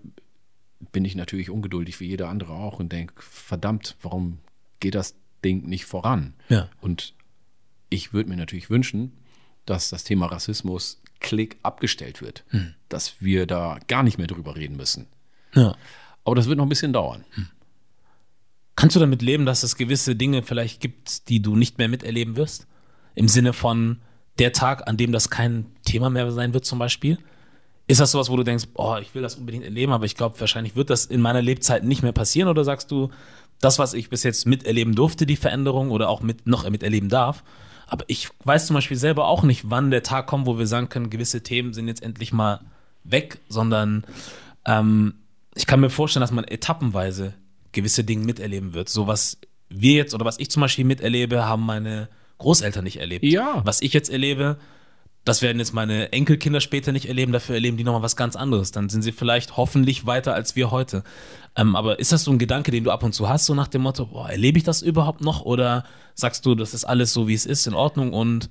[0.93, 4.39] bin ich natürlich ungeduldig wie jeder andere auch und denke, verdammt, warum
[4.79, 6.35] geht das Ding nicht voran?
[6.49, 6.69] Ja.
[6.81, 7.14] Und
[7.91, 9.12] ich würde mir natürlich wünschen,
[9.66, 12.75] dass das Thema Rassismus klick abgestellt wird, hm.
[12.89, 15.07] dass wir da gar nicht mehr drüber reden müssen.
[15.55, 15.75] Ja.
[16.29, 17.24] Aber das wird noch ein bisschen dauern.
[17.31, 17.47] Hm.
[18.76, 22.37] Kannst du damit leben, dass es gewisse Dinge vielleicht gibt, die du nicht mehr miterleben
[22.37, 22.66] wirst?
[23.14, 24.01] Im Sinne von
[24.39, 27.16] der Tag, an dem das kein Thema mehr sein wird, zum Beispiel?
[27.87, 30.39] Ist das sowas, wo du denkst, boah, ich will das unbedingt erleben, aber ich glaube,
[30.39, 32.51] wahrscheinlich wird das in meiner Lebzeit nicht mehr passieren?
[32.51, 33.09] Oder sagst du,
[33.59, 37.43] das, was ich bis jetzt miterleben durfte, die Veränderung oder auch mit, noch miterleben darf,
[37.87, 40.91] aber ich weiß zum Beispiel selber auch nicht, wann der Tag kommt, wo wir sagen
[40.91, 42.61] können, gewisse Themen sind jetzt endlich mal
[43.03, 44.05] weg, sondern
[44.66, 45.14] ähm,
[45.55, 47.34] ich kann mir vorstellen, dass man etappenweise
[47.72, 48.88] gewisse Dinge miterleben wird.
[48.88, 49.38] So was
[49.68, 53.24] wir jetzt oder was ich zum Beispiel miterlebe, haben meine Großeltern nicht erlebt.
[53.24, 53.62] Ja.
[53.64, 54.59] Was ich jetzt erlebe,
[55.24, 58.72] das werden jetzt meine Enkelkinder später nicht erleben, dafür erleben die nochmal was ganz anderes.
[58.72, 61.03] Dann sind sie vielleicht hoffentlich weiter als wir heute.
[61.57, 63.68] Ähm, aber ist das so ein Gedanke, den du ab und zu hast, so nach
[63.68, 65.42] dem Motto, boah, erlebe ich das überhaupt noch?
[65.42, 65.84] Oder
[66.14, 68.49] sagst du, das ist alles so, wie es ist, in Ordnung und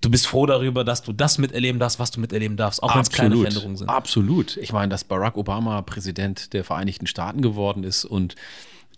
[0.00, 3.02] du bist froh darüber, dass du das miterleben darfst, was du miterleben darfst, auch wenn
[3.02, 3.88] es kleine Veränderungen sind?
[3.88, 4.56] Absolut.
[4.56, 8.34] Ich meine, dass Barack Obama Präsident der Vereinigten Staaten geworden ist und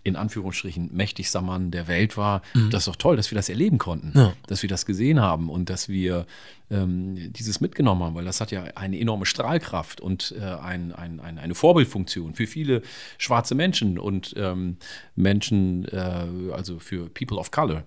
[0.05, 2.41] in Anführungsstrichen mächtigster Mann der Welt war.
[2.53, 2.69] Mhm.
[2.71, 4.33] Das ist doch toll, dass wir das erleben konnten, ja.
[4.47, 6.25] dass wir das gesehen haben und dass wir
[6.69, 11.21] ähm, dieses mitgenommen haben, weil das hat ja eine enorme Strahlkraft und äh, ein, ein,
[11.21, 12.81] ein, eine Vorbildfunktion für viele
[13.17, 14.75] schwarze Menschen und ähm,
[15.15, 17.83] Menschen, äh, also für People of Color.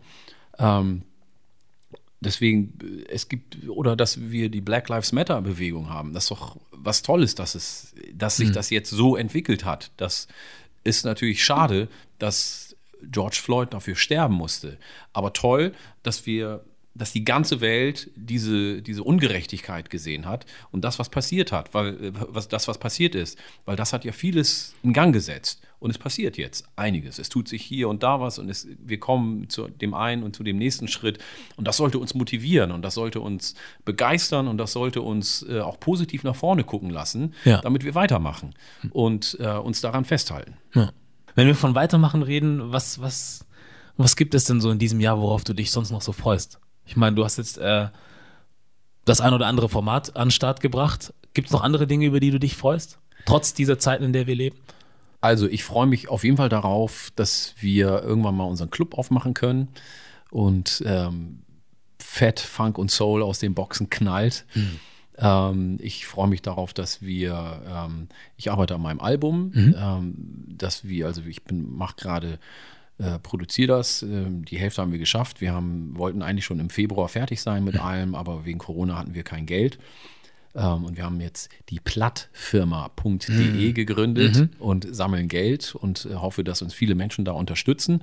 [0.59, 1.03] Ähm,
[2.21, 6.57] deswegen, es gibt, oder dass wir die Black Lives Matter Bewegung haben, das ist doch
[6.73, 8.55] was Tolles, dass es, dass sich mhm.
[8.55, 10.29] das jetzt so entwickelt hat, dass
[10.87, 11.89] ist natürlich schade,
[12.19, 14.79] dass George Floyd dafür sterben musste.
[15.13, 16.65] Aber toll, dass wir
[16.97, 22.13] dass die ganze Welt diese, diese Ungerechtigkeit gesehen hat und das, was passiert hat, weil
[22.13, 25.61] was, das, was passiert ist, weil das hat ja vieles in Gang gesetzt.
[25.79, 27.19] Und es passiert jetzt einiges.
[27.19, 30.35] Es tut sich hier und da was und es, wir kommen zu dem einen und
[30.35, 31.19] zu dem nächsten Schritt.
[31.57, 35.61] Und das sollte uns motivieren und das sollte uns begeistern und das sollte uns äh,
[35.61, 37.61] auch positiv nach vorne gucken lassen, ja.
[37.61, 38.55] damit wir weitermachen
[38.91, 40.57] und äh, uns daran festhalten.
[40.75, 40.93] Ja.
[41.35, 43.45] Wenn wir von Weitermachen reden, was, was,
[43.99, 46.59] was gibt es denn so in diesem Jahr, worauf du dich sonst noch so freust?
[46.87, 47.89] Ich meine, du hast jetzt äh,
[49.05, 51.13] das ein oder andere Format an den Start gebracht.
[51.35, 52.99] Gibt es noch andere Dinge, über die du dich freust?
[53.25, 54.57] Trotz dieser Zeiten, in der wir leben?
[55.21, 59.35] Also ich freue mich auf jeden Fall darauf, dass wir irgendwann mal unseren Club aufmachen
[59.35, 59.69] können
[60.31, 61.43] und ähm,
[61.99, 64.45] Fett, Funk und Soul aus den Boxen knallt.
[64.55, 64.81] Mhm.
[65.19, 69.75] Ähm, ich freue mich darauf, dass wir, ähm, ich arbeite an meinem Album, mhm.
[69.79, 70.15] ähm,
[70.49, 72.39] dass wir, also ich mache gerade,
[72.99, 75.41] äh, produziere das, äh, die Hälfte haben wir geschafft.
[75.41, 79.15] Wir haben, wollten eigentlich schon im Februar fertig sein mit allem, aber wegen Corona hatten
[79.15, 79.79] wir kein Geld.
[80.55, 83.75] Ähm, und wir haben jetzt die plattfirma.de mhm.
[83.75, 84.51] gegründet mhm.
[84.59, 88.03] und sammeln Geld und äh, hoffe, dass uns viele Menschen da unterstützen.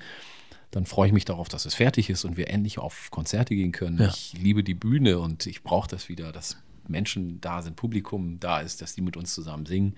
[0.69, 3.71] Dann freue ich mich darauf, dass es fertig ist und wir endlich auf Konzerte gehen
[3.71, 3.99] können.
[3.99, 4.09] Ja.
[4.09, 8.59] Ich liebe die Bühne und ich brauche das wieder, dass Menschen da sind, Publikum da
[8.59, 9.95] ist, dass die mit uns zusammen singen.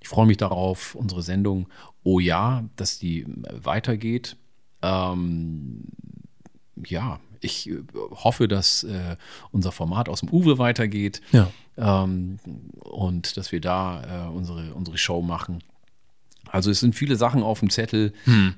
[0.00, 1.68] Ich freue mich darauf, unsere Sendung
[2.02, 4.36] Oh ja, dass die weitergeht.
[4.82, 5.84] Ähm,
[6.86, 9.16] ja, ich äh, hoffe, dass äh,
[9.50, 11.50] unser Format aus dem Uwe weitergeht ja.
[11.76, 12.38] ähm,
[12.78, 15.62] und dass wir da äh, unsere, unsere Show machen.
[16.48, 18.12] Also es sind viele Sachen auf dem Zettel,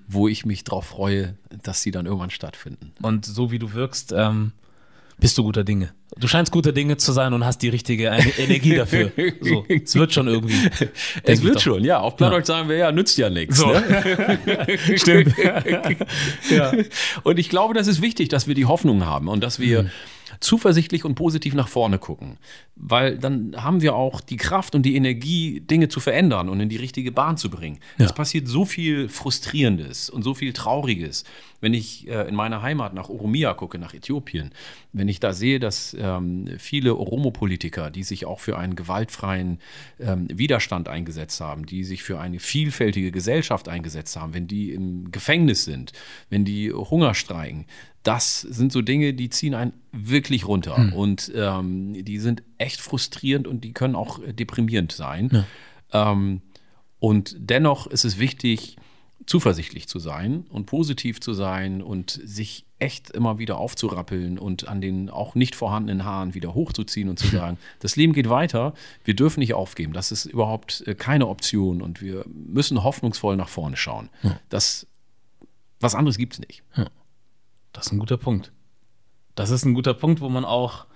[0.08, 2.92] wo ich mich drauf freue, dass sie dann irgendwann stattfinden.
[3.02, 4.52] Und so wie du wirkst, ähm,
[5.22, 5.94] bist du guter Dinge.
[6.18, 9.12] Du scheinst guter Dinge zu sein und hast die richtige Ener- Energie dafür.
[9.40, 10.54] So, es wird schon irgendwie.
[11.22, 12.00] Es wird schon, ja.
[12.00, 13.58] Auf Plattdeutsch sagen wir ja, nützt ja nichts.
[13.58, 13.68] So.
[13.68, 14.78] Ne?
[14.96, 15.34] Stimmt.
[16.50, 16.72] ja.
[17.22, 19.90] Und ich glaube, das ist wichtig, dass wir die Hoffnung haben und dass wir
[20.40, 22.38] zuversichtlich und positiv nach vorne gucken.
[22.74, 26.68] Weil dann haben wir auch die Kraft und die Energie, Dinge zu verändern und in
[26.68, 27.78] die richtige Bahn zu bringen.
[27.98, 28.06] Ja.
[28.06, 31.24] Es passiert so viel Frustrierendes und so viel Trauriges.
[31.62, 34.50] Wenn ich äh, in meiner Heimat nach Oromia gucke, nach Äthiopien,
[34.92, 39.58] wenn ich da sehe, dass ähm, viele Oromo-Politiker, die sich auch für einen gewaltfreien
[39.98, 45.10] ähm, Widerstand eingesetzt haben, die sich für eine vielfältige Gesellschaft eingesetzt haben, wenn die im
[45.10, 45.92] Gefängnis sind,
[46.28, 47.66] wenn die Hunger streiken,
[48.02, 50.76] das sind so Dinge, die ziehen einen wirklich runter.
[50.96, 55.30] Und ähm, die sind echt frustrierend und die können auch äh, deprimierend sein.
[55.92, 56.42] Ähm,
[56.98, 58.76] und dennoch ist es wichtig,
[59.26, 64.80] zuversichtlich zu sein und positiv zu sein und sich echt immer wieder aufzurappeln und an
[64.80, 69.14] den auch nicht vorhandenen Haaren wieder hochzuziehen und zu sagen, das Leben geht weiter, wir
[69.14, 73.76] dürfen nicht aufgeben, das ist überhaupt äh, keine Option und wir müssen hoffnungsvoll nach vorne
[73.76, 74.08] schauen.
[74.48, 74.86] Das,
[75.80, 76.62] was anderes gibt es nicht.
[77.72, 78.52] Das ist ein guter Punkt.
[79.34, 80.86] Das ist ein guter Punkt, wo man auch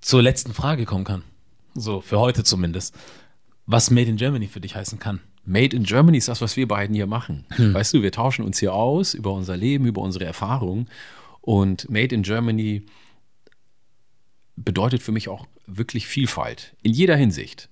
[0.00, 1.22] zur letzten Frage kommen kann.
[1.74, 2.96] So, für heute zumindest.
[3.66, 5.20] Was Made in Germany für dich heißen kann.
[5.48, 7.46] Made in Germany ist das, was wir beiden hier machen.
[7.56, 10.88] Weißt du, wir tauschen uns hier aus über unser Leben, über unsere Erfahrungen.
[11.40, 12.84] Und Made in Germany
[14.56, 16.76] bedeutet für mich auch wirklich Vielfalt.
[16.82, 17.70] In jeder Hinsicht.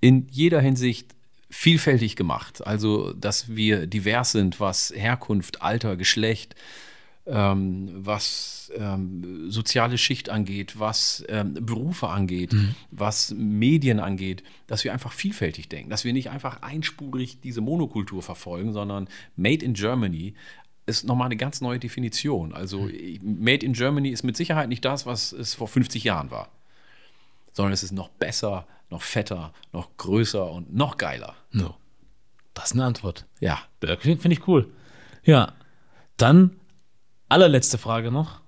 [0.00, 1.14] In jeder Hinsicht
[1.48, 2.66] vielfältig gemacht.
[2.66, 6.54] Also, dass wir divers sind, was Herkunft, Alter, Geschlecht,
[7.30, 12.54] ähm, was ähm, soziale Schicht angeht, was ähm, Berufe angeht,
[12.90, 18.22] was Medien angeht, dass wir einfach vielfältig denken, dass wir nicht einfach einspurig diese Monokultur
[18.22, 20.34] verfolgen, sondern Made in Germany
[20.86, 22.52] ist nochmal eine ganz neue Definition.
[22.52, 22.88] Also
[23.22, 26.48] Made in Germany ist mit Sicherheit nicht das, was es vor 50 Jahren war,
[27.52, 31.36] sondern es ist noch besser, noch fetter, noch größer und noch geiler.
[31.52, 31.76] No.
[32.54, 33.26] Das ist eine Antwort.
[33.38, 33.60] Ja.
[33.82, 34.68] Ja, Finde ich cool.
[35.22, 35.52] Ja.
[36.16, 36.59] Dann
[37.30, 38.40] allerletzte Frage noch.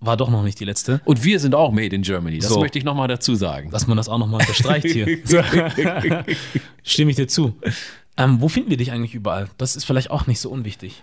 [0.00, 1.00] War doch noch nicht die letzte.
[1.04, 2.38] Und wir sind auch Made in Germany.
[2.38, 2.60] Das So.
[2.60, 3.70] möchte ich nochmal dazu sagen.
[3.70, 5.18] Dass man das auch nochmal unterstreicht hier.
[6.84, 7.56] Stimme ich dir zu.
[8.16, 9.48] Ähm, wo finden wir dich eigentlich überall?
[9.58, 11.02] Das ist vielleicht auch nicht so unwichtig.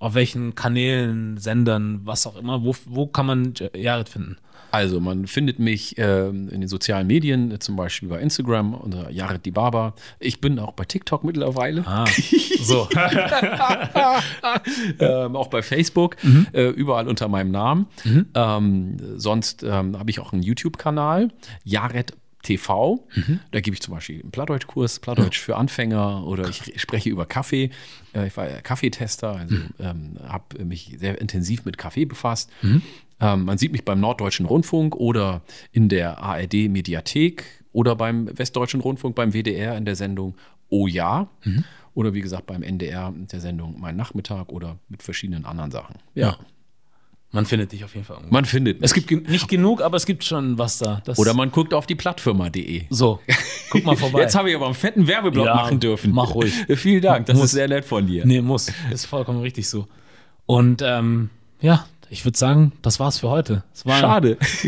[0.00, 4.36] Auf welchen Kanälen, Sendern, was auch immer, wo, wo kann man Jared finden?
[4.72, 9.10] Also, man findet mich ähm, in den sozialen Medien, äh, zum Beispiel bei Instagram unter
[9.10, 9.94] Jared Dibaba.
[10.18, 12.04] Ich bin auch bei TikTok mittlerweile, Ah,
[12.62, 12.88] so.
[14.98, 16.16] ähm, auch bei Facebook,
[16.52, 17.86] äh, überall unter meinem Namen.
[18.34, 21.28] Ähm, sonst ähm, habe ich auch einen YouTube-Kanal,
[21.64, 23.06] Jared TV.
[23.52, 27.70] Da gebe ich zum Beispiel einen Plattdeutsch-Kurs, Plattdeutsch für Anfänger oder ich spreche über Kaffee.
[28.14, 32.50] Äh, ich war ja Kaffeetester, also ähm, habe mich sehr intensiv mit Kaffee befasst.
[33.20, 35.42] Ähm, man sieht mich beim Norddeutschen Rundfunk oder
[35.72, 40.34] in der ARD-Mediathek oder beim Westdeutschen Rundfunk, beim WDR in der Sendung
[40.68, 41.28] Oh ja.
[41.94, 45.96] Oder wie gesagt beim NDR in der Sendung Mein Nachmittag oder mit verschiedenen anderen Sachen.
[46.14, 46.36] Ja.
[47.34, 48.32] Man findet dich auf jeden Fall irgendwo.
[48.34, 51.00] Man findet Es gibt gen- nicht genug, aber es gibt schon was da.
[51.04, 52.84] Das Oder man guckt auf die Plattfirma.de.
[52.90, 53.20] so,
[53.70, 54.20] guck mal vorbei.
[54.20, 56.12] Jetzt habe ich aber einen fetten Werbeblock Ja, machen dürfen.
[56.12, 56.52] mach ruhig.
[56.76, 57.46] Vielen Dank, das Muss.
[57.46, 58.26] ist sehr nett von dir.
[58.26, 58.70] Nee, muss.
[58.90, 59.88] Ist vollkommen richtig so.
[60.44, 61.30] Und ähm,
[61.62, 63.64] ja, ich würde sagen, das war's für heute.
[63.84, 64.36] War, Schade.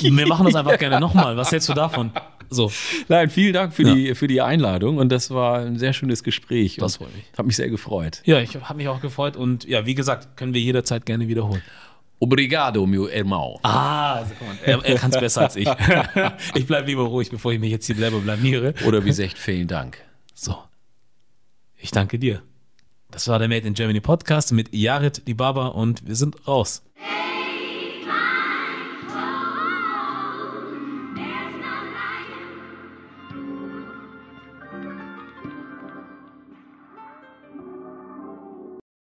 [0.00, 1.36] Wir machen das einfach gerne nochmal.
[1.36, 2.10] Was hältst du davon?
[2.50, 2.72] So,
[3.08, 3.94] Nein, vielen Dank für, Ja.
[3.94, 6.76] die, für die Einladung und das war ein sehr schönes Gespräch.
[6.76, 7.24] Das freut mich.
[7.36, 8.22] Hat mich sehr gefreut.
[8.24, 11.62] ja, ich habe mich auch gefreut und ja, wie gesagt, können wir jederzeit gerne wiederholen.
[12.18, 13.60] Obrigado, meu irmão.
[13.62, 15.68] Ah, also, guck mal, er, er kann es besser als ich.
[16.56, 18.74] ich bleibe lieber ruhig, bevor ich mich jetzt hier selber blamiere.
[18.84, 19.98] Oder wie sagt, vielen Dank.
[20.34, 20.56] So,
[21.76, 22.42] ich danke dir.
[23.10, 26.82] Das war der Made in Germany Podcast mit Jared Dibaba und wir sind raus.
[26.98, 27.37] Hey!